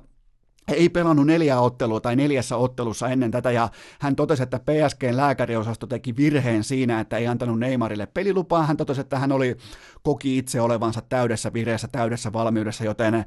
[0.72, 3.68] ei pelannut neljä ottelua tai neljässä ottelussa ennen tätä, ja
[4.00, 8.66] hän totesi, että PSGn lääkäriosasto teki virheen siinä, että ei antanut Neymarille pelilupaa.
[8.66, 9.56] Hän totesi, että hän oli,
[10.02, 13.24] koki itse olevansa täydessä vireessä, täydessä valmiudessa, joten äh,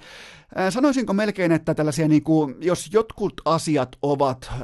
[0.69, 4.59] sanoisinko melkein, että tällaisia, niin kuin, jos jotkut asiat ovat äh,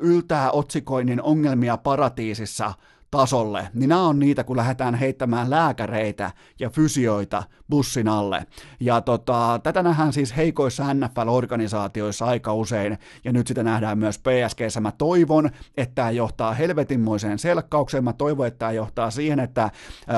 [0.00, 2.74] yltää otsikoinnin ongelmia paratiisissa,
[3.12, 6.30] tasolle, niin nämä on niitä, kun lähdetään heittämään lääkäreitä
[6.60, 8.46] ja fysioita bussin alle.
[8.80, 14.80] Ja tota, tätä nähdään siis heikoissa NFL-organisaatioissa aika usein, ja nyt sitä nähdään myös PSGssä.
[14.80, 19.70] Mä toivon, että tämä johtaa helvetinmoiseen selkkaukseen, mä toivon, että tämä johtaa siihen, että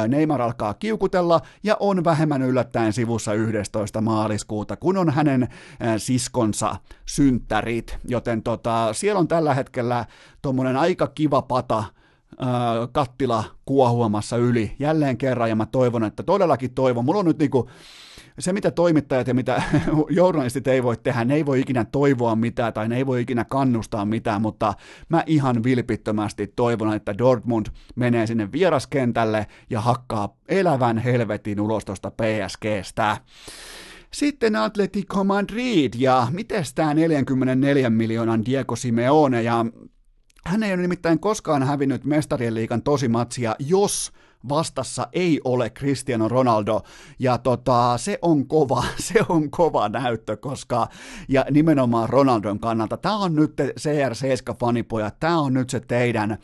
[0.08, 4.00] Neymar alkaa kiukutella ja on vähemmän yllättäen sivussa 11.
[4.00, 5.48] maaliskuuta, kun on hänen
[5.98, 6.76] siskonsa
[7.06, 10.04] synttärit, joten tota, siellä on tällä hetkellä
[10.42, 11.84] tuommoinen aika kiva pata,
[12.92, 17.04] kattila kuohuamassa yli jälleen kerran, ja mä toivon, että todellakin toivon.
[17.04, 17.70] Mulla on nyt niinku,
[18.38, 19.62] se, mitä toimittajat ja mitä
[20.10, 23.44] journalistit ei voi tehdä, ne ei voi ikinä toivoa mitään tai ne ei voi ikinä
[23.44, 24.74] kannustaa mitään, mutta
[25.08, 27.66] mä ihan vilpittömästi toivon, että Dortmund
[27.96, 33.16] menee sinne vieraskentälle ja hakkaa elävän helvetin ulos tuosta PSGstä.
[34.12, 39.66] Sitten Atletico Madrid ja miten tämä 44 miljoonan Diego Simeone ja
[40.46, 44.12] hän ei ole nimittäin koskaan hävinnyt mestarien liikan tosimatsia, jos
[44.48, 46.82] vastassa ei ole Cristiano Ronaldo,
[47.18, 50.88] ja tota, se on kova, se on kova näyttö, koska,
[51.28, 56.38] ja nimenomaan Ronaldon kannalta, tämä on nyt CR7-fanipoja, tämä on nyt se teidän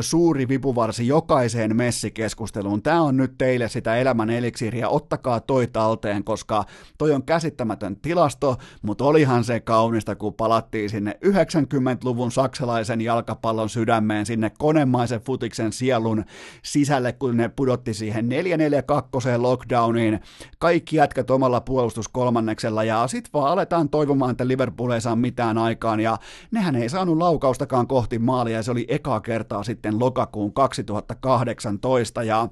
[0.00, 6.64] suuri vipuvarsi jokaiseen messikeskusteluun, tämä on nyt teille sitä elämän eliksiiriä, ottakaa toi talteen, koska
[6.98, 14.26] toi on käsittämätön tilasto, mutta olihan se kaunista, kun palattiin sinne 90-luvun saksalaisen jalkapallon sydämeen,
[14.26, 16.24] sinne konemaisen futiksen sielun
[16.62, 20.20] sisälle, kun ne pudotti siihen 442 lockdowniin,
[20.58, 26.00] kaikki jätkät omalla puolustuskolmanneksella ja sit vaan aletaan toivomaan, että Liverpool ei saa mitään aikaan.
[26.00, 26.18] Ja
[26.50, 32.48] nehän ei saanut laukaustakaan kohti maalia ja se oli eka kertaa sitten lokakuun 2018 ja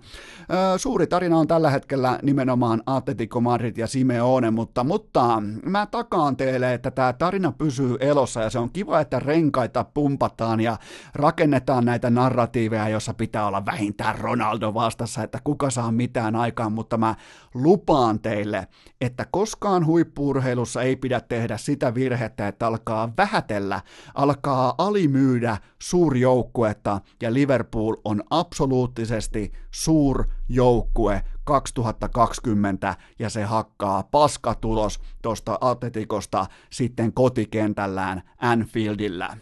[0.74, 6.36] ö, suuri tarina on tällä hetkellä nimenomaan Atletico Madrid ja Simeone, mutta, mutta mä takaan
[6.36, 10.76] teille, että tämä tarina pysyy elossa ja se on kiva, että renkaita pumpataan ja
[11.14, 16.96] rakennetaan näitä narratiiveja, jossa pitää olla vähintään Ronaldo vastassa, että kuka saa mitään aikaan, mutta
[16.96, 17.14] mä
[17.54, 18.68] lupaan teille,
[19.00, 23.80] että koskaan huippuurheilussa ei pidä tehdä sitä virhettä, että alkaa vähätellä,
[24.14, 36.46] alkaa alimyydä suurjoukkuetta, ja Liverpool on absoluuttisesti suurjoukkue 2020, ja se hakkaa paskatulos tuosta Atletikosta
[36.70, 39.36] sitten kotikentällään Anfieldillä.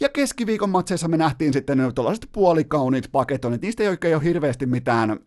[0.00, 5.18] Ja keskiviikon matseissa me nähtiin sitten tuollaiset puolikauniit paketonit, niistä ei oikein ole hirveästi mitään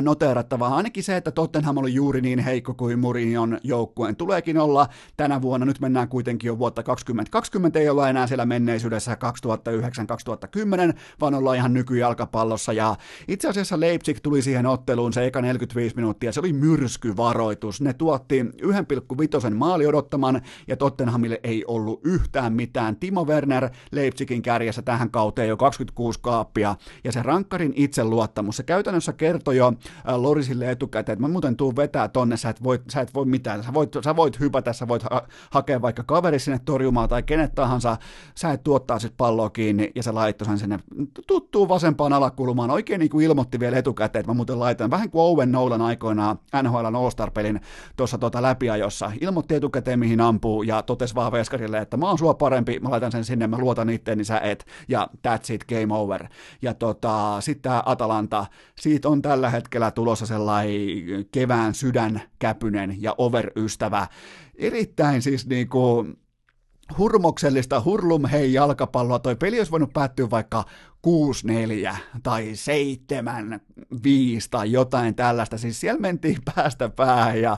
[0.00, 0.76] noteerattavaa.
[0.76, 5.66] Ainakin se, että Tottenham oli juuri niin heikko kuin Murinion joukkueen tuleekin olla tänä vuonna.
[5.66, 9.16] Nyt mennään kuitenkin jo vuotta 2020, ei olla enää siellä menneisyydessä
[10.90, 12.72] 2009-2010, vaan ollaan ihan nykyjalkapallossa.
[12.72, 12.96] Ja
[13.28, 17.80] itse asiassa Leipzig tuli siihen otteluun se eka 45 minuuttia, se oli myrskyvaroitus.
[17.80, 22.96] Ne tuotti 1,5 maali odottaman ja Tottenhamille ei ollut yhtään mitään.
[22.96, 29.12] Timo Werner Leipzigin kärjessä tähän kauteen jo 26 kaappia ja se rankkarin itseluottamus, se käytännössä
[29.12, 29.69] kertoi jo
[30.08, 33.24] Äh, Lorisille etukäteen, että mä muuten tuun vetää tonne, sä et, voi, sä et voi
[33.24, 37.22] mitään, sä voit, sä voit hypätä, sä voit ha- hakea vaikka kaveri sinne torjumaan tai
[37.22, 37.96] kenet tahansa,
[38.34, 40.78] sä et tuottaa sit palloa kiinni ja se laittoi sen sinne
[41.26, 45.22] tuttuun vasempaan alakulmaan, oikein niin kuin ilmoitti vielä etukäteen, että mä muuten laitan, vähän kuin
[45.22, 47.60] Owen Nolan aikoinaan NHL All-Star-pelin
[47.96, 52.34] tuossa tuota läpiajossa, ilmoitti etukäteen mihin ampuu ja totesi vaan Veskarille, että mä oon sua
[52.34, 55.94] parempi, mä laitan sen sinne, mä luotan itteen, niin sä et, ja that's it, game
[55.94, 56.26] over.
[56.62, 58.46] Ja tota, sitten Atalanta,
[58.80, 59.59] siitä on tällä hetkellä
[59.94, 64.06] tulossa sellainen kevään sydänkäpynen ja overystävä.
[64.54, 66.06] Erittäin siis niinku
[66.98, 69.18] hurmoksellista hurlum hei jalkapalloa.
[69.18, 70.64] Toi peli olisi voinut päättyä vaikka
[71.06, 73.96] 6-4 tai 7-5
[74.50, 75.58] tai jotain tällaista.
[75.58, 77.56] Siis siellä mentiin päästä päähän ja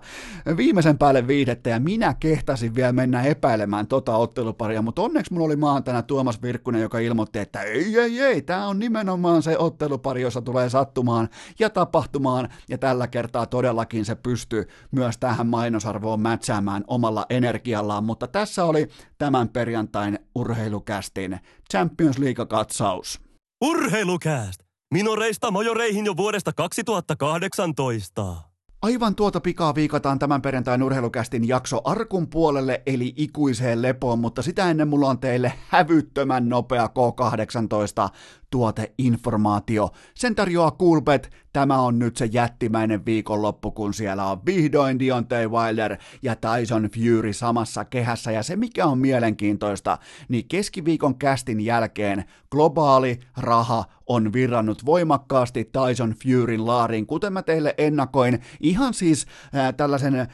[0.56, 5.56] viimeisen päälle viidettä ja minä kehtasin vielä mennä epäilemään tota otteluparia, mutta onneksi mulla oli
[5.56, 10.42] maantana Tuomas Virkkunen, joka ilmoitti, että ei, ei, ei, tämä on nimenomaan se ottelupari, jossa
[10.42, 11.28] tulee sattumaan
[11.58, 18.26] ja tapahtumaan ja tällä kertaa todellakin se pystyy myös tähän mainosarvoon mätsäämään omalla energiallaan, mutta
[18.26, 18.88] tässä oli
[19.18, 21.40] tämän perjantain urheilukästin
[21.72, 23.31] Champions League-katsaus.
[23.62, 24.60] Urheilukääst!
[24.94, 28.36] Minoreista majoreihin jo vuodesta 2018.
[28.82, 34.70] Aivan tuota pikaa viikataan tämän perjantain urheilukästin jakso Arkun puolelle eli ikuiseen lepoon, mutta sitä
[34.70, 38.08] ennen mulla on teille hävyttömän nopea K18
[38.52, 39.90] tuoteinformaatio.
[40.14, 41.30] Sen tarjoaa Coolbet.
[41.52, 47.32] Tämä on nyt se jättimäinen viikonloppu, kun siellä on vihdoin Deontay Wilder ja Tyson Fury
[47.32, 48.32] samassa kehässä.
[48.32, 49.98] Ja se mikä on mielenkiintoista,
[50.28, 57.74] niin keskiviikon kästin jälkeen globaali raha on virrannut voimakkaasti Tyson Furyn laariin, kuten mä teille
[57.78, 58.40] ennakoin.
[58.60, 60.28] Ihan siis äh, tällaisen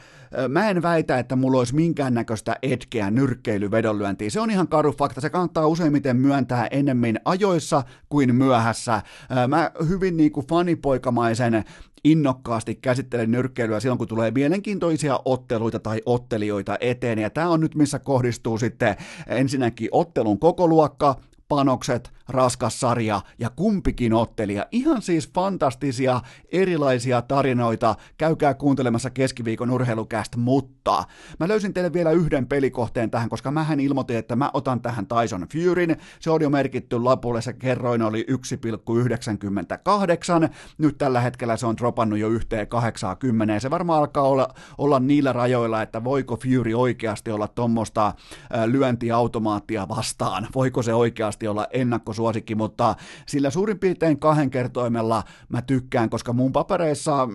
[0.49, 4.31] Mä en väitä, että mulla olisi minkäännäköistä etkeä nyrkkeilyvedonlyöntiin.
[4.31, 5.21] Se on ihan karu fakta.
[5.21, 9.01] Se kannattaa useimmiten myöntää ennemmin ajoissa kuin myöhässä.
[9.47, 11.63] Mä hyvin niin kuin fanipoikamaisen
[12.03, 17.19] innokkaasti käsittelen nyrkkeilyä silloin, kun tulee mielenkiintoisia otteluita tai ottelijoita eteen.
[17.19, 18.95] Ja tämä on nyt, missä kohdistuu sitten
[19.27, 21.15] ensinnäkin ottelun kokoluokka,
[21.49, 24.65] panokset, raskas sarja ja kumpikin ottelija.
[24.71, 26.21] Ihan siis fantastisia
[26.51, 27.95] erilaisia tarinoita.
[28.17, 31.03] Käykää kuuntelemassa keskiviikon urheilukästä, mutta
[31.39, 35.47] mä löysin teille vielä yhden pelikohteen tähän, koska mähän ilmoitin, että mä otan tähän Tyson
[35.53, 35.97] Furyn.
[36.19, 38.37] Se on jo merkitty lapulle, se kerroin oli 1,98.
[40.77, 43.59] Nyt tällä hetkellä se on dropannut jo yhteen 80.
[43.59, 44.47] Se varmaan alkaa olla,
[44.77, 48.13] olla niillä rajoilla, että voiko Fury oikeasti olla tuommoista
[48.65, 50.47] lyöntiautomaattia vastaan.
[50.55, 52.95] Voiko se oikeasti olla ennakko suosikki, mutta
[53.27, 57.27] sillä suurin piirtein kahden kertoimella mä tykkään, koska mun papereissa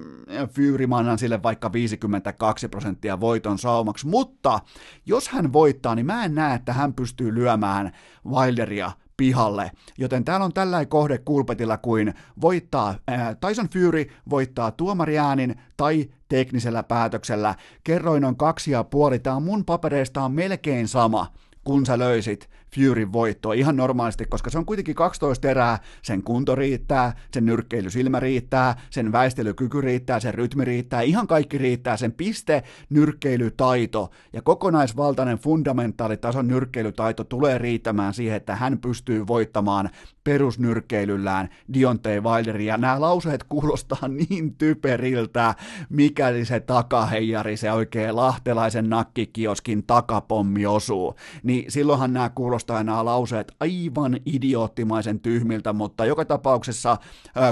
[0.50, 4.60] Fury mä annan sille vaikka 52 prosenttia voiton saumaksi, mutta
[5.06, 7.92] jos hän voittaa, niin mä en näe, että hän pystyy lyömään
[8.26, 9.70] Wilderia pihalle.
[9.98, 16.82] Joten täällä on tällainen kohde kulpetilla kuin voittaa, ää, Tyson Fury voittaa tuomariäänin tai teknisellä
[16.82, 17.54] päätöksellä.
[17.84, 19.18] Kerroin on kaksi ja puoli.
[19.18, 21.26] Tämä on mun papereista on melkein sama
[21.64, 26.54] kun sä löysit Furyn voittoa ihan normaalisti, koska se on kuitenkin 12 erää, sen kunto
[26.54, 32.62] riittää, sen nyrkkeilysilmä riittää, sen väistelykyky riittää, sen rytmi riittää, ihan kaikki riittää, sen piste,
[32.90, 39.90] nyrkkeilytaito ja kokonaisvaltainen fundamentaalitason nyrkkeilytaito tulee riittämään siihen, että hän pystyy voittamaan
[40.24, 45.54] perusnyrkkeilyllään Diontei Wilderin, ja nämä lauseet kuulostaa niin typeriltä,
[45.88, 53.52] mikäli se takaheijari, se oikein lahtelaisen nakkikioskin takapommi osuu, niin silloinhan nämä kuulostaa nämä lauseet
[53.60, 56.96] aivan idioottimaisen tyhmiltä, mutta joka tapauksessa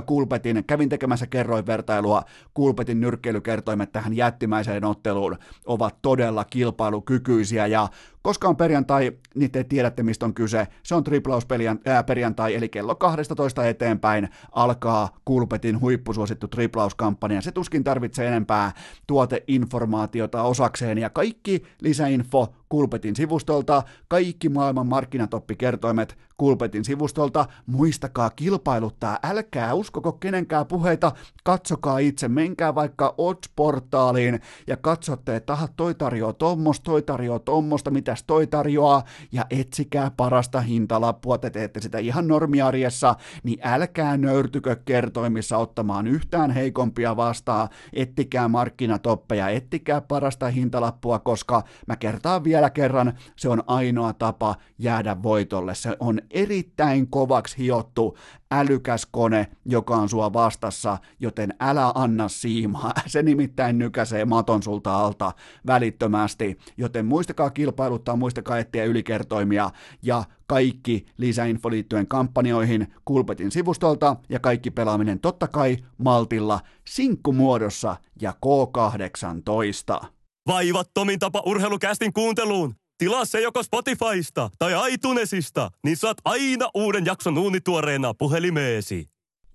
[0.06, 2.22] Kulpetin, kävin tekemässä kerroinvertailua,
[2.54, 7.88] Kulpetin nyrkkeilykertoimet tähän jättimäiseen otteluun ovat todella kilpailukykyisiä, ja
[8.22, 10.66] koska on perjantai, niin te tiedätte, mistä on kyse.
[10.82, 17.40] Se on triplausperjantai, eli kello 12 eteenpäin alkaa Kulpetin huippusuosittu triplauskampanja.
[17.40, 18.72] Se tuskin tarvitsee enempää
[19.06, 27.46] tuoteinformaatiota osakseen, ja kaikki lisäinfo Kulpetin sivustolta, kaikki maailman markkinatoppikertoimet Kulpetin sivustolta.
[27.66, 31.12] Muistakaa kilpailuttaa, älkää uskoko kenenkään puheita,
[31.44, 37.90] katsokaa itse, menkää vaikka Odds-portaaliin ja katsotte, että aha, toi tarjoaa tommosta, toi tarjoaa tommosta,
[37.90, 39.02] mitäs toi tarjoaa,
[39.32, 46.50] ja etsikää parasta hintalappua, te teette sitä ihan normiarjessa, niin älkää nöyrtykö kertoimissa ottamaan yhtään
[46.50, 54.12] heikompia vastaan, ettikää markkinatoppeja, ettikää parasta hintalappua, koska mä kertaan vielä kerran, se on ainoa
[54.12, 54.54] tapa
[54.92, 55.74] jäädä voitolle.
[55.74, 58.18] Se on erittäin kovaksi hiottu
[58.50, 62.92] älykäs kone, joka on sua vastassa, joten älä anna siimaa.
[63.06, 65.32] Se nimittäin nykäsee maton sulta alta
[65.66, 69.70] välittömästi, joten muistakaa kilpailuttaa, muistakaa etsiä ylikertoimia
[70.02, 78.34] ja kaikki lisäinfo liittyen kampanjoihin Kulpetin sivustolta ja kaikki pelaaminen totta kai Maltilla sinkkumuodossa ja
[78.46, 80.06] K18.
[80.46, 82.81] Vaivattomin tapa urheilukästin kuunteluun.
[82.98, 89.08] Tilaa se joko Spotifysta tai iTunesista, niin saat aina uuden jakson uunituoreena puhelimeesi.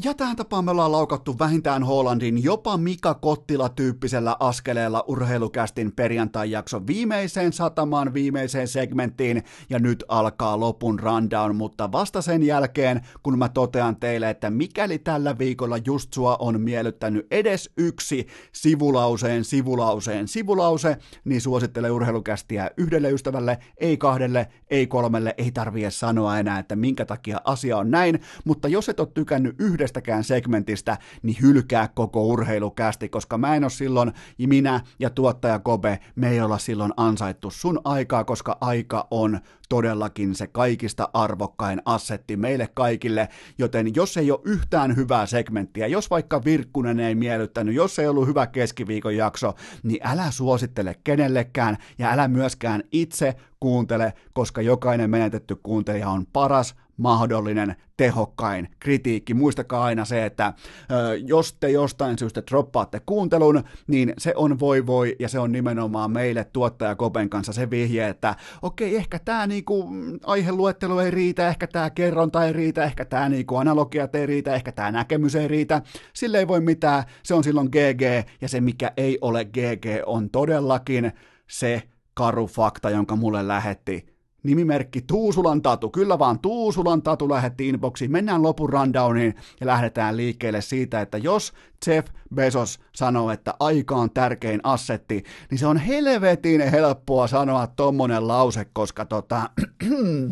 [0.03, 7.53] Ja tähän tapaan me ollaan laukattu vähintään Hollandin jopa Mika Kottila-tyyppisellä askeleella urheilukästin perjantai-jakson viimeiseen
[7.53, 13.95] satamaan, viimeiseen segmenttiin, ja nyt alkaa lopun rundown, mutta vasta sen jälkeen, kun mä totean
[13.95, 21.41] teille, että mikäli tällä viikolla just sua on miellyttänyt edes yksi sivulauseen, sivulauseen, sivulause, niin
[21.41, 27.41] suosittele urheilukästiä yhdelle ystävälle, ei kahdelle, ei kolmelle, ei tarvitse sanoa enää, että minkä takia
[27.45, 33.09] asia on näin, mutta jos et ole tykännyt yhdestä yhdestäkään segmentistä, niin hylkää koko urheilukästi,
[33.09, 34.14] koska mä en ole silloin,
[34.47, 39.39] minä ja tuottaja Kobe, me ei olla silloin ansaittu sun aikaa, koska aika on
[39.69, 46.09] todellakin se kaikista arvokkain assetti meille kaikille, joten jos ei ole yhtään hyvää segmenttiä, jos
[46.09, 49.53] vaikka Virkkunen ei miellyttänyt, jos ei ollut hyvä keskiviikon jakso,
[49.84, 56.76] niin älä suosittele kenellekään ja älä myöskään itse kuuntele, koska jokainen menetetty kuuntelija on paras
[56.98, 59.34] mahdollinen tehokkain kritiikki.
[59.34, 60.53] Muistakaa aina se, että
[60.91, 65.52] ö, jos te jostain syystä droppaatte kuuntelun, niin se on voi voi ja se on
[65.52, 69.90] nimenomaan meille tuottaja Kopen kanssa se vihje, että okei, ehkä tämä niinku
[70.26, 74.72] aiheluettelo ei riitä, ehkä tämä kerronta ei riitä, ehkä tämä niinku analogiat ei riitä, ehkä
[74.72, 75.82] tämä näkemys ei riitä.
[76.14, 78.02] Sille ei voi mitään, se on silloin GG
[78.41, 81.11] ja se mikä ei ole GG on todellakin
[81.49, 81.84] se
[82.14, 84.16] karu fakta, jonka mulle lähetti
[84.48, 90.61] nimimerkki Tuusulan Tatu, kyllä vaan Tuusulan Tatu lähetti inboxiin, mennään lopun rundowniin ja lähdetään liikkeelle
[90.61, 91.53] siitä, että jos
[91.88, 98.28] Jeff Bezos sanoo, että aika on tärkein assetti, niin se on helvetin helppoa sanoa tommonen
[98.28, 99.49] lause, koska tota,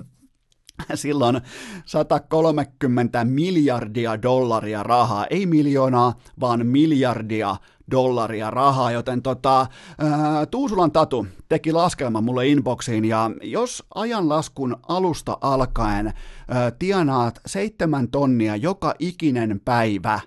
[0.96, 1.42] silloin
[1.86, 7.56] 130 miljardia dollaria rahaa, ei miljoonaa, vaan miljardia
[7.92, 15.38] dollaria rahaa, joten tota, ää, Tuusulan Tatu teki laskelman mulle inboxiin, ja jos ajanlaskun alusta
[15.42, 16.14] alkaen
[16.48, 20.20] ää, tienaat seitsemän tonnia joka ikinen päivä,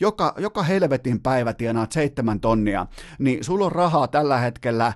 [0.00, 2.86] joka, joka helvetin päivä tienaat seitsemän tonnia,
[3.18, 4.92] niin sulla on rahaa tällä hetkellä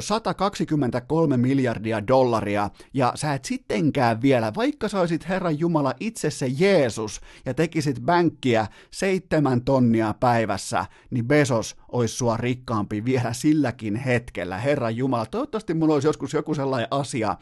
[0.00, 6.46] 123 miljardia dollaria, ja sä et sittenkään vielä, vaikka sä olisit Herran Jumala itse se
[6.58, 14.58] Jeesus, ja tekisit bänkkiä seitsemän tonnia päivässä, niin Besos olisi sua rikkaampi vielä silläkin hetkellä,
[14.58, 15.26] Herran Jumala.
[15.26, 17.36] Toivottavasti mulla olisi joskus joku sellainen asia,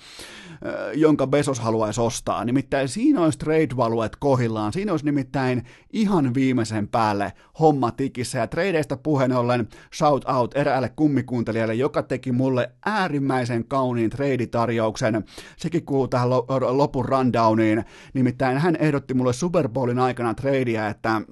[0.94, 5.62] jonka Besos haluaisi ostaa, nimittäin siinä olisi trade-valuet kohillaan, siinä olisi nimittäin
[5.92, 12.32] ihan viimeisen päälle homma tikissä, ja tradeista puheen ollen shout out eräälle kummikuuntelijalle, joka teki
[12.32, 15.24] mulle äärimmäisen kauniin treiditarjouksen.
[15.56, 16.30] Sekin kuuluu tähän
[16.70, 17.84] lopun rundowniin.
[18.14, 21.22] Nimittäin hän ehdotti mulle Super Bowlin aikana treidiä, että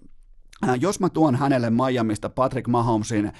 [0.80, 3.32] jos mä tuon hänelle Miamista Patrick Mahomesin äh,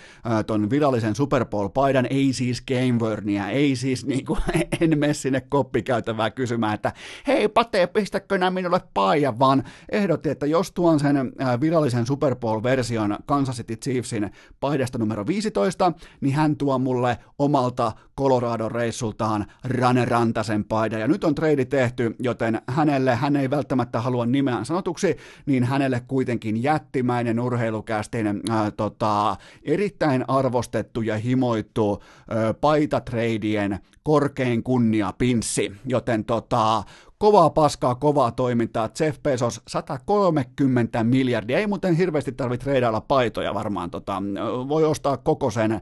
[0.47, 4.39] ton virallisen Super Bowl-paidan, ei siis Gamewornia, ei siis niinku,
[4.81, 6.93] en mene sinne koppikäytävää kysymään, että
[7.27, 12.37] hei Pate, pistäkö nämä minulle paijan, vaan ehdotti, että jos tuon sen äh, virallisen Super
[12.37, 14.31] Bowl-version Kansas City Chiefsin
[14.61, 21.35] paidasta numero 15, niin hän tuo mulle omalta Colorado-reissultaan Rane Rantasen paidan, ja nyt on
[21.35, 25.17] trade tehty, joten hänelle, hän ei välttämättä halua nimeään sanotuksi,
[25.47, 34.63] niin hänelle kuitenkin jätti ensimmäinen urheilukästin äh, tota, erittäin arvostettu ja himoittu äh, paitatreidien korkein
[34.63, 36.83] kunnia pinssi, joten tota,
[37.19, 38.89] kovaa paskaa, kovaa toimintaa.
[39.01, 41.59] Jeff Bezos 130 miljardia.
[41.59, 43.91] Ei muuten hirveästi tarvitse treidailla paitoja varmaan.
[43.91, 44.23] Tota,
[44.69, 45.81] voi ostaa koko sen,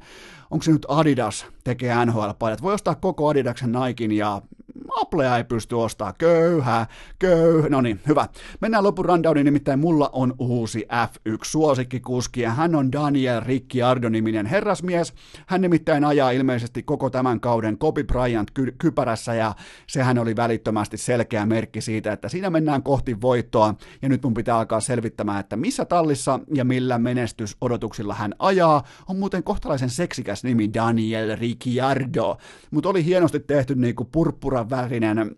[0.51, 4.43] onko se nyt Adidas tekee NHL-paidat, voi ostaa koko Adidaksen Naikin ja
[5.03, 6.15] Applea ei pysty ostamaan.
[6.19, 6.87] Köyhä,
[7.19, 7.69] köyhä.
[7.69, 8.29] No niin, hyvä.
[8.61, 15.13] Mennään lopun rundowniin, nimittäin mulla on uusi F1-suosikkikuski, ja hän on Daniel Ricciardo-niminen herrasmies.
[15.47, 19.55] Hän nimittäin ajaa ilmeisesti koko tämän kauden Kobe Bryant ky- kypärässä, ja
[19.87, 24.59] sehän oli välittömästi selkeä merkki siitä, että siinä mennään kohti voittoa, ja nyt mun pitää
[24.59, 28.83] alkaa selvittämään, että missä tallissa ja millä menestysodotuksilla hän ajaa.
[29.09, 32.39] On muuten kohtalaisen seksikäs nimi Daniel Ricciardo,
[32.71, 35.37] mutta oli hienosti tehty niinku purppuran Tarinanen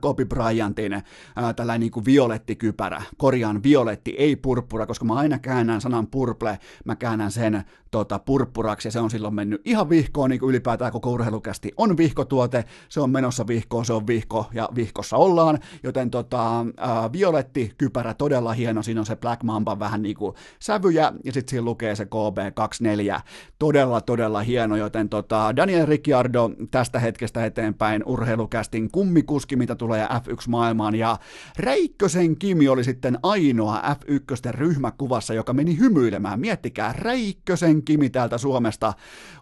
[0.00, 5.80] Kobe Bryantin ää, tällainen niin kuin violettikypärä, korjaan violetti, ei purppura, koska mä aina käännän
[5.80, 10.40] sanan purple, mä käännän sen tota, purppuraksi ja se on silloin mennyt ihan vihkoon, niin
[10.40, 11.72] kuin ylipäätään koko urheilukästi.
[11.76, 17.12] On vihkotuote, se on menossa vihkoon, se on vihko ja vihkossa ollaan, joten tota, ää,
[17.12, 21.50] violetti kypärä todella hieno, siinä on se Black Mamba vähän niin kuin sävyjä ja sitten
[21.50, 23.20] siinä lukee se KB24,
[23.58, 30.94] todella todella hieno, joten tota, Daniel Ricciardo tästä hetkestä eteenpäin urheilukästin kummikuski, mitä tulee F1-maailmaan,
[30.94, 31.18] ja
[31.58, 36.40] Räikkösen Kimi oli sitten ainoa F1 ryhmäkuvassa, joka meni hymyilemään.
[36.40, 38.92] Miettikää, Räikkösen Kimi täältä Suomesta.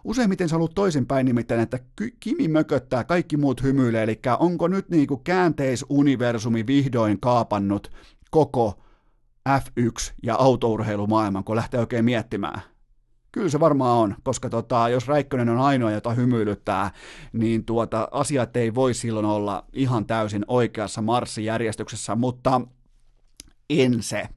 [0.03, 1.79] Useimmiten se on ollut toisinpäin nimittäin, että
[2.19, 7.91] Kimi mököttää, kaikki muut hymyilee, eli onko nyt niin kuin käänteisuniversumi vihdoin kaapannut
[8.31, 8.79] koko
[9.49, 12.61] F1 ja autourheilumaailman, kun lähtee oikein miettimään.
[13.35, 16.91] Kyllä se varmaan on, koska tota, jos Räikkönen on ainoa, jota hymyilyttää,
[17.33, 22.61] niin tuota, asiat ei voi silloin olla ihan täysin oikeassa marssijärjestyksessä, mutta
[23.69, 24.29] en se.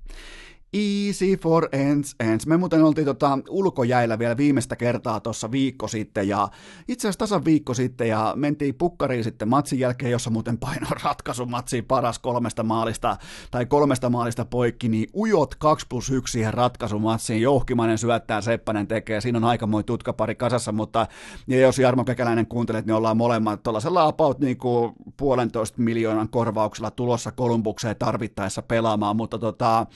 [0.73, 2.47] Easy for ends, ends.
[2.47, 6.49] Me muuten oltiin tota ulkojäillä vielä viimeistä kertaa tuossa viikko sitten ja
[6.89, 11.47] itse asiassa tasan viikko sitten ja mentiin pukkariin sitten matsin jälkeen, jossa muuten paino ratkaisu
[11.47, 13.17] matsi paras kolmesta maalista
[13.51, 17.43] tai kolmesta maalista poikki, niin ujot 2 plus 1 siihen ratkaisumatsiin.
[17.43, 21.07] Jouhkimainen syöttää, Seppänen tekee, siinä on aikamoin tutkapari kasassa, mutta
[21.47, 26.91] ja jos Jarmo Kekäläinen kuuntelet, niin ollaan molemmat tuollaisella about niin kuin puolentoista miljoonan korvauksella
[26.91, 29.87] tulossa Kolumbukseen tarvittaessa pelaamaan, mutta tota,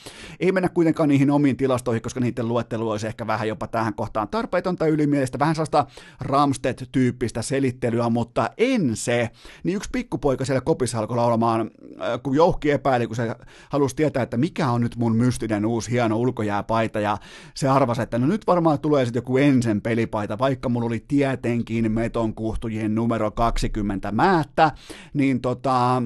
[0.41, 4.29] ei mennä kuitenkaan niihin omiin tilastoihin, koska niiden luettelu olisi ehkä vähän jopa tähän kohtaan
[4.29, 5.87] tarpeetonta ylimielistä, vähän sellaista
[6.21, 9.31] Ramstedt-tyyppistä selittelyä, mutta en se.
[9.65, 13.35] Niin yksi pikkupoika siellä kopissa alkoi laulamaan, äh, kun jouhki epäili, kun se
[13.71, 17.19] halusi tietää, että mikä on nyt mun mystinen uusi hieno ulkojääpaita, ja
[17.55, 21.93] se arvasi, että no nyt varmaan tulee sitten joku ensin pelipaita, vaikka mulla oli tietenkin
[21.93, 24.71] metonkuhtujen numero 20 määttä,
[25.15, 26.03] niin tota,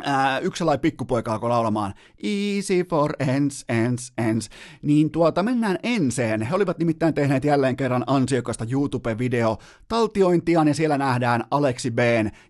[0.00, 4.48] Ää, yksi sellainen pikkupoika alkoi laulamaan Easy for ends, ends, ends.
[4.82, 6.42] Niin tuota, mennään enseen.
[6.42, 9.58] He olivat nimittäin tehneet jälleen kerran ansiokasta YouTube-video
[9.88, 11.98] taltiointia, ja siellä nähdään Aleksi B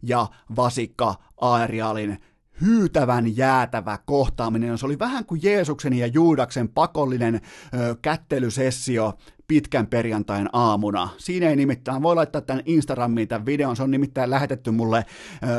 [0.03, 2.19] ja Vasikka Aerialin
[2.61, 4.79] hyytävän jäätävä kohtaaminen.
[4.79, 9.15] Se oli vähän kuin Jeesuksen ja Juudaksen pakollinen ö, kättelysessio
[9.53, 11.09] pitkän perjantain aamuna.
[11.19, 15.05] Siinä ei nimittäin, voi laittaa tämän Instagramiin tämän videon, se on nimittäin lähetetty mulle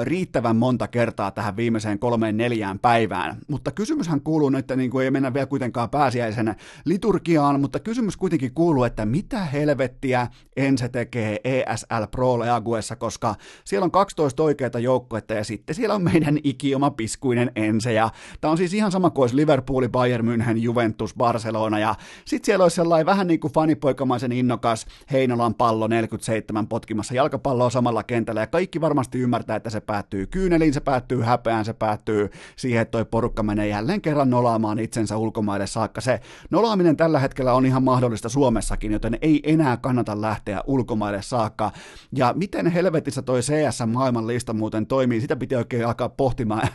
[0.03, 3.37] riittävän monta kertaa tähän viimeiseen kolmeen neljään päivään.
[3.47, 6.55] Mutta kysymyshän kuuluu nyt, että niin kuin ei mennä vielä kuitenkaan pääsiäisen
[6.85, 13.85] liturgiaan, mutta kysymys kuitenkin kuuluu, että mitä helvettiä Ense tekee ESL Pro Leaguessa, koska siellä
[13.85, 18.09] on 12 oikeita joukkoetta ja sitten siellä on meidän ikioma piskuinen Ense ja
[18.41, 21.95] tämä on siis ihan sama kuin olisi Liverpool, Bayern München, Juventus, Barcelona ja
[22.25, 27.69] sitten siellä olisi sellainen vähän niin kuin fani poikamaisen innokas Heinolan pallo 47 potkimassa jalkapalloa
[27.69, 32.29] samalla kentällä ja kaikki varmasti ymmärtää, että se päättyy kyyneliin, se päättyy häpeään, se päättyy
[32.55, 36.01] siihen, että toi porukka menee jälleen kerran nolaamaan itsensä ulkomaille saakka.
[36.01, 36.19] Se
[36.49, 41.71] nolaaminen tällä hetkellä on ihan mahdollista Suomessakin, joten ei enää kannata lähteä ulkomaille saakka.
[42.15, 46.69] Ja miten helvetissä toi CS maailman lista muuten toimii, sitä piti oikein alkaa pohtimaan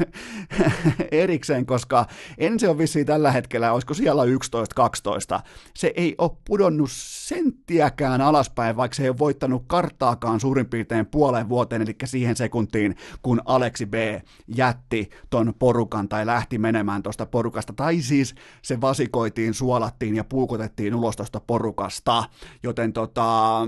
[1.10, 2.06] erikseen, koska
[2.38, 4.22] ensi on vissiin tällä hetkellä, olisiko siellä
[5.38, 5.40] 11-12.
[5.74, 6.90] Se ei ole pudonnut
[7.28, 12.96] senttiäkään alaspäin, vaikka se ei ole voittanut karttaakaan suurin piirtein puoleen vuoteen, eli siihen sekuntiin,
[13.22, 13.94] kun Aleksi B
[14.56, 20.94] jätti ton porukan tai lähti menemään tuosta porukasta, tai siis se vasikoitiin, suolattiin ja puukotettiin
[20.94, 22.24] ulos tuosta porukasta,
[22.62, 23.60] joten tota,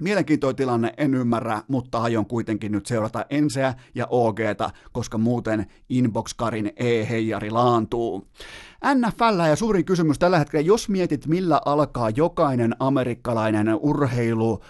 [0.00, 6.72] Mielenkiintoinen tilanne, en ymmärrä, mutta aion kuitenkin nyt seurata Enseä ja OGta, koska muuten Inbox-karin
[6.76, 8.28] e-heijari laantuu.
[8.94, 14.60] NFL ja suurin kysymys tällä hetkellä, jos mietit millä alkaa jokainen amerikkalainen urheilu,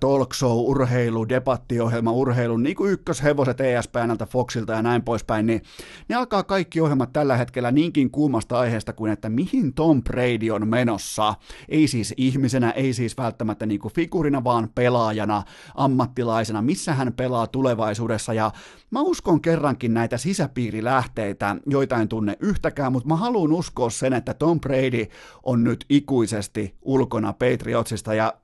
[0.00, 5.62] talk show, urheilu, debattiohjelma, urheilu, niin kuin ykköshevoset ESPNltä, Foxilta ja näin poispäin, niin
[6.08, 10.68] ne alkaa kaikki ohjelmat tällä hetkellä niinkin kuumasta aiheesta kuin, että mihin Tom Brady on
[10.68, 11.34] menossa.
[11.68, 15.42] Ei siis ihmisenä, ei siis välttämättä niin kuin figurina, vaan pelaajana,
[15.74, 18.32] ammattilaisena, missä hän pelaa tulevaisuudessa.
[18.32, 18.50] Ja
[18.90, 24.34] mä uskon kerrankin näitä sisäpiirilähteitä, joita en tunne yhtäkään, mutta mä haluan uskoa sen, että
[24.34, 25.06] Tom Brady
[25.42, 28.34] on nyt ikuisesti ulkona Patriotsista ja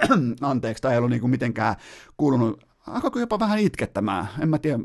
[0.40, 1.76] anteeksi, tämä ei ollut niin kuin mitenkään
[2.16, 4.78] kuulunut alkoiko jopa vähän itkettämään, en mä tiedä,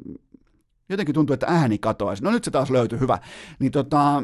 [0.89, 2.23] jotenkin tuntuu, että ääni katoaisi.
[2.23, 3.19] No nyt se taas löytyi, hyvä.
[3.59, 4.23] Niin tota,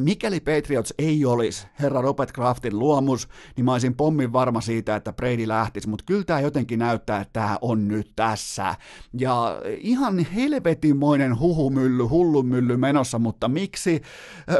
[0.00, 5.12] Mikäli Patriots ei olisi herra Robert Craftin luomus, niin mä olisin pommin varma siitä, että
[5.12, 8.74] Brady lähtisi, mutta kyllä tämä jotenkin näyttää, että tämä on nyt tässä.
[9.18, 14.02] Ja ihan helvetimoinen huhumylly, hullumylly menossa, mutta miksi?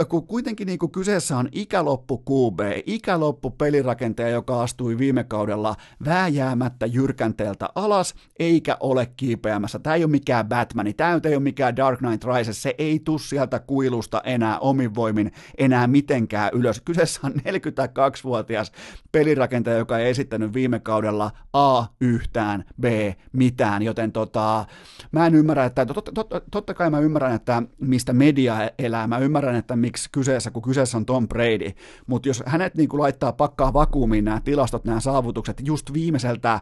[0.09, 6.87] Kun kuitenkin niin kuin kyseessä on ikäloppu QB, ikäloppu pelirakentaja, joka astui viime kaudella vääjäämättä
[6.87, 9.79] jyrkänteeltä alas, eikä ole kiipeämässä.
[9.79, 13.19] Tämä ei ole mikään Batman, tämä ei ole mikään Dark Knight Rises, se ei tuu
[13.19, 16.81] sieltä kuilusta enää omin voimin enää mitenkään ylös.
[16.85, 18.73] Kyseessä on 42-vuotias
[19.13, 22.85] pelirakentaja, joka ei esittänyt viime kaudella A yhtään, B
[23.33, 24.67] mitään, joten tota,
[25.13, 29.19] mä en ymmärrä, että totta, totta, totta kai mä ymmärrän, että mistä media elää, mä
[29.19, 31.71] ymmärrän, että miksi kyseessä, kun kyseessä on Tom Brady,
[32.07, 36.61] mutta jos hänet niin kuin laittaa pakkaa vakuumiin nämä tilastot, nämä saavutukset just viimeiseltä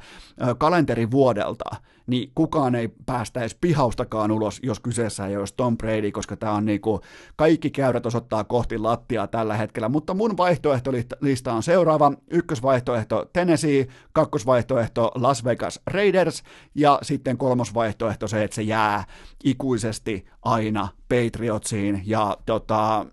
[0.58, 1.70] kalenterivuodelta,
[2.08, 6.64] niin kukaan ei päästäisi pihaustakaan ulos, jos kyseessä ei olisi Tom Brady, koska tämä on
[6.64, 7.00] niin kuin,
[7.36, 12.12] kaikki käyrät osoittaa kohti lattiaa tällä hetkellä, mutta mun vaihtoehtolista on seuraava.
[12.30, 16.42] Ykkösvaihtoehto Tennessee, kakkosvaihtoehto Las Vegas Raiders
[16.74, 19.04] ja sitten kolmosvaihtoehto se, että se jää
[19.44, 23.06] ikuisesti aina Patriotsiin ja tota,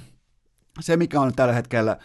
[0.80, 1.96] se mikä on tällä hetkellä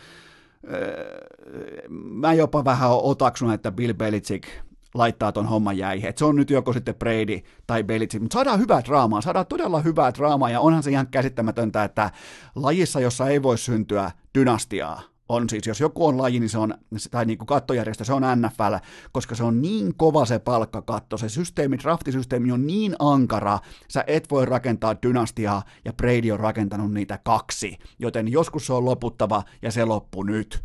[1.91, 4.47] mä jopa vähän otaksun, että Bill Belichick
[4.93, 6.09] laittaa ton homman jäihin.
[6.09, 9.81] Et se on nyt joko sitten Brady tai Belichick, mutta saadaan hyvää draamaa, saadaan todella
[9.81, 12.11] hyvää draamaa, ja onhan se ihan käsittämätöntä, että
[12.55, 16.73] lajissa, jossa ei voi syntyä dynastiaa, on siis, jos joku on laji, niin se on,
[17.11, 18.75] tai niin kuin kattojärjestö, se on NFL,
[19.11, 24.31] koska se on niin kova se palkkakatto, se systeemi, draftisysteemi on niin ankara, sä et
[24.31, 29.71] voi rakentaa dynastiaa, ja Brady on rakentanut niitä kaksi, joten joskus se on loputtava, ja
[29.71, 30.63] se loppu nyt.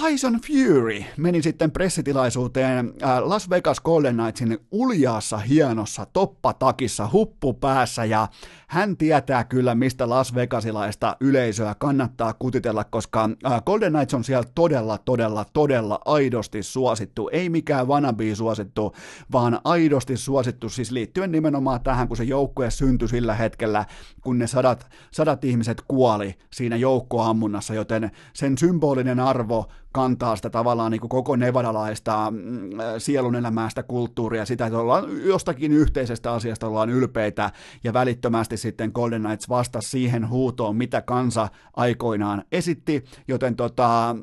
[0.00, 8.04] Tyson Fury meni sitten pressitilaisuuteen äh, Las Vegas Golden Knightsin uljaassa hienossa toppatakissa huppu päässä
[8.04, 8.28] ja
[8.68, 14.48] hän tietää kyllä, mistä Las Vegasilaista yleisöä kannattaa kutitella, koska äh, Golden Knights on siellä
[14.54, 17.30] todella, todella, todella aidosti suosittu.
[17.32, 18.92] Ei mikään wannabe suosittu,
[19.32, 23.84] vaan aidosti suosittu, siis liittyen nimenomaan tähän, kun se joukkue syntyi sillä hetkellä,
[24.22, 30.90] kun ne sadat, sadat ihmiset kuoli siinä joukkoammunnassa, joten sen symbolinen arvo kantaa sitä tavallaan
[30.90, 36.90] niin kuin koko nevadalaista mm, sielun elämästä kulttuuria, sitä, että ollaan jostakin yhteisestä asiasta ollaan
[36.90, 37.50] ylpeitä
[37.84, 44.16] ja välittömästi sitten Golden Knights vastasi siihen huutoon, mitä kansa aikoinaan esitti, joten tota,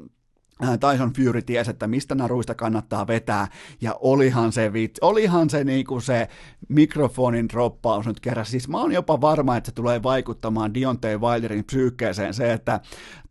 [0.80, 3.48] Tyson Fury tiesi, että mistä naruista kannattaa vetää,
[3.81, 6.27] ja olihan se vitsi, olihan se niinku se
[6.69, 8.45] mikrofonin droppaus nyt kerran.
[8.45, 12.34] Siis mä oon jopa varma, että se tulee vaikuttamaan Deontay Wilderin psyykkeeseen.
[12.34, 12.80] Se, että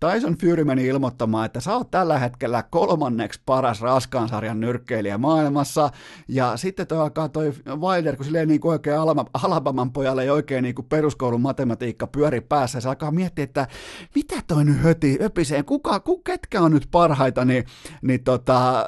[0.00, 5.90] Tyson Fury meni ilmoittamaan, että sä oot tällä hetkellä kolmanneksi paras raskaan sarjan nyrkkeilijä maailmassa,
[6.28, 8.96] ja sitten toi alkaa toi Wilder, kun silleen niin kuin oikein
[9.34, 13.66] Alabaman pojalle ei oikein niin kuin peruskoulun matematiikka pyöri päässä, se alkaa miettiä, että
[14.14, 16.88] mitä toi nyt höti, öpiseen, kuka, kuka, ketkä on nyt
[17.18, 17.64] parhaita, niin,
[18.02, 18.86] niin tota,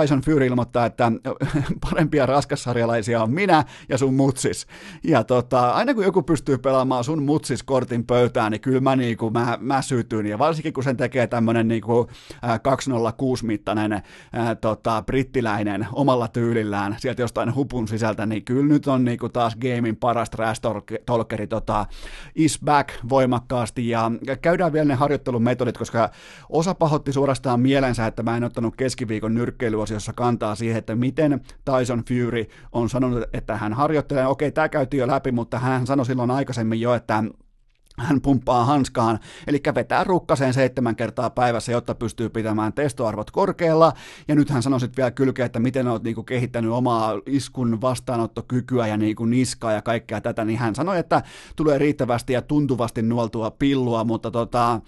[0.00, 1.12] Tyson Fury ilmoittaa, että
[1.90, 4.66] parempia raskassarjalaisia on minä ja sun mutsis.
[5.04, 9.30] Ja tota, aina kun joku pystyy pelaamaan sun mutsis kortin pöytään, niin kyllä mä, niinku,
[9.30, 10.26] mä, mä sytyn.
[10.26, 12.06] Ja varsinkin kun sen tekee tämmönen niinku,
[12.44, 14.02] 206-mittainen
[14.60, 19.96] tota, brittiläinen omalla tyylillään sieltä jostain hupun sisältä, niin kyllä nyt on niinku, taas gamein
[19.96, 20.60] paras trash
[21.06, 21.86] talkeri tota,
[22.34, 23.88] is back voimakkaasti.
[23.88, 24.10] Ja
[24.42, 26.10] käydään vielä ne harjoittelumetodit, koska
[26.48, 31.40] osa pahotti suorastaan mielensä, että mä en ottanut keskiviikon nyrkkiä nyrkkeilyosiossa kantaa siihen, että miten
[31.64, 34.26] Tyson Fury on sanonut, että hän harjoittelee.
[34.26, 37.24] Okei, tämä käytiin jo läpi, mutta hän sanoi silloin aikaisemmin jo, että
[37.98, 43.92] hän pumppaa hanskaan, eli vetää rukkaseen seitsemän kertaa päivässä, jotta pystyy pitämään testoarvot korkealla.
[44.28, 48.86] Ja nyt hän sanoi sitten vielä kylkeä, että miten olet niinku kehittänyt omaa iskun vastaanottokykyä
[48.86, 51.22] ja niinku niskaa ja kaikkea tätä, niin hän sanoi, että
[51.56, 54.80] tulee riittävästi ja tuntuvasti nuoltua pillua, mutta tota,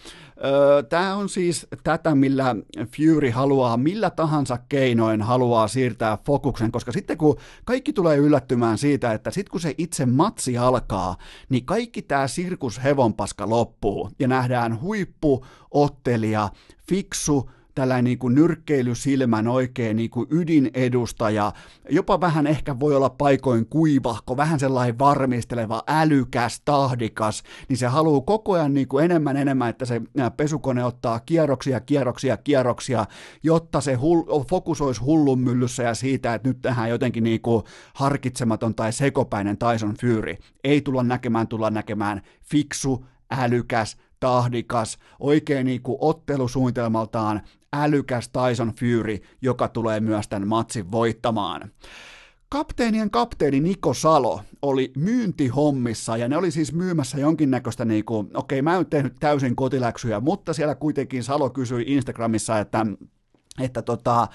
[0.89, 2.57] tämä on siis tätä, millä
[2.97, 9.13] Fury haluaa, millä tahansa keinoin haluaa siirtää fokuksen, koska sitten kun kaikki tulee yllättymään siitä,
[9.13, 11.17] että sitten kun se itse matsi alkaa,
[11.49, 16.49] niin kaikki tämä sirkus hevonpaska loppuu ja nähdään huippuottelija,
[16.89, 21.53] fiksu, tällainen niin kuin nyrkkeilysilmän oikein niin kuin ydinedustaja,
[21.91, 28.21] jopa vähän ehkä voi olla paikoin kuivahko, vähän sellainen varmisteleva, älykäs, tahdikas, niin se haluaa
[28.21, 30.03] koko ajan niin kuin enemmän enemmän, että se
[30.37, 33.07] pesukone ottaa kierroksia, kierroksia, kierroksia,
[33.43, 37.63] jotta se hull, fokus olisi hullun myllyssä ja siitä, että nyt tähän jotenkin niin kuin
[37.95, 40.37] harkitsematon tai sekopäinen Tyson Fury.
[40.65, 42.23] Ei tulla näkemään, tulla näkemään.
[42.43, 47.41] Fiksu, älykäs, tahdikas, oikein niin kuin ottelusuunnitelmaltaan
[47.73, 51.71] älykäs Tyson Fury, joka tulee myös tämän matsin voittamaan.
[52.49, 58.63] Kapteenien kapteeni Niko Salo oli myyntihommissa ja ne oli siis myymässä jonkinnäköistä niinku, okei okay,
[58.63, 62.87] mä en tehnyt täysin kotiläksyjä, mutta siellä kuitenkin Salo kysyi Instagramissa, että
[63.61, 64.29] että tota,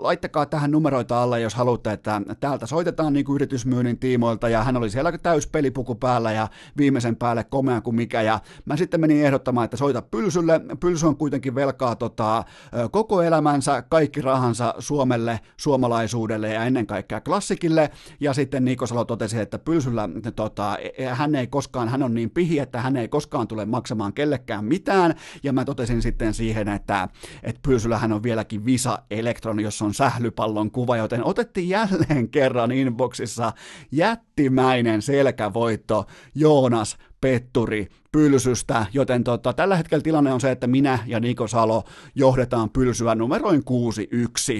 [0.00, 4.76] laittakaa tähän numeroita alle, jos haluatte, että täältä soitetaan niin kuin yritysmyynnin tiimoilta, ja hän
[4.76, 9.24] oli siellä täys pelipuku päällä ja viimeisen päälle komea kuin mikä, ja mä sitten menin
[9.24, 12.44] ehdottamaan, että soita Pylsylle, Pylsy on kuitenkin velkaa tota,
[12.90, 19.38] koko elämänsä, kaikki rahansa Suomelle, suomalaisuudelle ja ennen kaikkea klassikille, ja sitten Niko Salo totesi,
[19.38, 23.48] että Pylsyllä tota, e, hän ei koskaan, hän on niin pihi, että hän ei koskaan
[23.48, 27.08] tule maksamaan kellekään mitään, ja mä totesin sitten siihen, että,
[27.42, 32.72] että Pylsy Pylsyllähän on vieläkin Visa Electron, jossa on sählypallon kuva, joten otettiin jälleen kerran
[32.72, 33.52] inboxissa
[33.92, 36.06] jättimäinen selkävoitto.
[36.34, 41.84] Joonas Petturi pylsystä, joten tota, tällä hetkellä tilanne on se, että minä ja Niko Salo
[42.14, 43.62] johdetaan pylsyä numeroin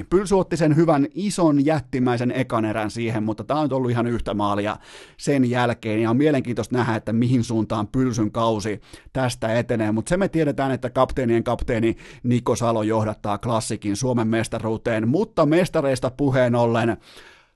[0.02, 0.05] 6-1.
[0.10, 4.35] Pylsy otti sen hyvän ison jättimäisen ekan erän siihen, mutta tämä on ollut ihan yhtä
[4.35, 4.76] maalia
[5.16, 8.80] sen jälkeen, ja on mielenkiintoista nähdä, että mihin suuntaan pylsyn kausi
[9.12, 15.09] tästä etenee, mutta se me tiedetään, että kapteenien kapteeni Niko Salo johdattaa klassikin Suomen mestaruuteen,
[15.09, 16.97] mutta mestareista puheen ollen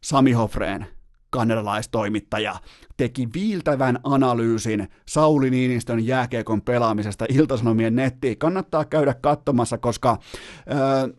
[0.01, 0.87] Sami Hofreen
[1.33, 2.55] kanadalaistoimittaja,
[2.97, 8.39] teki viiltävän analyysin Sauli Niinistön jääkiekon pelaamisesta Iltasanomien nettiin.
[8.39, 10.19] Kannattaa käydä katsomassa, koska
[10.71, 11.15] öö,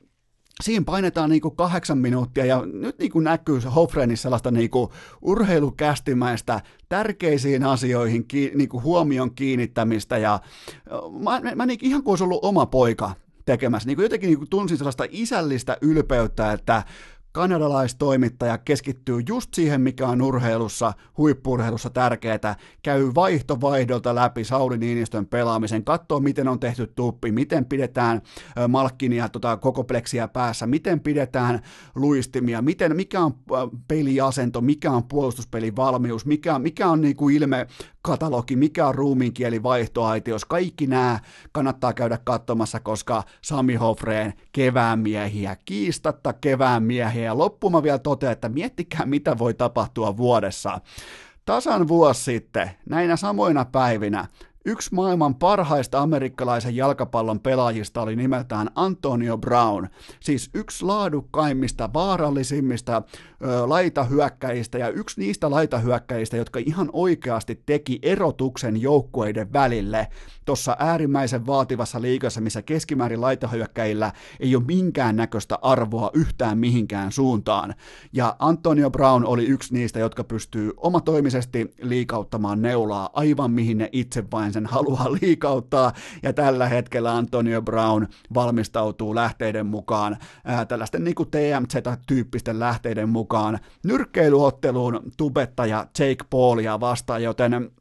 [0.64, 4.92] siinä painetaan niinku kahdeksan minuuttia ja nyt niinku näkyy Hofrenissa sellaista niinku
[5.22, 10.40] urheilukästimäistä tärkeisiin asioihin ki, niinku huomion kiinnittämistä ja
[11.20, 13.12] mä, mä, mä niinku, ihan kuin olisi ollut oma poika
[13.46, 13.88] tekemässä.
[13.88, 16.84] Niin kuin jotenkin niin kuin tunsin sellaista isällistä ylpeyttä, että
[17.34, 25.26] kanadalaistoimittaja keskittyy just siihen, mikä on urheilussa, huippurheilussa tärkeää, käy vaihto vaihdolta läpi Sauli Niinistön
[25.26, 28.22] pelaamisen, katsoo miten on tehty tuppi, miten pidetään
[28.68, 31.60] Malkkinia tota, koko pleksiä päässä, miten pidetään
[31.96, 33.34] luistimia, miten, mikä on
[33.88, 37.68] peliasento, mikä on puolustuspelivalmius, mikä, mikä on niin kuin ilme
[38.02, 41.20] katalogi, mikä on ruumiinkieli vaihtoaitios, kaikki nämä
[41.52, 48.32] kannattaa käydä katsomassa, koska Sami Hofreen kevään miehiä, kiistatta kevään miehiä, ja loppuma vielä toteaa,
[48.32, 50.82] että miettikää mitä voi tapahtua vuodessa.
[51.46, 54.28] Tasan vuosi sitten, näinä samoina päivinä,
[54.66, 59.88] Yksi maailman parhaista amerikkalaisen jalkapallon pelaajista oli nimeltään Antonio Brown,
[60.20, 63.02] siis yksi laadukkaimmista, vaarallisimmista
[63.44, 70.08] ö, laitahyökkäistä ja yksi niistä laitahyökkäistä, jotka ihan oikeasti teki erotuksen joukkueiden välille
[70.46, 77.74] tuossa äärimmäisen vaativassa liikassa, missä keskimäärin laitahyökkäillä ei ole minkään näköistä arvoa yhtään mihinkään suuntaan.
[78.14, 84.24] Ja Antonio Brown oli yksi niistä, jotka pystyy omatoimisesti liikauttamaan neulaa aivan mihin ne itse
[84.32, 85.94] vain sen haluaa liikauttaa,
[86.24, 95.02] ja tällä hetkellä Antonio Brown valmistautuu lähteiden mukaan, ää, tällaisten niin TMZ-tyyppisten lähteiden mukaan, nyrkkeilyotteluun
[95.18, 97.72] tubettaja Jake Paulia vastaan, joten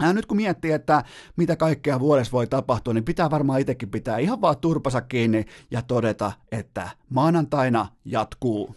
[0.00, 1.04] Ja nyt kun miettii, että
[1.36, 5.82] mitä kaikkea vuodessa voi tapahtua, niin pitää varmaan itsekin pitää ihan vaan turpansa kiinni ja
[5.82, 8.76] todeta, että maanantaina jatkuu.